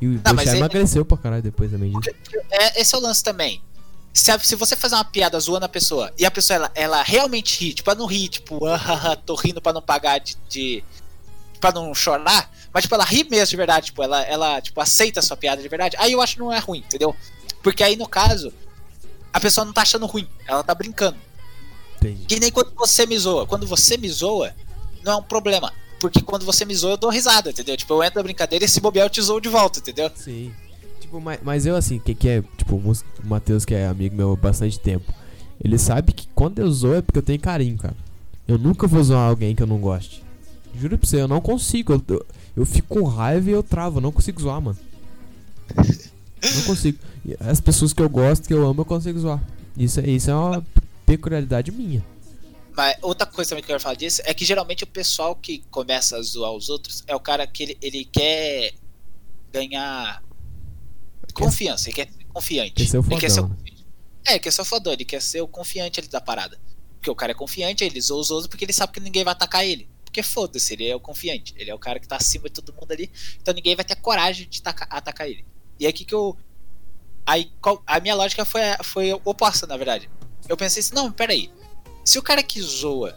[0.00, 0.58] E o Boechat ele...
[0.58, 2.10] emagreceu pra caralho depois também disso.
[2.50, 3.62] É, esse é o lance também
[4.12, 7.64] se, se você fazer uma piada zoando a pessoa e a pessoa ela, ela realmente
[7.64, 10.84] ri, tipo, ela não ri, tipo, ah, tô rindo pra não pagar de, de.
[11.60, 15.20] pra não chorar, mas tipo, ela ri mesmo de verdade, tipo, ela, ela tipo, aceita
[15.20, 17.14] a sua piada de verdade, aí eu acho que não é ruim, entendeu?
[17.62, 18.52] Porque aí no caso,
[19.32, 21.16] a pessoa não tá achando ruim, ela tá brincando.
[22.00, 22.24] Entendi.
[22.24, 23.46] Que nem quando você me zoa.
[23.46, 24.54] Quando você me zoa,
[25.04, 25.72] não é um problema.
[26.00, 27.76] Porque quando você me zoa, eu dou risada, entendeu?
[27.76, 30.10] Tipo, eu entro na brincadeira e se bobear eu te zoo de volta, entendeu?
[30.14, 30.54] Sim.
[31.10, 32.92] Tipo, mas, mas eu assim, que, que é, tipo, o
[33.24, 35.12] Matheus que é amigo meu há bastante tempo.
[35.62, 37.96] Ele sabe que quando eu zoo é porque eu tenho carinho, cara.
[38.46, 40.22] Eu nunca vou zoar alguém que eu não goste.
[40.72, 41.94] Juro pra você, eu não consigo.
[41.94, 42.26] Eu, eu,
[42.58, 43.98] eu fico com raiva e eu travo.
[43.98, 44.78] Eu não consigo zoar, mano.
[45.76, 46.98] Não consigo.
[47.40, 49.42] As pessoas que eu gosto, que eu amo, eu consigo zoar.
[49.76, 50.64] Isso, é- isso é uma
[51.04, 52.04] peculiaridade minha.
[52.76, 55.62] Mas outra coisa também que eu quero falar disso é que geralmente o pessoal que
[55.72, 58.72] começa a zoar os outros é o cara que ele, ele quer
[59.52, 60.22] ganhar
[61.40, 62.72] confiança, ele quer ser confiante.
[62.72, 63.56] Quer ser o ele quer ser o fodão.
[64.26, 66.60] É, ele quer ser o fodão, ele quer ser o confiante ali da parada.
[66.98, 69.32] Porque o cara é confiante, ele zoa os outros porque ele sabe que ninguém vai
[69.32, 69.88] atacar ele.
[70.04, 71.54] Porque foda-se, ele é o confiante.
[71.56, 73.10] Ele é o cara que tá acima de todo mundo ali.
[73.40, 75.44] Então ninguém vai ter coragem de taca- atacar ele.
[75.78, 76.36] E aí que que eu.
[77.24, 77.50] Aí
[77.86, 80.10] a minha lógica foi, foi oposta, na verdade.
[80.48, 81.50] Eu pensei assim, não, peraí.
[82.04, 83.16] Se o cara que zoa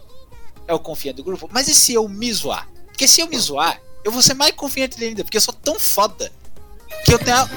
[0.68, 2.70] é o confiante do grupo, mas e se eu me zoar?
[2.88, 5.54] Porque se eu me zoar, eu vou ser mais confiante dele ainda, porque eu sou
[5.54, 6.32] tão foda
[7.06, 7.50] que eu tenho a...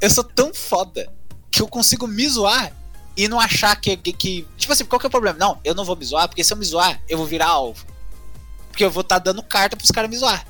[0.00, 1.08] Eu sou tão foda
[1.50, 2.72] que eu consigo me zoar
[3.16, 5.38] e não achar que, que, que- Tipo assim, qual que é o problema?
[5.38, 7.84] Não, eu não vou me zoar, porque se eu me zoar, eu vou virar alvo.
[8.68, 10.46] Porque eu vou estar dando carta pros caras me zoar.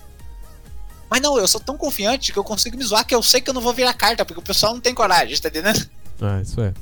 [1.11, 3.51] Mas não, eu sou tão confiante que eu consigo me zoar que eu sei que
[3.51, 5.87] eu não vou virar carta, porque o pessoal não tem coragem, tá entendendo?
[6.21, 6.73] Ah, isso é.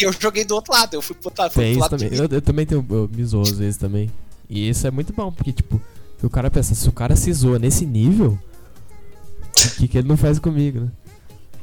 [0.00, 1.92] E eu joguei do outro lado, eu fui pro outro lado, fui Tem pro isso
[1.92, 2.18] lado também.
[2.18, 2.84] Eu, eu também tenho.
[2.90, 4.10] Eu me zoo às vezes também.
[4.48, 5.80] E isso é muito bom, porque, tipo,
[6.22, 8.36] o cara pensa, se o cara se zoa nesse nível,
[9.68, 10.88] o que, que ele não faz comigo, né?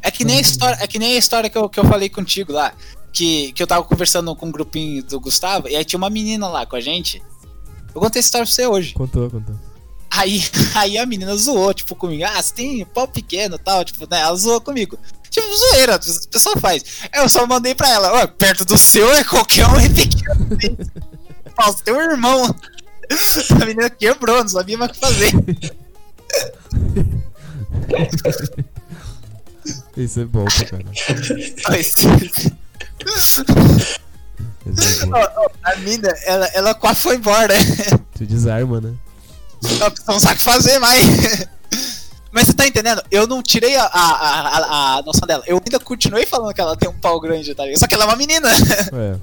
[0.02, 2.10] É que nem a história, é que nem a história que eu, que eu falei
[2.10, 2.74] contigo lá.
[3.11, 6.48] Que, que eu tava conversando com um grupinho do Gustavo, e aí tinha uma menina
[6.48, 7.22] lá com a gente.
[7.94, 8.94] Eu contei essa história pra você hoje.
[8.94, 9.56] Contou, contou.
[10.10, 10.44] Aí,
[10.76, 12.24] aí a menina zoou, tipo, comigo.
[12.26, 14.22] Ah, você tem pau pequeno e tal, tipo, né?
[14.22, 14.99] Ela zoou comigo.
[15.30, 16.84] Tipo, zoeira, o pessoal faz.
[17.14, 20.48] Eu só mandei pra ela, ó, perto do seu é qualquer um é pequeno.
[21.65, 22.56] Você tem um irmão.
[23.61, 25.32] A menina quebrou, não sabia mais o que fazer.
[29.98, 30.66] Isso é bom Isso
[33.41, 35.48] é bom.
[35.64, 37.54] a mina, ela, ela quase foi embora.
[38.18, 38.94] Tu desarma, né?
[40.08, 41.48] Não sabe o que fazer mais.
[42.32, 43.02] Mas você tá entendendo?
[43.10, 45.44] Eu não tirei a, a, a, a noção dela.
[45.48, 47.80] Eu ainda continuei falando que ela tem um pau grande, tá ligado?
[47.80, 48.49] Só que ela é uma menina.
[48.94, 49.16] É.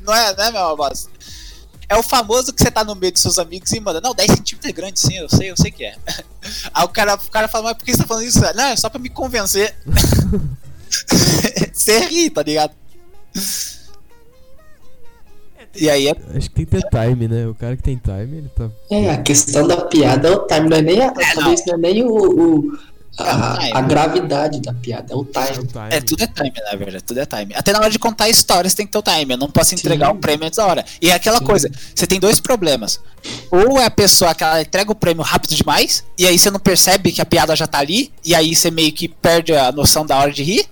[0.00, 1.08] Não é, né, meu boss?
[1.88, 4.30] É o famoso que você tá no meio dos seus amigos e manda, não, 10
[4.32, 5.96] centímetros é grande, sim, eu sei, eu sei que é.
[6.72, 8.40] Aí o cara, o cara fala, mas por que você tá falando isso?
[8.54, 9.74] Não, é só pra me convencer.
[11.72, 12.72] você ri, tá ligado?
[15.76, 16.12] E aí é.
[16.36, 17.46] Acho que tem que ter time, né?
[17.48, 18.70] O cara que tem time, ele tá.
[18.90, 21.78] É, a questão da piada é o time, não é nem a, talvez não é
[21.78, 22.78] nem o, o-
[23.16, 25.66] a, a gravidade da piada, é o É o time.
[25.68, 25.88] time.
[25.90, 27.54] É, tudo é time, na verdade, tudo é time.
[27.54, 29.34] Até na hora de contar histórias tem que ter o time.
[29.34, 30.12] Eu não posso entregar Sim.
[30.12, 30.84] o prêmio antes da hora.
[31.00, 31.44] E é aquela Sim.
[31.44, 33.00] coisa, você tem dois problemas.
[33.50, 36.58] Ou é a pessoa que ela entrega o prêmio rápido demais, e aí você não
[36.60, 40.04] percebe que a piada já tá ali, e aí você meio que perde a noção
[40.04, 40.66] da hora de rir.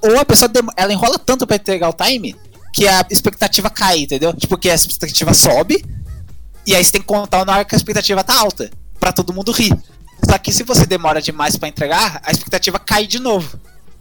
[0.00, 2.34] Ou a pessoa ela enrola tanto pra entregar o time
[2.72, 4.32] que a expectativa cai, entendeu?
[4.32, 5.84] Tipo, que a expectativa sobe,
[6.66, 9.32] e aí você tem que contar na hora que a expectativa tá alta, pra todo
[9.32, 9.76] mundo rir.
[10.28, 13.58] Só que se você demora demais pra entregar, a expectativa cai de novo.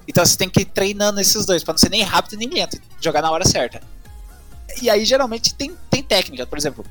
[0.08, 2.80] Então você tem que ir treinando esses dois, pra não ser nem rápido nem lento,
[3.00, 3.82] jogar na hora certa.
[4.82, 6.86] E aí geralmente tem, tem técnica, por exemplo.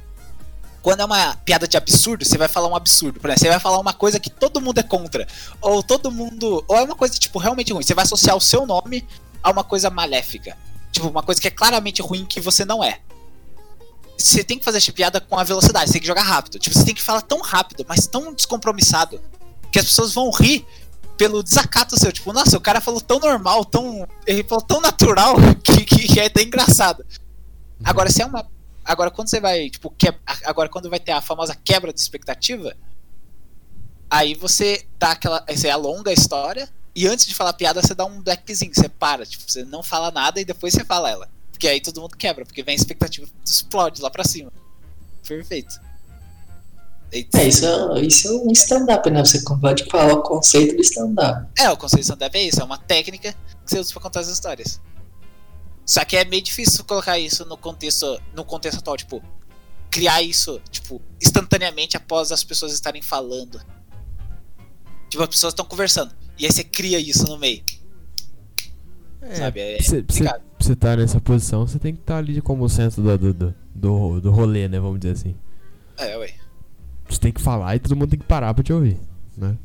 [0.83, 3.21] Quando é uma piada de absurdo, você vai falar um absurdo.
[3.21, 5.27] Por exemplo, você vai falar uma coisa que todo mundo é contra.
[5.61, 6.65] Ou todo mundo.
[6.67, 7.83] Ou é uma coisa, tipo, realmente ruim.
[7.83, 9.07] Você vai associar o seu nome
[9.43, 10.57] a uma coisa maléfica.
[10.91, 13.01] Tipo, uma coisa que é claramente ruim que você não é.
[14.21, 16.59] Você tem que fazer essa piada com a velocidade, você tem que jogar rápido.
[16.59, 19.21] Tipo, você tem que falar tão rápido, mas tão descompromissado,
[19.73, 20.67] que as pessoas vão rir
[21.17, 22.11] pelo desacato seu.
[22.11, 24.09] Tipo, nossa, o cara falou tão normal, tão.
[24.27, 27.05] Ele falou tão natural que, que, é até engraçado.
[27.85, 28.47] Agora, se é uma.
[28.85, 30.13] Agora, quando você vai, tipo, que...
[30.45, 32.75] agora quando vai ter a famosa quebra de expectativa,
[34.09, 35.45] aí você dá aquela.
[35.49, 38.89] Você alonga a história, e antes de falar a piada, você dá um blackzinho, você
[38.89, 41.29] para, tipo, você não fala nada e depois você fala ela.
[41.61, 44.51] Porque aí todo mundo quebra, porque vem a expectativa, explode lá pra cima.
[45.29, 45.79] Perfeito.
[47.13, 47.39] Eita.
[47.39, 49.23] É, isso é, isso é um stand-up, né?
[49.23, 51.47] Você pode falar o conceito do stand-up.
[51.61, 54.21] É, o conceito de stand-up é isso, é uma técnica que você usa pra contar
[54.21, 54.81] as histórias.
[55.85, 59.23] Só que é meio difícil colocar isso no contexto, no contexto atual, tipo,
[59.91, 63.61] criar isso, tipo, instantaneamente após as pessoas estarem falando.
[65.11, 66.15] Tipo, as pessoas estão conversando.
[66.39, 67.63] E aí você cria isso no meio.
[69.21, 72.69] É, Sabe, é você- pra você- tá nessa posição, você tem que estar ali como
[72.69, 74.79] centro do, do, do, do, rolê, né?
[74.81, 75.35] Vamos dizer assim.
[75.99, 76.33] É, ué.
[77.09, 78.97] Você tem que falar e todo mundo tem que parar pra te ouvir,
[79.37, 79.57] né?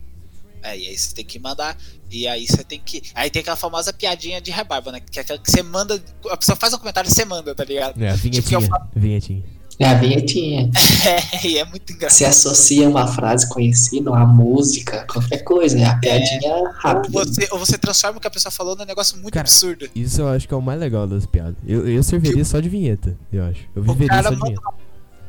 [0.63, 1.77] É, e aí você tem que mandar.
[2.09, 3.03] E aí você tem que.
[3.13, 4.99] Aí tem aquela famosa piadinha de rebarba, né?
[4.99, 6.01] Que é aquela que você manda.
[6.29, 8.01] A pessoa faz um comentário e você manda, tá ligado?
[8.01, 8.61] É, a Tipo, eu vinhetinha.
[8.61, 9.43] falo- Vinhetinha.
[9.79, 10.69] É a vinhetinha.
[11.05, 12.17] É, e é muito engraçado.
[12.17, 17.11] Você associa uma frase conhecida, uma música, qualquer coisa, é a piadinha Ou rápida.
[17.25, 19.87] você, ou você transforma o que a pessoa falou num negócio muito Cara, absurdo.
[19.93, 21.55] Isso eu acho que é o mais legal das piadas.
[21.67, 23.61] Eu, eu serviria só de vinheta, eu acho.
[23.75, 24.67] Eu O viveria cara, só de manda- vinheta.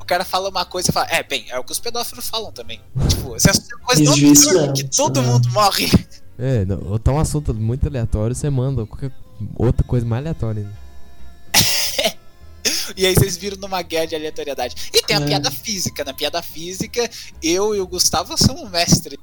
[0.01, 2.51] o cara fala uma coisa e fala, é, bem, é o que os pedófilos falam
[2.53, 2.81] também.
[3.09, 5.91] Tipo, você associa uma coisa tão absurda que todo mundo morre.
[6.39, 9.13] É, não, ou tá um assunto muito aleatório, você manda qualquer
[9.57, 10.63] outra coisa mais aleatória.
[10.63, 10.86] ainda.
[12.97, 14.75] E aí vocês viram numa guerra de aleatoriedade.
[14.95, 15.25] E tem a É.
[15.27, 16.05] piada física.
[16.05, 17.09] Na piada física,
[17.43, 19.19] eu e o Gustavo somos mestre.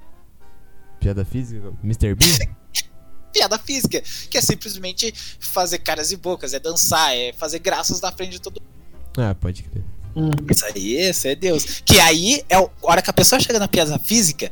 [0.99, 1.73] Piada física?
[1.83, 2.15] Mr.
[2.15, 2.55] Bean?
[3.33, 8.11] Piada física, que é simplesmente fazer caras e bocas, é dançar, é fazer graças na
[8.11, 8.69] frente de todo mundo.
[9.17, 9.83] ah, pode crer.
[10.15, 11.81] Hum, Isso aí, isso é Deus.
[11.83, 14.51] Que aí, é a hora que a pessoa chega na piada física,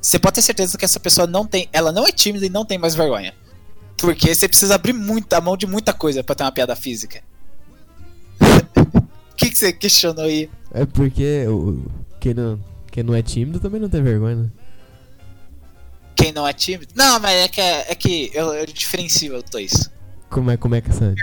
[0.00, 1.68] você pode ter certeza que essa pessoa não tem.
[1.72, 3.34] Ela não é tímida e não tem mais vergonha.
[3.96, 7.22] Porque você precisa abrir muito, a mão de muita coisa pra ter uma piada física.
[8.40, 10.50] O que, que você questionou aí?
[10.72, 11.84] É porque o,
[12.18, 14.50] quem, não, quem não é tímido também não tem vergonha, né?
[16.16, 16.92] Quem não é tímido?
[16.94, 19.90] Não, mas é que, é que eu, eu diferencio os dois.
[20.28, 21.14] Como é, como é que essa.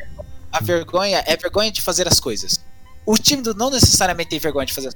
[0.51, 2.59] A vergonha é vergonha de fazer as coisas.
[3.05, 4.95] O tímido não necessariamente tem vergonha de fazer as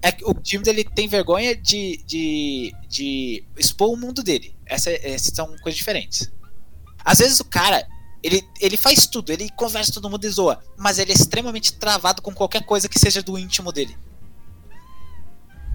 [0.00, 4.54] é que o tímido ele tem vergonha de, de, de expor o mundo dele.
[4.64, 6.30] Essa, essas são coisas diferentes.
[7.04, 7.86] Às vezes o cara,
[8.22, 12.20] ele, ele faz tudo, ele conversa todo mundo e zoa, mas ele é extremamente travado
[12.22, 13.96] com qualquer coisa que seja do íntimo dele.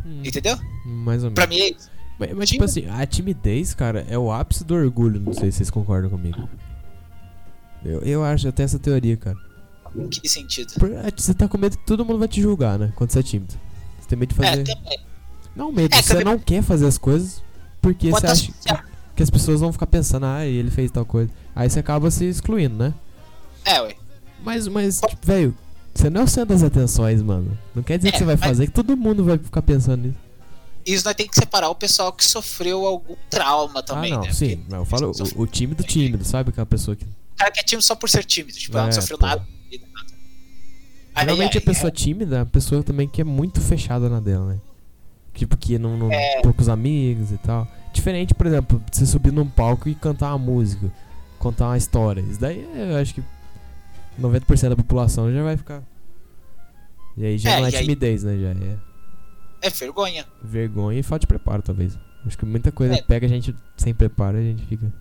[0.05, 0.57] Hum, Entendeu?
[0.85, 1.33] mais ou menos.
[1.35, 1.89] Pra mim é isso.
[2.19, 5.19] Mas, mas, tipo assim, a timidez, cara, é o ápice do orgulho.
[5.19, 6.47] Não sei se vocês concordam comigo.
[7.83, 9.37] Eu, eu acho, tenho essa teoria, cara.
[9.95, 10.73] Em que sentido?
[10.75, 12.91] Por- é, Você tá com medo que todo mundo vai te julgar, né?
[12.95, 13.53] Quando você é tímido.
[13.99, 14.63] Você tem medo de É, fazer.
[14.63, 14.99] também.
[15.55, 15.93] Não, medo.
[15.93, 17.43] É, você também- não quer fazer as coisas
[17.81, 18.51] porque Pode você acha
[19.13, 19.15] associar.
[19.15, 21.29] que as pessoas vão ficar pensando, ah, ele fez tal coisa.
[21.55, 22.93] Aí você acaba se excluindo, né?
[23.65, 23.95] É, ué.
[24.43, 25.55] Mas, mas, tipo, velho,
[25.93, 27.57] você não é o centro das atenções, mano.
[27.73, 30.07] Não quer dizer que É, você vai mas- fazer, que todo mundo vai ficar pensando
[30.07, 30.17] nisso.
[30.85, 34.33] Isso nós tem que separar o pessoal que sofreu algum trauma também, ah, não, né?
[34.33, 34.57] sim.
[34.57, 36.49] Porque eu falo o, o tímido tímido, sabe?
[36.49, 37.05] Aquela pessoa que.
[37.05, 37.07] O
[37.37, 39.25] cara que é tímido só por ser tímido, tipo, ela É, não sofreu pô.
[39.25, 39.47] nada.
[41.17, 44.57] Geralmente a pessoa tímida é uma pessoa também que é muito fechada na dela, né?
[45.33, 46.41] Tipo, que não, não É.
[46.41, 47.67] poucos amigos e tal.
[47.93, 50.91] Diferente, por exemplo, você subir num palco e cantar uma música,
[51.39, 52.21] contar uma história.
[52.21, 53.23] Isso daí eu acho que
[54.19, 55.81] 90% da população já vai ficar.
[57.15, 58.35] E aí já É, não é e aí- timidez, né?
[58.37, 58.77] Já é
[59.61, 60.27] É vergonha.
[60.43, 61.97] vergonha e falta de preparo, talvez.
[62.25, 63.01] Acho que muita coisa É.
[63.01, 64.91] pega a gente sem preparo e a gente fica.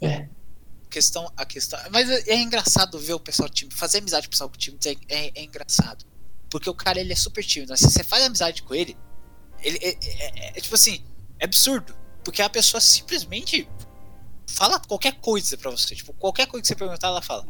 [0.00, 0.28] é.
[0.90, 1.78] questão, a questão.
[1.90, 3.74] Mas é, é engraçado ver o pessoal tímido.
[3.76, 6.04] Fazer amizade com o pessoal tímido é, é, é engraçado.
[6.50, 7.70] Porque o cara ele é super tímido.
[7.70, 8.94] Mas se você faz amizade com ele,
[9.62, 11.02] ele é- é- é tipo assim,
[11.42, 11.94] é absurdo.
[12.24, 13.68] Porque a pessoa simplesmente
[14.46, 15.94] fala qualquer coisa pra você.
[15.94, 17.44] Tipo, qualquer coisa que você perguntar, ela fala.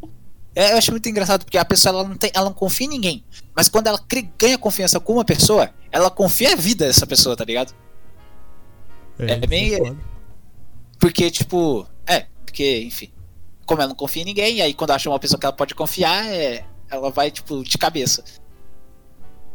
[0.54, 2.90] É, eu acho muito engraçado, porque a pessoa ela não, tem, ela não confia em
[2.90, 3.24] ninguém.
[3.54, 4.00] Mas quando ela
[4.38, 7.74] ganha confiança com uma pessoa, ela confia a vida dessa pessoa, tá ligado?
[9.18, 9.96] É isso bem- foda.
[10.98, 13.12] Porque, tipo, é, porque, enfim,
[13.66, 16.26] como ela não confia em ninguém, aí quando acha uma pessoa que ela pode confiar,
[16.26, 18.22] é, ela vai, tipo, de cabeça.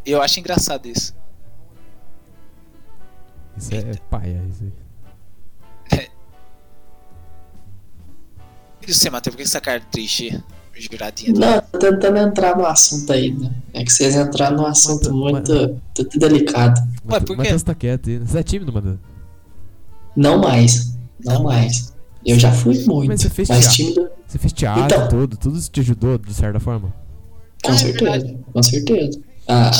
[0.05, 1.15] Eu acho engraçado isso.
[3.57, 4.41] Isso é paia.
[4.49, 4.63] Isso
[5.91, 6.07] aí.
[8.87, 10.41] E você, Matheus, por que essa cara triste,
[10.75, 11.33] giradinha?
[11.33, 13.51] Não, tô tentando entrar no assunto aí, né?
[13.73, 16.79] É que vocês entraram num assunto Mas- muito, muito delicado.
[17.11, 17.35] Ué, por quê?
[17.35, 18.17] Matheus tá quieto aí.
[18.19, 18.97] Você é tímido, Matheus?
[20.15, 20.95] Não mais.
[21.23, 21.93] Não, mais.
[22.25, 23.07] Eu já fui muito.
[23.09, 23.69] Mas você fez teatro.
[23.71, 25.07] tímido, Você fez teatro Então.
[25.09, 26.93] tudo, tudo isso te ajudou de certa forma?
[27.63, 28.35] com Ah, é certeza.
[28.53, 29.19] com certeza.
[29.47, 29.71] Ah,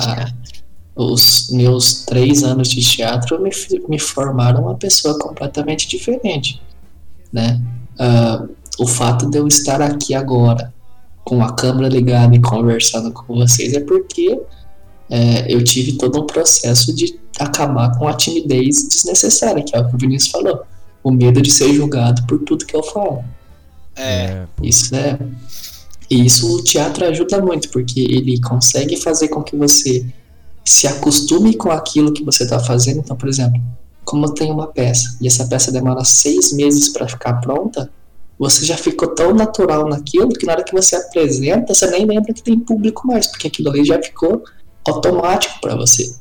[0.98, 3.52] os meus três anos de teatro me,
[3.88, 6.60] me formaram uma pessoa completamente diferente.
[7.32, 7.62] Né?
[8.00, 8.44] Ah,
[8.80, 10.74] o fato de eu estar aqui agora,
[11.24, 14.40] com a câmera ligada e conversando com vocês, é porque
[15.10, 19.88] é, eu tive todo um processo de acabar com a timidez desnecessária, que é o
[19.88, 20.64] que o Vinícius falou.
[21.04, 23.24] O medo de ser julgado por tudo que eu falo.
[23.96, 25.18] É, Isso é.
[26.10, 30.06] E isso o teatro ajuda muito, porque ele consegue fazer com que você
[30.68, 33.00] se acostume com aquilo que você está fazendo.
[33.00, 33.62] Então, por exemplo,
[34.04, 37.90] como tem uma peça e essa peça demora seis meses para ficar pronta,
[38.38, 42.34] você já ficou tão natural naquilo que na hora que você apresenta, você nem lembra
[42.34, 44.44] que tem público mais, porque aquilo ali já ficou
[44.86, 46.14] automático para você.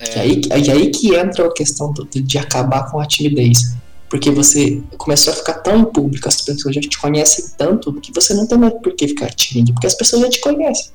[0.00, 3.74] E é, aí, e aí que entra a questão do- de acabar com a timidez.
[4.08, 8.12] Porque você começou a ficar tão em público, as pessoas já te conhecem tanto que
[8.12, 10.92] você não tem mais por que ficar tímido, porque as pessoas já te conhecem.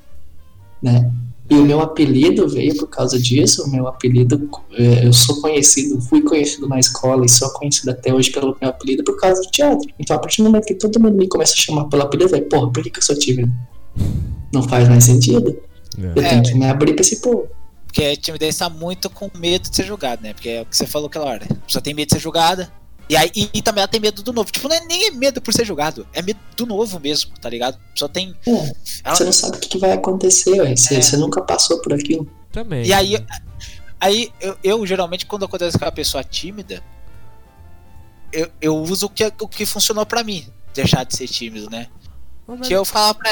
[0.82, 1.12] Né?
[1.50, 3.64] E o meu apelido veio por causa disso.
[3.66, 8.12] O meu apelido, é, eu sou conhecido, fui conhecido na escola e sou conhecido até
[8.14, 9.88] hoje pelo meu apelido por causa do teatro.
[10.00, 12.30] Então, a partir do momento que todo mundo me começa a chamar pelo apelido, eu
[12.30, 13.52] falei, porra, por que, que eu sou tímido?
[14.52, 15.56] Não faz mais sentido.
[16.00, 16.20] É.
[16.20, 16.30] Eu É.
[16.30, 17.48] tenho que me abrir pra esse povo.
[17.86, 20.34] Porque a timidez tá muito com medo de ser julgado, né?
[20.34, 21.48] Porque é o que você falou aquela hora.
[21.66, 22.70] Pessoa tem medo de ser julgada.
[23.07, 24.52] E aí e, e também ela tem medo do novo.
[24.52, 26.07] Tipo, não é nem medo por ser julgado.
[26.14, 27.76] É medo do novo mesmo, tá ligado?
[27.76, 28.36] A pessoa tem.
[28.48, 28.73] É,
[29.03, 30.76] ela- você não sabe o que, que vai acontecer, ué.
[30.76, 31.02] Você, É.
[31.02, 32.27] você nunca passou por aquilo.
[32.52, 32.86] Também.
[32.86, 33.15] E aí,
[33.99, 36.82] aí eu, eu, geralmente, quando acontece com uma pessoa tímida,
[38.32, 40.48] eu, eu uso o que, o que funcionou pra mim.
[40.73, 41.88] Deixar de ser tímido, né?
[42.48, 43.32] Mas, Que eu falava pra.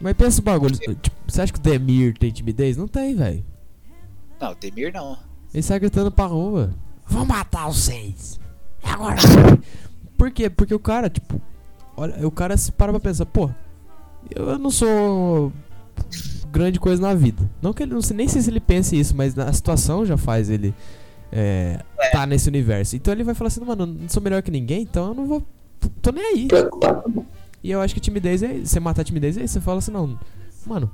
[0.00, 0.76] mas pensa o bagulho.
[0.76, 2.76] Tipo, você acha que o Demir tem timidez?
[2.76, 3.44] Não tem, velho.
[4.40, 5.16] Não, Demir não.
[5.54, 6.74] Ele sai gritando pra rua.
[7.06, 8.40] Vou matar os seis.
[8.86, 9.18] É agora.
[10.16, 10.48] Por quê?
[10.48, 11.40] Porque o cara, tipo.
[11.96, 13.50] Olha, o cara se para pra pensar, pô.
[14.34, 15.52] Eu não sou
[16.50, 17.48] grande coisa na vida.
[17.60, 20.16] Não que ele não sei nem sei se ele pense isso, mas a situação já
[20.16, 20.74] faz ele
[21.30, 21.80] é,
[22.12, 22.96] tá nesse universo.
[22.96, 25.26] Então ele vai falar assim, mano, eu não sou melhor que ninguém, então eu não
[25.26, 25.42] vou.
[26.00, 26.48] Tô nem aí.
[27.62, 28.60] E eu acho que timidez é.
[28.60, 29.54] Você matar a timidez é isso.
[29.54, 30.18] Você fala assim, não.
[30.66, 30.90] Mano,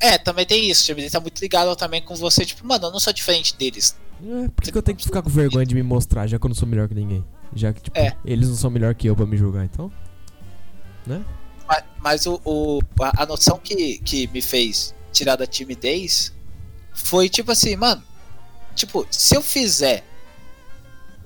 [0.00, 0.84] É, também tem isso.
[0.84, 2.44] Timidez tá muito ligado também com você.
[2.44, 3.96] Tipo, mano, eu não sou diferente deles.
[4.22, 6.44] é, por que, que eu tenho que ficar com vergonha de me mostrar, já que
[6.46, 7.24] eu não sou melhor que ninguém?
[7.54, 8.14] Já que, tipo, É.
[8.24, 9.90] eles não são melhor que eu pra me julgar, então.
[11.66, 16.32] Mas, mas o, o- a, a noção que, que me fez tirar da timidez
[16.92, 18.02] foi tipo assim, mano.
[18.74, 20.04] Tipo, se eu fizer,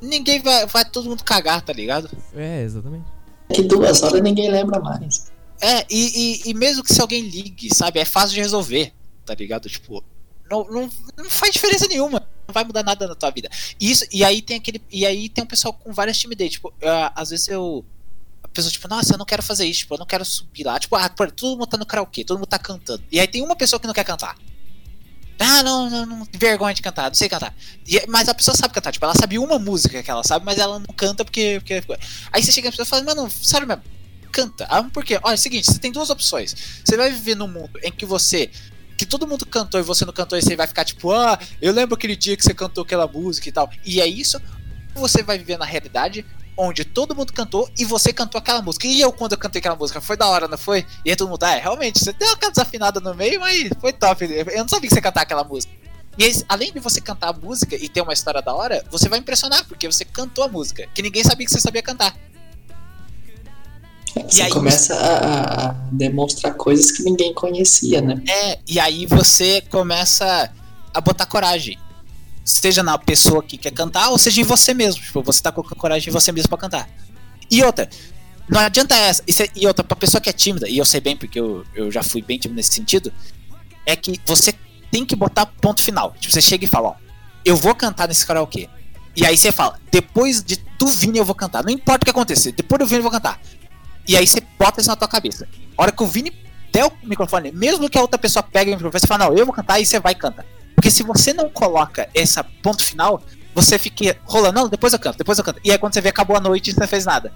[0.00, 0.64] ninguém vai.
[0.66, 2.08] Vai todo mundo cagar, tá ligado?
[2.34, 3.04] É, exatamente.
[3.52, 5.31] Que duas horas ninguém lembra mais.
[5.62, 8.92] É, e, e, e mesmo que se alguém ligue, sabe, é fácil de resolver,
[9.24, 9.68] tá ligado?
[9.68, 10.02] Tipo,
[10.50, 12.28] não, não, não faz diferença nenhuma.
[12.48, 13.48] Não vai mudar nada na tua vida.
[13.80, 14.82] E, isso, e aí tem aquele.
[14.90, 16.54] E aí tem um pessoal com várias timidez.
[16.54, 17.84] Tipo, eu, às vezes eu.
[18.42, 20.80] A pessoa, tipo, nossa, eu não quero fazer isso, tipo, eu não quero subir lá.
[20.80, 23.04] Tipo, ah, todo mundo tá no karaokê, todo mundo tá cantando.
[23.10, 24.36] E aí tem uma pessoa que não quer cantar.
[25.38, 27.54] Ah, não, não, não, vergonha de cantar, não sei cantar.
[27.86, 30.58] E- mas a pessoa sabe cantar, tipo, ela sabe uma música que ela sabe, mas
[30.58, 31.60] ela não canta porque.
[31.60, 31.82] porque...
[32.32, 33.82] Aí você chega na pessoa e fala, mano, sério mesmo,
[34.32, 34.66] canta.
[34.68, 35.20] Ah, por quê?
[35.22, 36.54] Olha, é o seguinte, você tem duas opções.
[36.84, 38.50] Você vai viver num mundo em que você.
[38.96, 41.72] Que todo mundo cantou e você não cantou, e você vai ficar tipo, ah, eu
[41.72, 43.70] lembro aquele dia que você cantou aquela música e tal.
[43.84, 44.40] E é isso.
[44.94, 46.24] Você vai viver na realidade
[46.56, 48.86] onde todo mundo cantou e você cantou aquela música.
[48.86, 50.86] E eu, quando eu cantei aquela música, foi da hora, não foi?
[51.04, 53.92] E aí todo mundo, ah, é, realmente, você deu uma desafinada no meio, mas foi
[53.92, 54.24] top.
[54.24, 55.72] Eu não sabia que você cantar aquela música.
[56.18, 59.08] E aí, além de você cantar a música e ter uma história da hora, você
[59.08, 62.14] vai impressionar, porque você cantou a música, que ninguém sabia que você sabia cantar.
[64.28, 68.22] Você aí- começa a, a demonstrar coisas que ninguém conhecia, né?
[68.28, 70.50] É, e aí você começa
[70.92, 71.78] a botar coragem.
[72.44, 75.00] Seja na pessoa que quer cantar, ou seja em você mesmo.
[75.00, 76.88] Tipo, você tá colocando coragem em você mesmo pra cantar.
[77.50, 77.88] E outra,
[78.48, 79.22] não adianta essa.
[79.28, 81.90] é- E outra, pra pessoa que é tímida, e eu sei bem porque eu, eu
[81.90, 83.12] já fui bem tímido nesse sentido,
[83.86, 84.52] é que você
[84.90, 86.14] tem que botar ponto final.
[86.18, 86.94] Tipo, você chega e fala, ó,
[87.44, 88.68] eu vou cantar nesse karaokê.
[89.14, 91.62] E aí você fala, depois de do Vini eu vou cantar.
[91.62, 93.40] Não importa o que acontecer, depois do Vini eu vou cantar.
[94.06, 95.48] E aí você bota isso na tua cabeça.
[95.76, 96.32] A hora que o Vini
[96.72, 99.44] der o microfone, mesmo que a outra pessoa pegue o microfone, você fala, não, eu
[99.44, 100.44] vou cantar e você vai e canta.
[100.74, 103.22] Porque se você não coloca esse ponto final,
[103.54, 105.60] você fica rolando, não, depois eu canto, depois eu canto.
[105.62, 107.32] E aí quando você vê, acabou a noite e você não fez nada.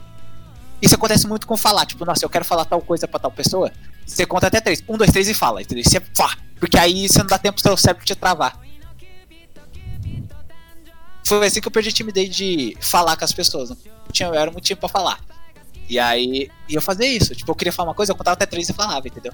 [0.80, 3.70] Isso acontece muito com falar, tipo, nossa, eu quero falar tal coisa pra tal pessoa.
[4.06, 4.82] Você conta até três.
[4.88, 5.84] Um, dois, três e fala, entendeu?
[5.84, 8.58] Você, pá, porque aí você não dá tempo pro seu cérebro te travar.
[11.24, 13.70] Foi assim que eu perdi a timidez de falar com as pessoas.
[13.70, 13.76] Não
[14.12, 15.20] tinha, eu era muito tímido pra falar.
[15.88, 17.34] E aí, e eu fazia isso.
[17.34, 19.32] Tipo, eu queria falar uma coisa, eu contava até três e falava, entendeu?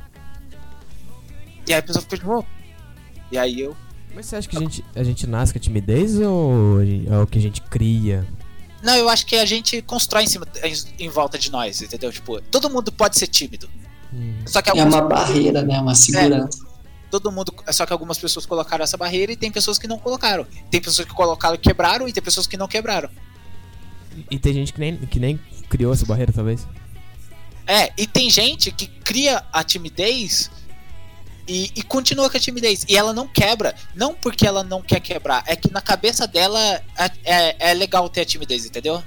[1.67, 2.45] E aí a pessoa ficou.
[3.31, 3.77] E aí eu.
[4.15, 7.27] Mas você acha que a gente, a gente nasce com a timidez ou é o
[7.27, 8.27] que a gente cria?
[8.83, 12.13] Não, eu acho que a gente constrói em cima, em, em volta de nós, entendeu?
[12.13, 13.71] Tipo, todo mundo pode ser tímido.
[14.13, 14.35] Hum.
[14.45, 15.81] Só que É algumas, uma barreira, né?
[15.81, 16.59] Uma segurança.
[17.11, 17.55] todo mundo.
[17.71, 20.45] Só que algumas pessoas colocaram essa barreira e tem pessoas que não colocaram.
[20.71, 23.09] Tem pessoas que colocaram e quebraram e tem pessoas que não quebraram.
[24.31, 25.41] E tem gente que nem, que nem
[25.73, 26.67] criou essa barreira, talvez.
[27.67, 30.51] É, e tem gente que cria a timidez
[31.49, 32.85] e, e continua com a timidez.
[32.87, 33.75] E ela não quebra.
[33.95, 38.07] Não porque ela não quer quebrar, é que na cabeça dela é, é, é legal
[38.11, 39.03] ter a timidez, entendeu?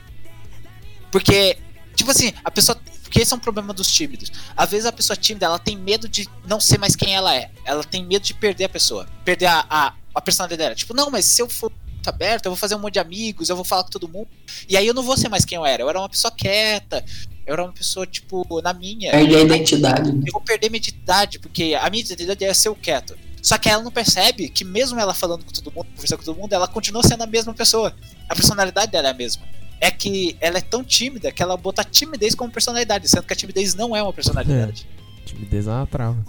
[1.11, 1.59] Porque,
[1.95, 2.81] tipo assim, a pessoa.
[3.03, 4.31] Porque esse é um problema dos tímidos.
[4.57, 7.51] Às vezes a pessoa tímida, ela tem medo de não ser mais quem ela é.
[7.63, 9.07] Ela tem medo de perder a pessoa.
[9.23, 10.75] Perder a, a, a personalidade dela.
[10.75, 11.71] Tipo, não, mas se eu for
[12.05, 14.27] muito aberto, eu vou fazer um monte de amigos, eu vou falar com todo mundo.
[14.69, 15.83] E aí eu não vou ser mais quem eu era.
[15.83, 17.03] Eu era uma pessoa quieta.
[17.45, 19.11] Eu era uma pessoa, tipo, na minha.
[19.11, 20.23] Perde a identidade, né?
[20.25, 23.15] Eu vou perder minha identidade, porque a minha identidade é ser o quieto.
[23.41, 26.37] Só que ela não percebe que mesmo ela falando com todo mundo, conversando com todo
[26.37, 27.93] mundo, ela continua sendo a mesma pessoa.
[28.27, 29.43] A personalidade dela é a mesma.
[29.79, 33.33] É que ela é tão tímida que ela bota a timidez como personalidade, sendo que
[33.33, 34.87] a timidez não é uma personalidade.
[35.25, 36.25] Timidez é uma trava.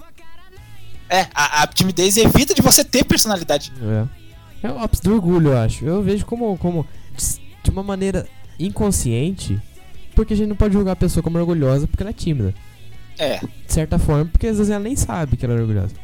[1.08, 3.72] É, a, a timidez evita de você ter personalidade.
[3.80, 4.25] É.
[4.62, 5.84] É o ápice do orgulho, eu acho.
[5.84, 6.86] Eu vejo como, como
[7.62, 8.26] de uma maneira
[8.58, 9.60] inconsciente,
[10.14, 12.54] porque a gente não pode julgar a pessoa como orgulhosa porque ela é tímida.
[13.18, 13.38] É.
[13.38, 15.94] De certa forma, porque às vezes ela nem sabe que ela é orgulhosa.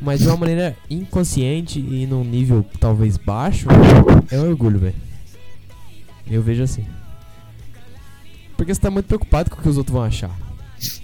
[0.00, 3.68] Mas de uma maneira inconsciente e num nível talvez baixo,
[4.30, 4.94] é um orgulho, velho.
[6.28, 6.86] Eu vejo assim.
[8.56, 10.30] Porque você tá muito preocupado com o que os outros vão achar.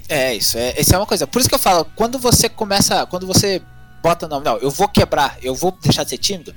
[0.08, 1.26] É, isso é, isso é uma coisa.
[1.26, 3.62] Por isso que eu falo, quando você começa, quando você
[4.02, 6.54] bota não, não, eu vou quebrar, eu vou deixar de ser tímido.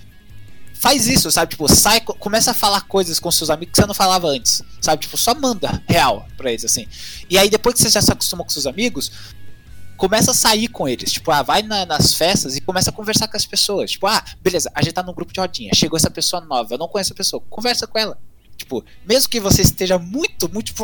[0.82, 1.52] Faz isso, sabe?
[1.52, 5.04] Tipo, sai, começa a falar coisas com seus amigos que você não falava antes, sabe?
[5.04, 6.88] Tipo, só manda real pra eles assim.
[7.30, 9.12] E aí depois que você já se acostuma com seus amigos,
[9.96, 11.12] começa a sair com eles.
[11.12, 13.92] Tipo, ah, vai na, nas festas e começa a conversar com as pessoas.
[13.92, 16.80] Tipo, ah, beleza, a gente tá num grupo de rodinha, chegou essa pessoa nova, eu
[16.80, 18.18] não conheço a pessoa, conversa com ela.
[18.58, 20.84] Tipo, mesmo que você esteja muito, muito, tipo,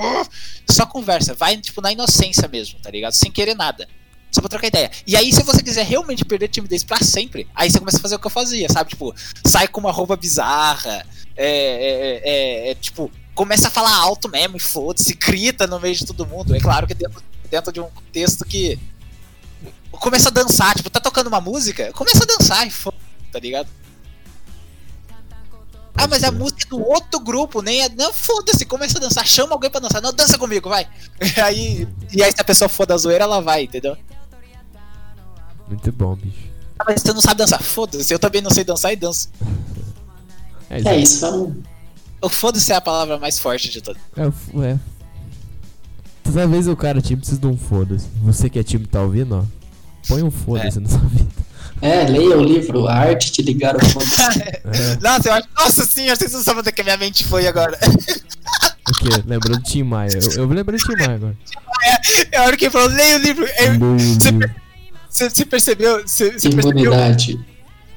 [0.69, 3.13] só conversa, vai, tipo, na inocência mesmo, tá ligado?
[3.13, 3.89] Sem querer nada.
[4.37, 4.91] Só pra trocar ideia.
[5.07, 8.15] E aí, se você quiser realmente perder timidez pra sempre, aí você começa a fazer
[8.15, 8.91] o que eu fazia, sabe?
[8.91, 11.03] Tipo, sai com uma roupa bizarra,
[11.35, 15.95] é, é, é, é tipo, começa a falar alto mesmo, e foda-se, grita no meio
[15.95, 16.55] de todo mundo.
[16.55, 18.77] É claro que dentro, dentro de um contexto que.
[19.89, 22.97] Começa a dançar, tipo, tá tocando uma música, começa a dançar e foda
[23.31, 23.67] tá ligado?
[25.95, 27.89] Ah, mas a música é do outro grupo, nem é.
[27.89, 29.99] Não, foda-se, começa a dançar, chama alguém pra dançar.
[29.99, 30.87] Não, dança comigo, vai.
[31.19, 33.97] E aí, e aí se a pessoa for da zoeira, ela vai, entendeu?
[35.67, 36.47] Muito bom, bicho.
[36.79, 39.29] Ah, mas você não sabe dançar, foda-se, eu também não sei dançar e danço.
[40.69, 41.57] é, é isso, vamos.
[42.21, 44.01] O foda-se é a palavra mais forte de todas.
[44.15, 44.27] É,
[44.71, 44.79] é.
[46.23, 48.07] Toda vez o cara time precisa de um foda-se.
[48.23, 49.43] Você que é time tá ouvindo, ó.
[50.07, 50.81] Põe um foda-se é.
[50.81, 51.27] na sua vida.
[51.79, 54.05] É, leia o livro, a arte de ligar o fone.
[54.65, 54.97] é.
[55.01, 55.47] Nossa, eu acho.
[55.55, 57.77] Nossa senhora, vocês não sabem onde é que a minha mente foi agora.
[58.89, 59.09] O quê?
[59.25, 60.09] Lembrou do Tim Maia.
[60.13, 61.37] Eu, eu lembrei do Tim Maia agora.
[61.45, 63.45] Tim Maia, é a hora que ele falou, leia o livro.
[63.97, 64.31] Você,
[65.17, 66.01] você percebeu?
[66.01, 67.39] Você, você Imunidade.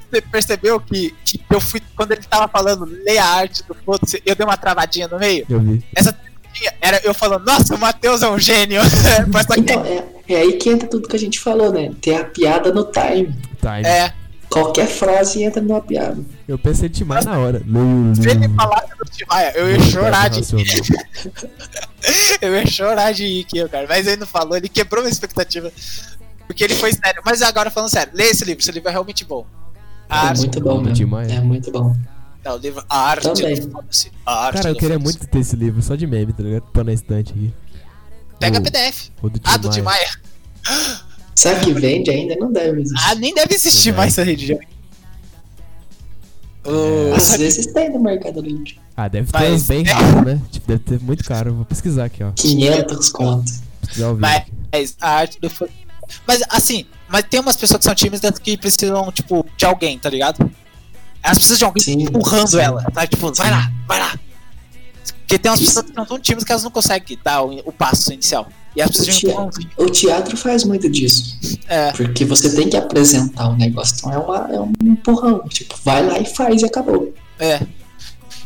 [0.09, 1.81] Você percebeu que, que eu fui.
[1.95, 5.45] Quando ele tava falando, leia a arte do foto, eu dei uma travadinha no meio?
[5.49, 5.83] Eu vi.
[5.95, 6.15] Essa
[6.81, 8.81] era eu falando, nossa, o Matheus é um gênio.
[9.57, 11.91] então, é, é, aí que entra tudo que a gente falou, né?
[12.01, 13.33] Ter a piada no time.
[13.59, 13.85] time.
[13.85, 14.13] É.
[14.49, 16.17] Qualquer frase entra numa piada.
[16.45, 17.61] Eu pensei em Timaya na hora.
[18.21, 20.41] Se ele falasse do Timaya, eu ia chorar de
[22.41, 23.85] Eu ia chorar de rir aqui, cara.
[23.87, 25.71] Mas ele não falou, ele quebrou minha expectativa.
[26.51, 27.21] Porque ele foi sério.
[27.25, 29.45] Mas agora falando sério, lê esse livro, esse livro é realmente bom.
[30.09, 31.17] A é muito bom, mesmo.
[31.17, 31.95] É muito bom.
[32.43, 33.71] É, o livro A Arte Também.
[34.25, 36.63] A arte Cara, eu queria muito ter esse livro, só de meme, tá ligado?
[36.73, 37.53] Pô na estante aqui.
[38.37, 39.11] Pega o, PDF.
[39.21, 40.09] O do ah, do Tim Maia.
[41.33, 42.35] Será que vende ainda?
[42.35, 43.01] Não deve existir.
[43.07, 44.53] Ah, nem deve existir mais essa rede.
[46.65, 48.77] Uh, Às vezes tem no Mercado Livre.
[48.97, 49.91] Ah, deve ter Mas, bem é...
[49.91, 50.41] raro, né?
[50.51, 51.53] Tipo, deve ter muito caro.
[51.53, 52.31] Vou pesquisar aqui, ó.
[52.33, 53.61] 500 contos.
[54.19, 55.49] Mas a arte do.
[56.27, 60.09] Mas assim, mas tem umas pessoas que são tímidas que precisam, tipo, de alguém, tá
[60.09, 60.49] ligado?
[61.23, 62.59] Elas precisam de alguém sim, empurrando sim.
[62.59, 63.05] ela, tá?
[63.05, 64.19] Tipo, vai lá, vai lá.
[65.19, 68.11] Porque tem umas pessoas que são tímidas que elas não conseguem dar o, o passo
[68.11, 68.47] inicial.
[68.75, 71.37] E elas precisam o, teatro, o teatro faz muito disso.
[71.67, 71.91] É.
[71.91, 73.95] Porque você tem que apresentar o negócio.
[73.97, 75.43] Então é, uma, é um empurrão.
[75.49, 77.13] Tipo, vai lá e faz e acabou.
[77.39, 77.59] É.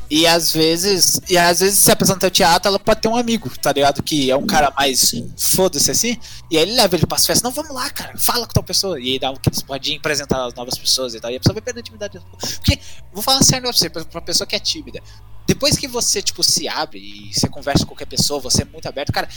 [0.09, 3.71] E às vezes, e às vezes se apresenta teatro, ela pode ter um amigo, tá
[3.71, 4.03] ligado?
[4.03, 6.17] Que é um cara mais foda-se assim.
[6.49, 8.99] E aí ele leva ele pras festas, não, vamos lá, cara, fala com tal pessoa.
[8.99, 11.31] E aí dá aqueles podinhos apresentar as novas pessoas e tal.
[11.31, 12.21] E a pessoa vai perder a intimidade.
[12.39, 12.79] Porque,
[13.11, 15.01] vou falar sério pra você, pra, pra pessoa que é tímida.
[15.47, 18.87] Depois que você, tipo, se abre e você conversa com qualquer pessoa, você é muito
[18.87, 19.27] aberto, cara,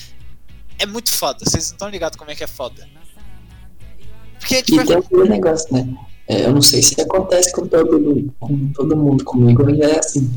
[0.78, 1.39] é muito foda.
[1.45, 2.86] Vocês não estão ligados como é que é foda.
[4.39, 5.97] Porque, tipo, e tem aquele negócio, né?
[6.28, 10.31] É, eu não sei se acontece com todo, com todo mundo comigo, ainda é assim.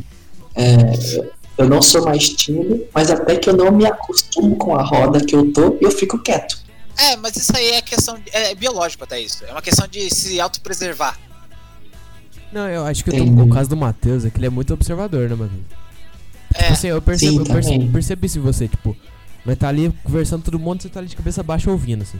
[0.55, 4.83] É, eu não sou mais tímido, mas até que eu não me acostumo com a
[4.83, 6.59] roda que eu tô, eu fico quieto.
[6.97, 8.15] É, mas isso aí é questão.
[8.15, 9.43] De, é, biológico até isso.
[9.45, 11.17] É uma questão de se autopreservar.
[12.51, 15.35] Não, eu acho que o caso do Matheus é que ele é muito observador, né,
[15.35, 15.65] mano?
[16.53, 16.63] É.
[16.63, 18.95] Tipo assim, eu percebo, Sim, eu percebo, percebo isso em você, tipo,
[19.45, 22.19] vai tá ali conversando todo mundo, você tá ali de cabeça baixa ouvindo, assim.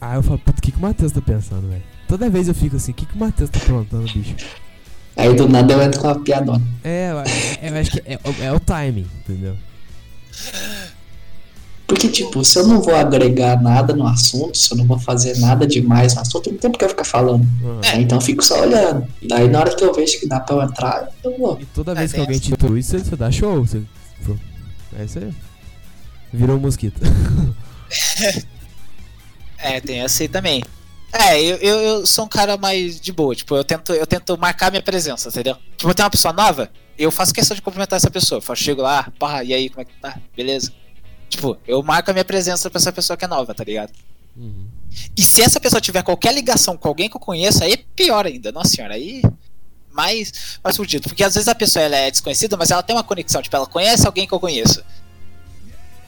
[0.00, 1.82] Aí eu falo, puta, o que, que o Matheus tá pensando, velho?
[2.08, 4.34] Toda vez eu fico assim, o que, que o Matheus tá aprontando, bicho?
[5.16, 6.62] Aí do nada eu entro com uma piadona.
[6.84, 9.56] É, eu, eu acho que é, é, o timing, entendeu?
[11.86, 15.38] Porque, tipo, se eu não vou agregar nada no assunto, se eu não vou fazer
[15.38, 17.46] nada demais no assunto, não tem por que eu ficar falando.
[17.62, 17.80] Uhum.
[17.82, 19.06] É, então eu fico só olhando.
[19.22, 21.58] Daí na hora que eu vejo que dá pra eu entrar, eu vou.
[21.60, 23.64] E toda vez é, que alguém te introduz, você, você dá show.
[23.64, 23.82] Você,
[24.98, 25.32] é isso aí.
[26.32, 27.00] Virou um mosquito.
[29.58, 30.62] é, tem essa aí também.
[31.12, 34.36] É, eu, eu, eu, sou um cara mais de boa, tipo, eu tento, eu tento
[34.36, 35.56] marcar minha presença, entendeu?
[35.76, 38.42] Tipo, tem uma pessoa nova, eu faço questão de cumprimentar essa pessoa.
[38.46, 40.18] Eu chego lá, pá, e aí, como é que tá?
[40.36, 40.72] Beleza?
[41.28, 43.92] Tipo, eu marco a minha presença pra essa pessoa que é nova, tá ligado?
[44.36, 44.66] Uhum.
[45.16, 48.26] E se essa pessoa tiver qualquer ligação com alguém que eu conheço, aí é pior
[48.26, 48.52] ainda.
[48.52, 49.22] Nossa senhora, aí
[49.92, 51.08] mais, mais fudido.
[51.08, 53.42] Porque às vezes a pessoa ela é desconhecida, mas ela tem uma conexão.
[53.42, 54.82] Tipo, ela conhece alguém que eu conheço.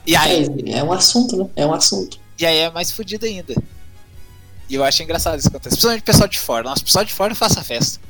[0.07, 1.51] E aí, É, é um assunto, né?
[1.57, 2.19] É um assunto.
[2.39, 3.55] e aí é mais fudido ainda.
[4.69, 5.71] E eu acho engraçado isso acontecer.
[5.71, 6.65] Principalmente o pessoal de fora.
[6.65, 8.01] Nossa, o pessoal de fora faça festa.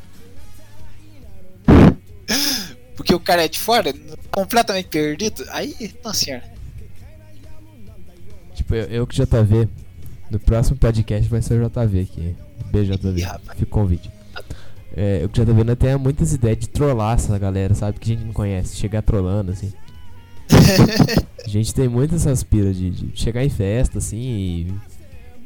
[2.96, 3.94] Porque o cara é de fora,
[4.30, 5.44] completamente perdido.
[5.50, 6.44] Aí, nossa senhora.
[8.54, 9.68] Tipo, eu, eu que JV.
[10.30, 12.36] No próximo podcast vai ser o JV aqui.
[12.70, 13.20] Beijo, JV.
[13.20, 14.10] Fica o convite.
[14.94, 17.98] É, eu que JV ainda tem muitas ideias de trollar essa galera, sabe?
[18.00, 18.76] Que a gente não conhece.
[18.76, 19.72] Chegar trolando, assim.
[21.44, 24.74] A gente tem muitas essas piras de, de chegar em festa, assim, e.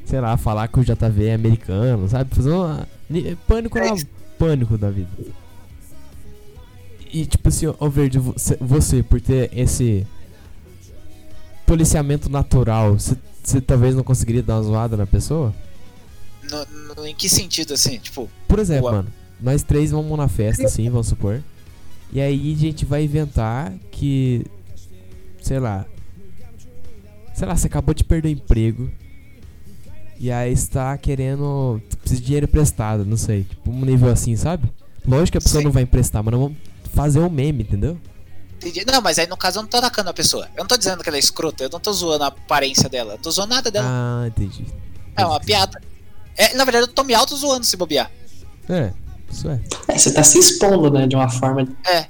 [0.04, 2.34] Sei lá, falar que o JV é americano, sabe?
[2.34, 2.86] Fazer uma.
[3.08, 3.94] ni- Pânico É.
[4.38, 5.08] Pânico da vida.
[7.12, 10.06] E tipo assim, ô Verde, você, você, por ter esse
[11.66, 13.16] policiamento natural, você,
[13.60, 15.54] talvez não conseguiria dar uma zoada na pessoa?
[16.50, 17.98] No- no- em que sentido, assim?
[17.98, 18.92] Tipo, Por exemplo, Boa.
[18.94, 19.08] mano,
[19.40, 21.42] nós três vamos na festa, assim, vamos supor.
[22.12, 24.44] E aí a gente vai inventar que.
[25.40, 25.86] Sei lá.
[27.34, 28.90] Sei lá, você acabou de perder o emprego.
[30.22, 31.82] E aí está querendo.
[32.00, 33.42] Precisa de dinheiro emprestado, não sei.
[33.42, 34.70] Tipo, um nível assim, sabe?
[35.04, 35.64] Lógico que a pessoa Sim.
[35.64, 36.58] não vai emprestar, mas nós vamos
[36.94, 37.98] fazer um meme, entendeu?
[38.56, 38.84] entendi.
[38.86, 40.48] Não, mas aí no caso eu não tô atacando a pessoa.
[40.56, 43.14] Eu não tô dizendo que ela é escrota, eu não tô zoando a aparência dela.
[43.14, 43.88] Eu tô zoando nada dela.
[43.90, 44.64] Ah, entendi.
[45.16, 45.82] é uma piada.
[46.36, 48.08] É, na verdade, eu tô me auto zoando se bobear.
[48.68, 48.92] É,
[49.28, 49.60] isso é.
[49.88, 51.08] É, você tá se expondo, né?
[51.08, 51.66] De uma forma.
[51.84, 52.06] É.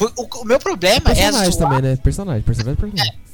[0.00, 1.68] O, o meu problema é Personagem zoar.
[1.68, 1.96] também, né?
[1.96, 3.14] Personagem, personagem, personagem.
[3.14, 3.29] O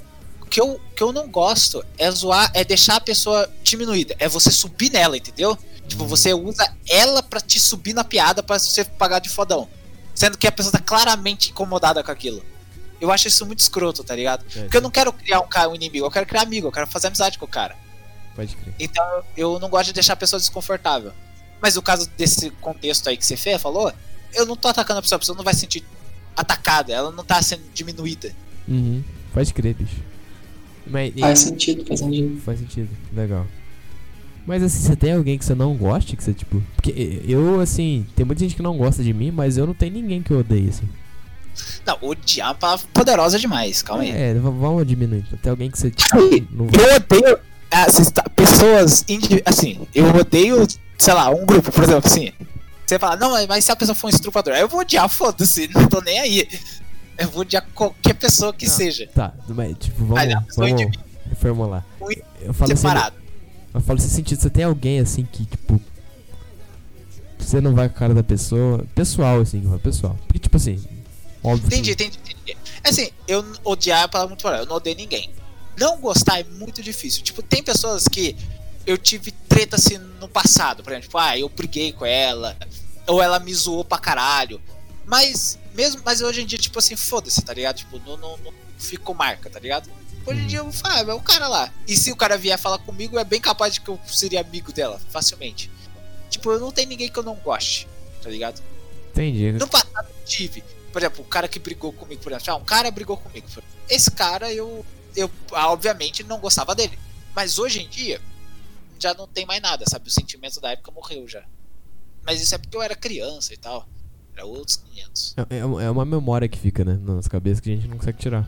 [0.51, 4.15] que eu, o que eu não gosto é zoar, é deixar a pessoa diminuída.
[4.19, 5.57] É você subir nela, entendeu?
[5.87, 6.09] Tipo, Hum.
[6.09, 9.69] você usa ela pra te subir na piada pra você pagar de fodão.
[10.15, 12.43] Sendo que a pessoa tá claramente incomodada com aquilo.
[13.01, 14.45] Eu acho isso muito escroto, tá ligado?
[14.57, 16.73] É, Porque eu não quero criar um cara, um inimigo, eu quero criar amigo, eu
[16.73, 17.77] quero fazer amizade com o cara.
[18.35, 18.75] Pode crer.
[18.81, 19.05] Então
[19.37, 21.13] eu não gosto de deixar a pessoa desconfortável.
[21.61, 23.93] Mas o caso desse contexto aí que você fez, falou,
[24.33, 25.85] eu não tô atacando a pessoa, a pessoa não vai se sentir
[26.37, 28.35] atacada, ela não tá sendo diminuída.
[28.69, 29.03] Uhum.
[29.33, 29.97] Pode crer, bicho.
[30.87, 32.41] Mas, e- Faz sentido, faz sentido.
[32.43, 33.47] Faz sentido, legal.
[34.47, 36.63] Mas assim, você tem alguém que você não goste, que você tipo.
[36.77, 39.93] Porque eu, assim, tem muita gente que não gosta de mim, mas eu não tenho
[39.95, 40.89] ninguém que eu odeie, assim.
[41.85, 44.11] Não, odiar é uma palavra poderosa demais, calma aí.
[44.11, 45.25] É, vamos diminuir.
[45.43, 46.17] Tem alguém que você tipo,
[46.53, 47.39] não Eu odeio
[48.13, 50.67] ta- pessoas, indi- assim, eu odeio,
[50.99, 52.31] sei lá, um grupo, por exemplo, assim.
[52.87, 55.69] Você fala, não, mas se a pessoa for um estuprador, aí eu vou odiar, foda-se,
[55.75, 56.49] não tô nem aí.
[57.19, 58.73] Eu vou odiar qualquer pessoa que Não.
[58.73, 59.07] seja.
[59.15, 60.97] Tá, mas tipo, vamos, a pessoa vamos
[61.29, 61.85] reformular.
[62.41, 63.17] Eu falo assim, Separado.
[63.75, 65.81] eu falo nesse sentido, você tem alguém assim que, tipo.
[67.39, 68.85] Você não vai com a cara da pessoa.
[68.95, 70.17] Pessoal, assim, pessoal.
[70.27, 70.83] Porque, tipo assim.
[71.45, 71.67] Óbvio.
[71.67, 72.59] Entendi, que- entendi, entendi.
[72.83, 75.31] Assim, eu odiar é uma palavra muito forte, eu não odeio ninguém.
[75.79, 77.23] Não gostar é muito difícil.
[77.23, 78.35] Tipo, tem pessoas que
[78.87, 82.57] eu tive treta assim no passado, por exemplo, tipo, ah, eu briguei com ela,
[83.07, 84.61] ou ela me zoou pra caralho.
[85.05, 87.77] Mas, mesmo, mas hoje em dia, tipo assim, foda-se, tá ligado?
[87.77, 89.91] Tipo, não, não, não fico marca, tá ligado?
[90.27, 91.73] Hoje em dia eu falo, ah, é o cara lá.
[91.87, 94.73] E se o cara vier falar comigo, é bem capaz de que eu seria amigo
[94.73, 95.71] dela, facilmente.
[96.29, 97.87] Tipo, eu não tenho ninguém que eu não goste,
[98.21, 98.61] tá ligado?
[99.11, 99.53] Entendi.
[99.53, 100.65] No passado eu tive.
[100.93, 103.47] Por exemplo, o cara que brigou comigo, por exemplo, ah, um cara brigou comigo.
[103.89, 104.85] Esse cara eu,
[105.15, 106.99] eu ah, obviamente não gostava dele.
[107.35, 108.21] Mas hoje em dia
[108.99, 110.09] já não tem mais nada, sabe?
[110.09, 111.45] O sentimento da época morreu já.
[112.25, 113.87] Mas isso é porque eu era criança e tal.
[114.37, 115.35] Era outros 500.
[115.51, 116.99] É, é uma- é uma memória que fica, né?
[117.03, 118.47] Nas cabeças que a gente não consegue tirar.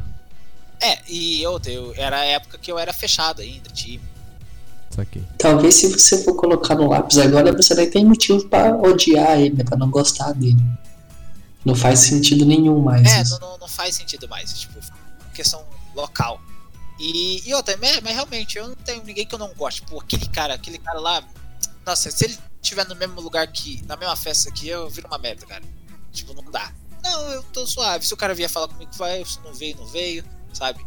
[0.81, 4.03] É, e outra, eu, era a época que eu era fechado ainda, time.
[4.91, 5.23] Saquei.
[5.39, 9.57] Talvez se você for colocar no lápis agora, você nem tem motivo pra odiar ele,
[9.57, 9.65] né?
[9.65, 10.57] Pra não gostar dele.
[11.65, 13.07] Não faz sentido nenhum mais.
[13.07, 13.39] É, isso.
[13.41, 14.53] não, não, não faz sentido mais.
[14.59, 14.79] Tipo,
[15.35, 16.41] questão local.
[16.99, 19.81] E, e outra, mas, mas realmente, eu não tenho ninguém que eu não goste.
[19.83, 21.23] Tipo, aquele cara, aquele cara lá.
[21.85, 23.83] Nossa, se ele estiver no mesmo lugar que.
[23.87, 25.63] Na mesma festa que eu, viro uma merda, cara.
[26.13, 26.73] Tipo, não dá.
[27.03, 28.07] Não, eu tô suave.
[28.07, 29.25] Se o cara vier falar comigo, vai.
[29.25, 30.85] Se não veio, não veio, sabe?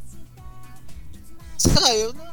[1.58, 2.32] Sei lá, eu não.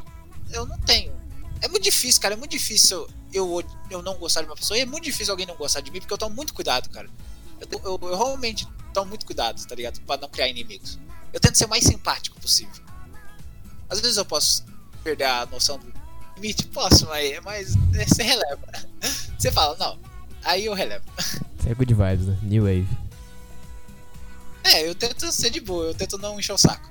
[0.50, 1.12] Eu não tenho.
[1.60, 2.34] É muito difícil, cara.
[2.34, 4.78] É muito difícil eu, eu não gostar de uma pessoa.
[4.78, 7.08] E é muito difícil alguém não gostar de mim, porque eu tomo muito cuidado, cara.
[7.60, 10.00] Eu, eu, eu realmente tomo muito cuidado, tá ligado?
[10.02, 10.98] Pra não criar inimigos.
[11.32, 12.82] Eu tento ser o mais simpático possível.
[13.88, 14.64] Às vezes eu posso
[15.02, 15.92] perder a noção do
[16.36, 18.66] limite, posso, mas, mas é, você releva.
[19.38, 19.96] Você fala, não.
[20.42, 21.04] Aí eu relevo.
[21.58, 22.36] Isso é good vibes, né?
[22.42, 22.88] New Wave.
[24.64, 26.88] É, eu tento ser de boa, eu tento não encher o saco.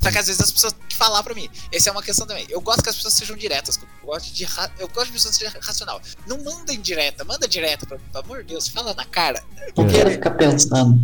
[0.00, 1.48] Só que às vezes as pessoas têm que falar pra mim.
[1.72, 2.46] Essa é uma questão também.
[2.48, 3.76] Eu gosto que as pessoas sejam diretas.
[3.76, 6.00] Eu gosto de, ra- eu gosto de pessoas sejam racional.
[6.28, 9.42] Não mandem direta, manda direta, pra, pelo amor de Deus, fala na cara.
[9.76, 11.00] Não quero ficar pensando.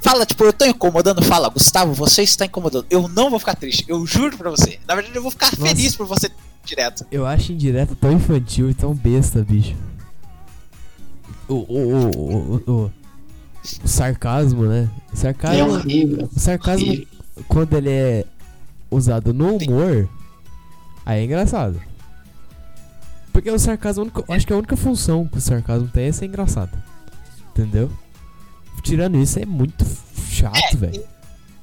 [0.00, 2.86] Fala, tipo, eu tô incomodando, fala, Gustavo, você está incomodando.
[2.90, 4.78] Eu não vou ficar triste, eu juro pra você.
[4.86, 5.66] Na verdade, eu vou ficar Nossa.
[5.74, 6.30] feliz por você
[6.64, 7.04] direto.
[7.10, 9.74] Eu acho indireta tão infantil e tão besta, bicho.
[11.48, 12.92] O, o, o, o, o,
[13.84, 14.88] o sarcasmo, né?
[15.10, 16.28] O É sarcasmo, horrível.
[16.34, 17.06] o sarcasmo horrível.
[17.48, 18.24] quando ele é
[18.90, 20.08] usado no humor,
[21.04, 21.80] aí é engraçado.
[23.32, 26.76] Porque o sarcasmo, acho que a única função que o sarcasmo tem é ser engraçado.
[27.50, 27.90] Entendeu?
[28.82, 29.84] Tirando isso, é muito
[30.28, 31.02] chato, velho.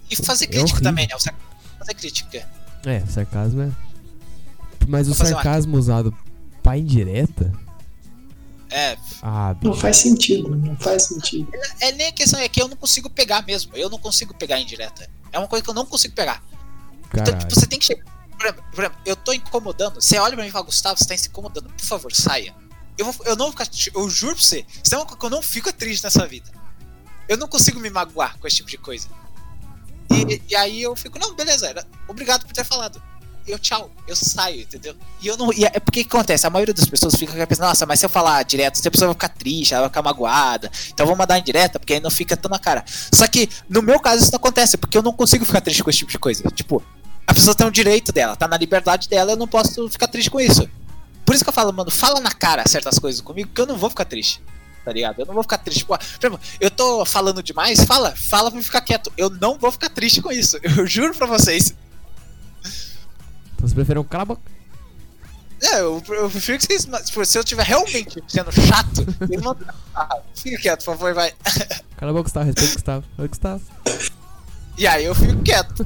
[0.10, 0.84] E fazer É crítica horrível.
[0.84, 1.16] também, né?
[1.16, 1.36] O sar-
[1.78, 2.48] Fazer crítica.
[2.86, 3.70] É, sarcasmo é.
[4.88, 6.14] Mas o Vou uma- sarcasmo usado
[6.64, 7.52] pra indireta.
[8.72, 11.50] É, Ah, Não faz sentido, não faz sentido.
[11.80, 13.76] é nem a questão, é que eu não consigo pegar mesmo.
[13.76, 15.10] Eu não consigo pegar indireta.
[15.32, 16.44] É uma coisa que eu não consigo pegar.
[17.12, 17.40] Então, Caralho.
[17.40, 18.04] tipo, você tem que chegar.
[18.38, 19.96] Por exemplo, por exemplo, eu tô incomodando.
[20.02, 21.68] Você olha pra mim e fala, Gustavo, você tá se incomodando.
[21.70, 22.56] Por favor, saia.
[22.98, 23.68] Eu, vou, eu não vou ficar.
[23.96, 24.66] Eu juro pra você.
[24.84, 26.50] Isso é uma coisa que eu não fico triste nessa vida.
[27.28, 29.08] Eu não consigo me magoar com esse tipo de coisa.
[30.12, 33.02] E, e aí eu fico, não, beleza, era, obrigado por ter falado.
[33.50, 34.96] Eu tchau, eu saio, entendeu?
[35.22, 35.52] E eu não.
[35.52, 36.46] E é porque que acontece?
[36.46, 39.16] A maioria das pessoas fica pensando, nossa, mas se eu falar direto, a pessoa vai
[39.16, 40.72] ficar triste, ela vai ficar magoada.
[40.94, 42.86] Então vou mandar indireta, porque aí não fica tão na cara.
[43.12, 45.90] Só que no meu caso isso não acontece, porque eu não consigo ficar triste com
[45.90, 46.44] esse tipo de coisa.
[46.52, 46.84] Tipo,
[47.26, 50.30] a pessoa tem o direito dela, tá na liberdade dela, eu não posso ficar triste
[50.30, 50.70] com isso.
[51.26, 53.78] Por isso que eu falo, mano, fala na cara certas coisas comigo, que eu não
[53.78, 54.42] vou ficar triste.
[54.84, 55.20] Tá ligado?
[55.20, 55.86] Eu não vou ficar triste.
[55.86, 55.98] Pô,
[56.60, 59.12] eu tô falando demais, fala, fala pra eu ficar quieto.
[59.18, 60.58] Eu não vou ficar triste com isso.
[60.64, 61.76] Eu juro pra vocês.
[63.60, 64.42] Então você prefere um cala a boca.
[65.62, 66.86] É, eu, eu prefiro que vocês.
[67.06, 69.68] Tipo, se eu tiver realmente sendo chato, vocês mandam.
[69.94, 71.34] Ah, fica quieto, por favor, vai.
[71.98, 72.46] Cala a boca, Gustavo.
[72.46, 73.06] Respeita o Gustavo.
[73.18, 73.62] Oi, Gustavo.
[74.78, 75.86] E aí eu fico quieto.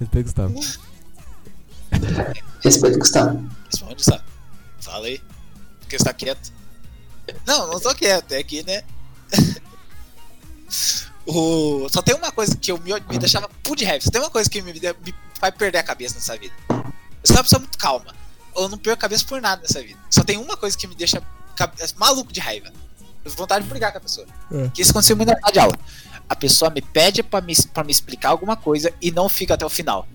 [0.00, 0.58] Respeita o Gustavo.
[2.64, 3.46] Respeito, Gustavo.
[3.70, 4.24] Responde, sabe?
[4.80, 5.20] Fala aí.
[5.80, 6.50] Porque você tá quieto.
[7.46, 8.82] Não, não tô quieto, é que, né?
[11.26, 11.88] o...
[11.90, 14.04] Só tem uma coisa que eu me, me deixava puto de raiva.
[14.04, 16.54] Só tem uma coisa que me, me faz perder a cabeça nessa vida.
[16.70, 16.82] Eu
[17.24, 18.14] sou uma pessoa muito calma.
[18.56, 19.98] Eu não perco a cabeça por nada nessa vida.
[20.10, 21.22] Só tem uma coisa que me deixa
[21.56, 22.70] cabe- maluco de raiva.
[23.24, 24.26] Vontade de brigar com a pessoa.
[24.52, 24.68] É.
[24.70, 25.78] Que isso aconteceu muito na sala de aula.
[26.28, 29.64] A pessoa me pede pra me, pra me explicar alguma coisa e não fica até
[29.64, 30.06] o final.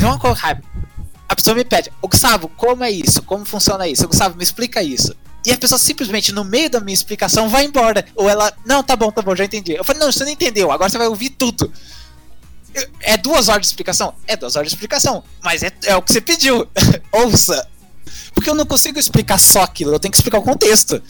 [0.00, 0.62] Não é uma coisa raiva.
[1.28, 3.22] A pessoa me pede, Gustavo, como é isso?
[3.22, 4.06] Como funciona isso?
[4.06, 5.14] Gustavo, me explica isso.
[5.44, 8.04] E a pessoa simplesmente, no meio da minha explicação, vai embora.
[8.14, 9.72] Ou ela, não, tá bom, tá bom, já entendi.
[9.72, 11.72] Eu falei, não, você não entendeu, agora você vai ouvir tudo.
[13.00, 14.14] É duas horas de explicação?
[14.26, 15.22] É duas horas de explicação.
[15.42, 16.66] Mas é, é o que você pediu.
[17.12, 17.68] Ouça.
[18.34, 21.02] Porque eu não consigo explicar só aquilo, eu tenho que explicar o contexto.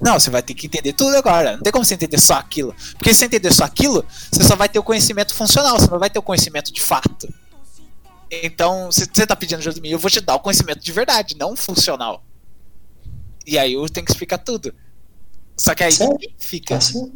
[0.00, 1.56] Não, você vai ter que entender tudo agora.
[1.56, 2.74] Não tem como você entender só aquilo.
[2.92, 5.98] Porque se você entender só aquilo, você só vai ter o conhecimento funcional, você não
[5.98, 7.28] vai ter o conhecimento de fato.
[8.30, 10.92] Então, se você tá pedindo ajuda de mim, eu vou te dar o conhecimento de
[10.92, 12.24] verdade, não funcional.
[13.46, 14.74] E aí eu tenho que explicar tudo.
[15.56, 16.18] Só que aí Sério?
[16.38, 16.80] fica.
[16.80, 17.12] Certo?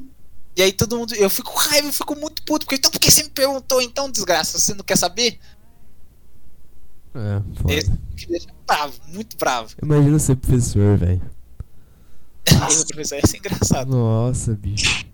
[0.56, 1.14] E aí todo mundo.
[1.14, 2.66] Eu fico com raiva, eu fico muito puto.
[2.66, 4.58] Porque, então por que você me perguntou então, desgraça?
[4.58, 5.38] Você não quer saber?
[7.14, 7.74] É, foda.
[7.74, 7.90] Esse
[8.26, 9.74] deixa bravo, muito bravo.
[9.82, 11.22] Imagina ser professor, velho.
[12.54, 13.90] O professor ia ser engraçado.
[13.90, 15.06] Nossa, bicho.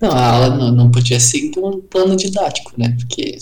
[0.00, 2.96] Não, a aula não, não podia seguir um plano didático, né?
[2.98, 3.38] Porque.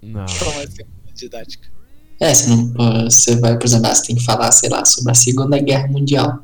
[0.00, 0.26] Não.
[0.26, 1.68] Como é que é didática?
[2.22, 2.72] É, você não.
[3.10, 5.88] Você vai, por exemplo, ah, você tem que falar, sei lá, sobre a Segunda Guerra
[5.88, 6.38] Mundial.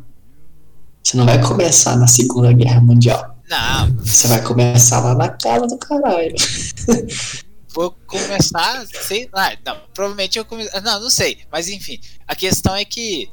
[1.00, 3.38] Você não vai começar na Segunda Guerra Mundial.
[3.48, 6.34] Não, Você vai começar lá na casa do caralho.
[7.72, 12.74] vou começar, sei lá, não, provavelmente eu comecei, não, não sei, mas enfim, a questão
[12.74, 13.30] é que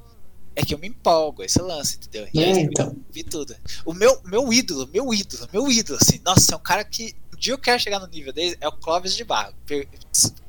[0.55, 2.29] é que eu me empolgo, esse lance, entendeu?
[2.33, 2.95] É, então.
[3.11, 3.55] vi tudo.
[3.83, 7.53] O meu, meu ídolo, meu ídolo, meu ídolo, assim, nossa, é um cara que dia
[7.53, 9.53] eu quero chegar no nível dele, é o Clóvis de Barro.
[9.65, 9.87] Pe-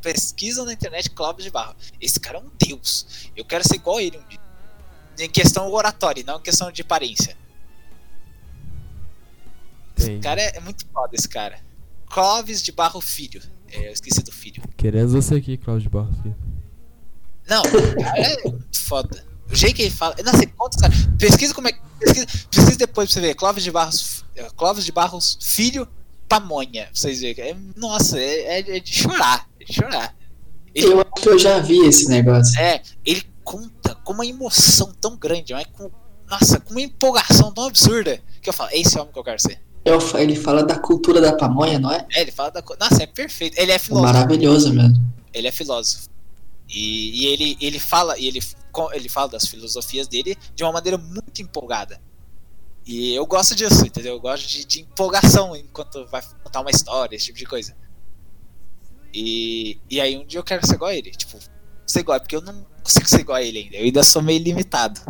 [0.03, 1.75] Pesquisa na internet Clóvis de Barro.
[2.01, 3.29] Esse cara é um deus.
[3.37, 4.39] Eu quero ser igual a ele um dia.
[5.19, 7.37] Em questão oratória, não em questão de aparência.
[9.97, 11.59] Esse cara é, é muito foda, esse cara.
[12.11, 13.43] Clóvis de Barro Filho.
[13.69, 14.63] É, eu esqueci do filho.
[14.77, 16.17] Queremos você aqui, Cláudio Barros.
[16.23, 16.37] filho.
[17.49, 19.25] Não, o cara é muito foda.
[19.51, 20.15] O jeito que ele fala.
[20.25, 20.97] Não sei quantos caras.
[21.19, 21.81] Pesquisa como é que.
[21.99, 23.35] Pesquisa, pesquisa depois pra você ver.
[23.35, 24.25] Clóvis de Barros.
[24.57, 25.89] Clóvis de Barros, filho,
[26.29, 26.85] pamonha.
[26.85, 27.51] Pra vocês verem.
[27.51, 29.49] É, nossa, é, é- é de chorar.
[29.61, 30.15] É de chorar.
[30.75, 32.59] Ele, Eu acho que eu já vi esse negócio.
[32.61, 35.91] é, ele conta com uma emoção tão grande, mas com.
[36.29, 38.21] Nossa, com uma empolgação tão absurda.
[38.43, 39.61] Que eu falo, é esse homem que eu quero ser.
[39.85, 42.05] Eu, fa- ele fala da cultura da pamonha, não é?
[42.13, 42.63] É, ele fala da.
[42.81, 43.57] Nossa, é perfeito.
[43.59, 44.13] Ele é É filósofo.
[44.13, 44.97] maravilhoso mesmo.
[45.33, 46.09] ele é filósofo.
[46.69, 48.41] E, e ele, ele fala e ele,
[48.93, 52.01] ele fala das filosofias dele de uma maneira muito empolgada.
[52.87, 54.15] E eu gosto disso, entendeu?
[54.15, 57.75] Eu gosto de, de empolgação enquanto vai contar uma história, esse tipo de coisa.
[59.13, 61.11] E, e aí um dia eu quero ser igual a ele.
[61.11, 61.37] Tipo,
[61.85, 63.77] ser igual, porque eu não consigo ser igual a ele ainda.
[63.77, 65.01] Eu ainda sou meio limitado.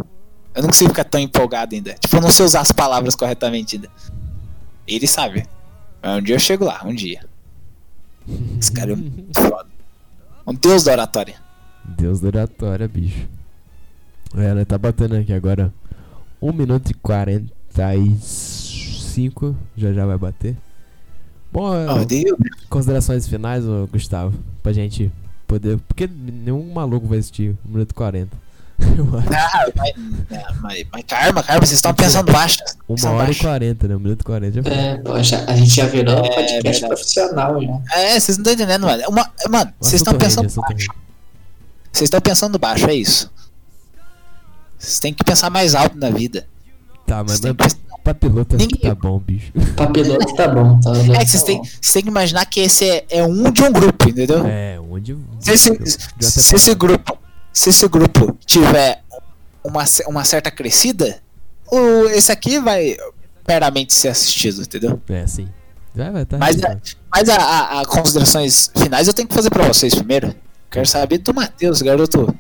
[0.55, 1.93] Eu não consigo ficar tão empolgado ainda.
[1.95, 3.91] Tipo, eu não sei usar as palavras corretamente ainda.
[4.87, 5.47] Ele sabe.
[6.03, 7.27] Mas um dia eu chego lá, um dia.
[8.59, 9.69] Esse cara é muito foda.
[10.47, 11.35] Um deus da oratória.
[11.85, 13.29] Deus da oratória, bicho.
[14.35, 14.65] É, né?
[14.65, 15.73] Tá batendo aqui agora
[16.41, 16.95] 1 minuto e
[17.77, 18.77] 45
[19.17, 20.57] 45, já já vai bater.
[21.53, 22.37] Bom, é, Oh,
[22.69, 25.11] considerações finais, ô, Gustavo, pra gente
[25.47, 25.79] poder.
[25.89, 28.37] Porque nenhum maluco vai assistir 1 minuto e 40.
[28.99, 29.29] Eu acho.
[29.33, 29.93] Ah, mas,
[30.61, 32.59] mas, mas calma, calma, vocês estão pensando baixo.
[32.89, 33.41] Uma Pensando hora e baixo.
[33.41, 33.97] 40, né?
[33.97, 34.71] 1 minuto e 40 já.
[34.71, 36.87] É, pô, já- a gente já virou um É, podcast verdade.
[36.89, 37.81] profissional já.
[37.99, 39.03] É, vocês não estão entendendo, mano.
[39.09, 40.89] Uma, mano, Um vocês estão pensando rende, baixo.
[41.93, 43.33] Vocês estão pensando baixo, é isso.
[44.79, 46.47] Vocês têm que pensar mais alto na vida.
[47.07, 47.55] Tá, mas não,
[48.03, 49.53] pra piloto Ninguém- tá bom, bicho.
[49.77, 51.63] Papiloto tá bom, tá, É que vocês têm,
[52.03, 54.45] que imaginar que esse é, é um de um grupo, entendeu?
[54.47, 55.17] É, onde.
[55.41, 57.19] Se esse, já até se esse grupo,
[57.53, 59.03] se esse grupo tiver
[59.63, 61.21] uma, uma certa crescida,
[61.71, 62.97] o, esse aqui vai
[63.47, 65.01] meramente ser assistido, entendeu?
[65.09, 65.49] É, sim.
[65.95, 66.39] Vai, vai, tá.
[66.39, 66.57] Mas,
[67.11, 70.35] mas a, a- a considerações finais eu tenho que fazer pra vocês primeiro.
[70.71, 72.35] Quero saber do Matheus, garoto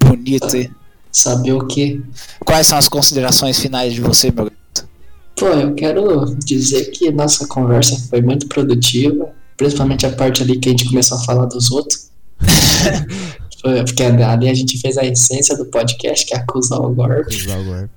[0.00, 0.70] bonito aí.
[1.12, 2.02] Saber o que?
[2.44, 4.88] Quais são as considerações finais de você, meu garoto?
[5.36, 10.68] Pô, eu quero dizer que nossa conversa foi muito produtiva, principalmente a parte ali que
[10.68, 12.10] a gente começou a falar dos outros.
[13.60, 17.36] Foi- Porque ali a gente fez a essência do podcast, que é acusar o golpe.
[17.36, 17.90] Usar o golpe.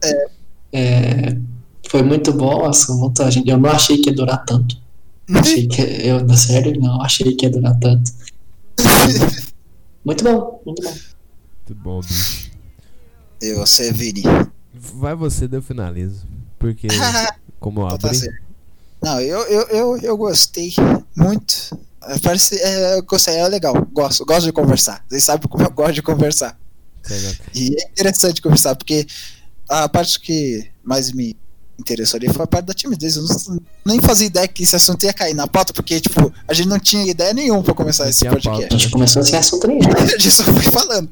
[0.74, 1.38] É,
[1.90, 3.24] foi muito bom o assunto.
[3.24, 4.76] A gente, eu não achei que ia durar tanto.
[5.34, 8.12] Achei que, eu, na sério, não achei que ia durar tanto.
[10.06, 10.92] Muito bom, muito bom.
[11.68, 12.52] Muito bom, bicho.
[13.42, 14.24] E você, Vini?
[14.74, 16.26] Vai você, eu finalizo.
[16.60, 16.88] Porque,
[17.60, 18.30] como eu Então tá abri.
[19.02, 20.74] Não, eu, eu, eu, eu gostei
[21.16, 21.78] muito.
[22.04, 23.74] É, Parece, é, eu gostei, é legal.
[23.92, 25.04] Gosto, gosto de conversar.
[25.08, 26.58] Vocês sabem como eu gosto de conversar.
[27.10, 27.38] Exato.
[27.54, 29.06] E é interessante conversar, porque
[29.70, 31.36] a parte que mais me
[31.80, 33.16] interessou ali foi a parte da timidez.
[33.18, 36.54] Eu não, nem fazia ideia que esse assunto ia cair na pauta, porque, tipo, a
[36.54, 38.74] gente não tinha ideia nenhuma pra começar esse podcast.
[38.74, 39.82] A gente começou sem assunto nenhum.
[40.02, 41.10] A gente só foi falando.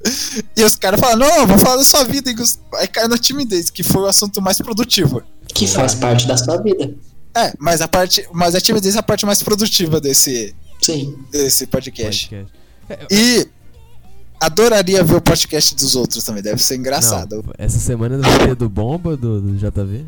[0.56, 2.32] E os caras falaram, não, vou falar da sua vida.
[2.32, 2.36] E
[2.76, 5.22] aí caiu na timidez, que foi o assunto mais produtivo.
[5.54, 6.94] Que faz parte da sua vida.
[7.36, 8.28] É, mas a parte.
[8.32, 11.18] Mas a timidez é a parte mais produtiva desse, Sim.
[11.32, 12.30] desse podcast.
[12.30, 12.54] Podcast.
[12.90, 13.48] É, E
[14.40, 17.44] adoraria ver o podcast dos outros também, deve ser engraçado.
[17.46, 20.06] Não, essa semana vai ter do Bomba, do, do JV.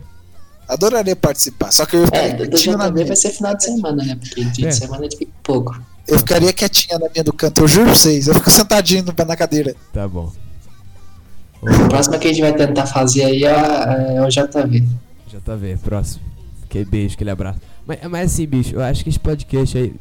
[0.67, 3.05] Adoraria participar, só que eu É, ficaria do quietinho na minha.
[3.05, 4.15] vai ser final de semana, né?
[4.15, 4.69] Porque dia É.
[4.69, 5.79] de semana gente fica pouco.
[6.07, 9.25] Eu ficaria quietinha na minha do canto, eu juro pra vocês, eu fico sentadinho no-
[9.25, 9.75] na cadeira.
[9.93, 10.31] Tá bom.
[11.61, 14.83] O próximo que a gente vai tentar fazer aí é, é o JV.
[15.27, 16.23] JV, próximo.
[16.63, 17.59] Aquele beijo, aquele abraço.
[17.85, 19.93] Mas, mas assim, bicho, eu acho que esse podcast aí.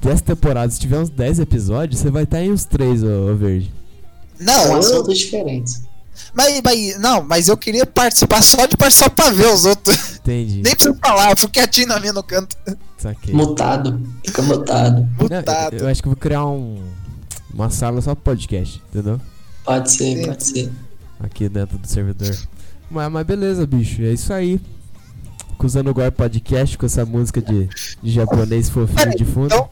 [0.00, 3.34] Dessa temporada, se tiver uns 10 episódios, você vai estar em uns 3, ô, ô
[3.34, 3.72] Verde.
[4.38, 5.82] Não, São eu, assuntos diferentes.
[6.34, 10.16] Mas, mas, não, mas eu queria participar só de participar pra ver os outros.
[10.16, 10.60] Entendi.
[10.64, 12.56] Nem preciso falar, eu fico quietinho na minha no canto.
[12.98, 13.34] Saquei.
[13.34, 14.00] Mutado.
[14.24, 15.00] Fica mutado.
[15.18, 15.74] Não, Mutado.
[15.76, 16.82] eu, eu acho que vou criar um.
[17.52, 19.20] Uma sala só pro podcast, entendeu?
[19.64, 20.26] Pode ser, Sim.
[20.26, 20.72] pode ser.
[21.20, 22.36] Aqui dentro do servidor.
[22.90, 24.02] Mas, mas beleza, bicho.
[24.02, 24.60] É isso aí.
[25.60, 27.68] Usando agora podcast com essa música de,
[28.02, 29.46] de japonês fofinho de fundo.
[29.46, 29.68] então-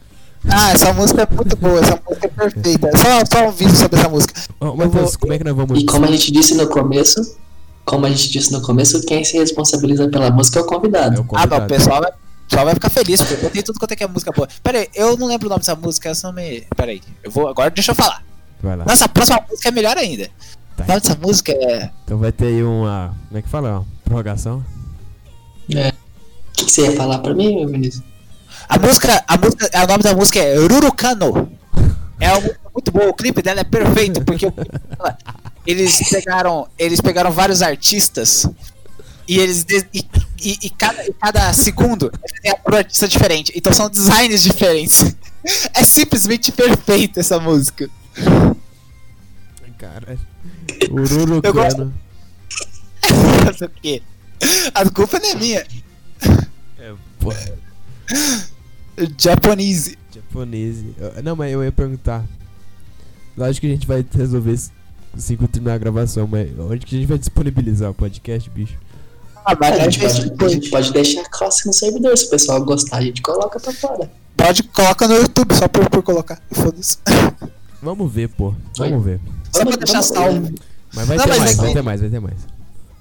[0.49, 2.89] Ah, essa música é muito boa, essa música é perfeita.
[2.97, 4.33] Só, só um vídeo sobre essa música.
[4.61, 5.79] Eu Matheus, vou- como é que nós vamos.
[5.81, 7.37] E como a gente disse no começo,
[7.85, 11.09] como a gente disse no começo, quem se responsabiliza pela música é o É convidado.
[11.09, 11.65] o Ah, não, convidado.
[11.65, 12.11] o pessoal vai,
[12.47, 14.47] pessoal vai ficar feliz, porque eu tenho tudo quanto é que é música boa.
[14.63, 16.61] Pera aí, eu não lembro o nome dessa música, essa não me.
[16.75, 17.47] Pera aí, eu vou.
[17.47, 18.23] Agora deixa eu falar.
[18.61, 18.85] Vai lá.
[18.85, 20.29] Nossa, a próxima música é melhor ainda.
[20.77, 20.83] Tá.
[20.83, 21.89] O nome dessa música é.
[22.05, 23.13] Então vai ter aí uma.
[23.27, 23.69] Como é que fala?
[23.79, 24.63] Uma prorrogação?
[25.73, 25.89] É.
[25.89, 25.93] O
[26.53, 28.03] que, que você ia falar pra mim, Vinícius?
[28.69, 29.23] A música.
[29.27, 29.69] A música.
[29.83, 31.51] O nome da música é Rurukano.
[32.19, 35.17] É uma música muito boa, o clipe dela é perfeito, porque o clipe dela,
[35.65, 36.67] eles pegaram.
[36.77, 38.47] Eles pegaram vários artistas.
[39.27, 39.65] E eles.
[39.93, 40.05] E,
[40.39, 42.11] e- e cada, e cada segundo
[42.43, 43.51] é um artista diferente.
[43.55, 45.15] Então são designs diferentes.
[45.73, 47.89] É simplesmente perfeita essa música.
[49.77, 50.19] Caralho.
[50.91, 51.93] Ururucano.
[53.45, 54.01] Mas o quê?
[54.73, 55.65] A culpa não é minha.
[56.79, 57.33] É, pô.
[59.17, 59.97] Japonese.
[60.13, 60.77] Japonês.
[60.97, 62.23] Eu- Não, mas eu ia perguntar.
[63.37, 64.71] Lógico que a gente vai resolver isso
[65.15, 68.75] assim que terminar a gravação, mas onde que a gente vai disponibilizar o podcast, bicho?
[69.45, 72.63] Ah, A mas gente, pode, a gente pode deixar classe no servidor, se o pessoal
[72.63, 74.11] gostar, a gente coloca pra fora.
[74.35, 76.39] Pode colocar no YouTube, só por, por colocar.
[76.51, 76.97] Foda-se.
[77.81, 78.53] Vamos ver, pô.
[78.77, 79.19] Vamos ver.
[79.51, 80.53] Só pra deixar salvo.
[80.93, 82.37] Mas vai Não, ter mas mais, é que- vai ter mais, vai ter mais.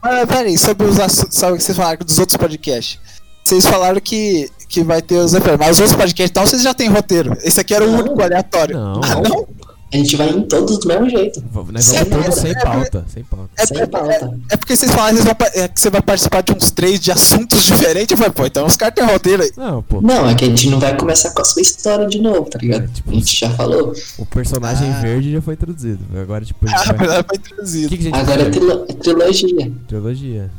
[0.02, 2.98] Mas peraí, sobre os assuntos sabe, que vocês falaram dos outros podcasts.
[3.46, 6.74] Vocês falaram que, que vai ter os efeitos, mas os outros podcasts, então vocês já
[6.74, 7.36] têm roteiro.
[7.44, 8.00] Esse aqui era o Não.
[8.00, 8.76] único aleatório.
[8.76, 9.46] Não, Ah, não?
[9.94, 11.40] A gente vai em todos do mesmo jeito.
[11.40, 13.50] Nós vamos todos é- sem é- pauta, sem pauta.
[13.56, 14.38] É, sem é- pauta.
[14.50, 18.10] é porque vocês falaram que, é, você vai participar de uns três de assuntos diferentes.
[18.10, 19.52] Eu falei, pô, então os caras têm roteiro aí.
[19.56, 20.00] Não, pô.
[20.02, 22.58] Não, é que a gente não vai começar com a sua história de novo, tá
[22.58, 22.82] ligado?
[22.84, 23.94] É, tipo, A gente já falou.
[24.18, 25.00] O personagem Ah.
[25.00, 26.00] verde já foi introduzido.
[26.20, 27.22] Agora, tipo, a gente Ah, vai...
[27.22, 27.88] foi introduzido.
[27.88, 29.72] que, que a gente Agora é, trilo- é trilogia.
[29.86, 30.50] Trilogia.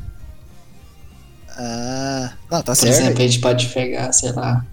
[1.57, 2.93] Ah, não, tá Por certo.
[3.01, 4.63] exemplo, a gente pode pegar, sei lá.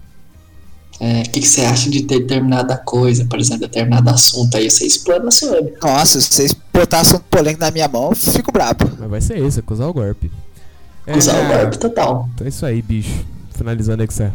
[0.99, 4.85] é, O que, que você acha de determinada coisa, por exemplo, determinado assunto, aí você
[4.85, 5.73] explana sobre.
[5.81, 8.89] Nossa, se vocês botassem um polêmico na minha mão, eu fico brabo.
[8.99, 10.31] Mas vai ser isso, acusar o golpe.
[11.07, 12.29] É, Usar o golpe total.
[12.33, 13.25] Então é isso aí, bicho.
[13.55, 14.23] Finalizando aí que você.
[14.23, 14.31] É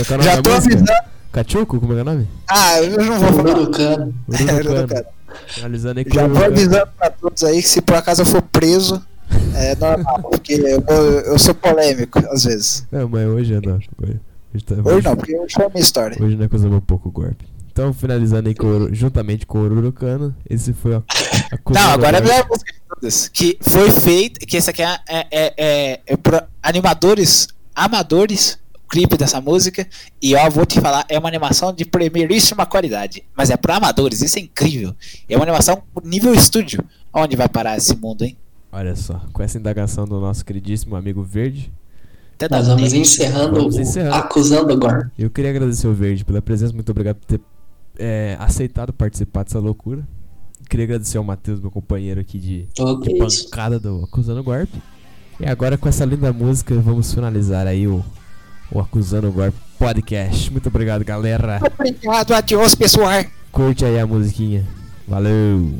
[0.00, 0.74] é Já tô música?
[0.74, 0.92] avisando.
[1.32, 1.78] Cachuco?
[1.80, 2.28] Como é que é o nome?
[2.48, 3.58] Ah, eu não vou falar.
[3.58, 4.14] Urucano.
[4.28, 5.04] Ururucano.
[5.46, 8.42] Finalizando aí com Já vou avisando pra todos aí que se por acaso eu for
[8.42, 9.00] preso,
[9.56, 10.82] é normal, porque eu,
[11.24, 12.86] eu sou polêmico às vezes.
[12.90, 13.74] Não, mas hoje é não.
[13.74, 14.20] Hoje,
[14.54, 16.22] hoje, tá, Hoje não, porque hoje foi a minha história.
[16.22, 17.48] Hoje nós acusamos um pouco o golpe.
[17.72, 21.02] Então, finalizando aí com juntamente com o Ururucano, esse foi a,
[21.52, 23.28] acusando Não, agora é a música de todas.
[23.28, 29.16] Que foi feita, que essa aqui é, é, é, é, é animadores amadores, o clipe
[29.16, 29.86] dessa música.
[30.20, 33.24] E ó, vou te falar, é uma animação de primeiríssima qualidade.
[33.34, 34.94] Mas é para amadores, isso é incrível.
[35.28, 36.84] É uma animação nível estúdio.
[37.12, 38.36] Onde vai parar esse mundo, hein?
[38.72, 41.72] Olha só, com essa indagação do nosso queridíssimo amigo Verde,
[42.36, 44.14] Até Nós vamos encerrando, Vamos o- encerrando.
[44.14, 45.06] acusando o golpe.
[45.18, 47.40] eu queria agradecer o Verde pela presença, muito obrigado por ter
[47.98, 50.06] é, aceitado participar dessa loucura.
[50.68, 54.80] Queria agradecer ao Matheus, meu companheiro aqui de, Ô, de pancada do Acusando o Golpe.
[55.38, 58.02] E agora com essa linda música vamos finalizar aí o,
[58.72, 60.50] o Acusando o Golpe podcast.
[60.50, 61.60] Muito obrigado, galera.
[61.78, 63.22] Obrigado, adiós, pessoal.
[63.52, 64.64] Curte aí a musiquinha.
[65.08, 65.74] Valeu!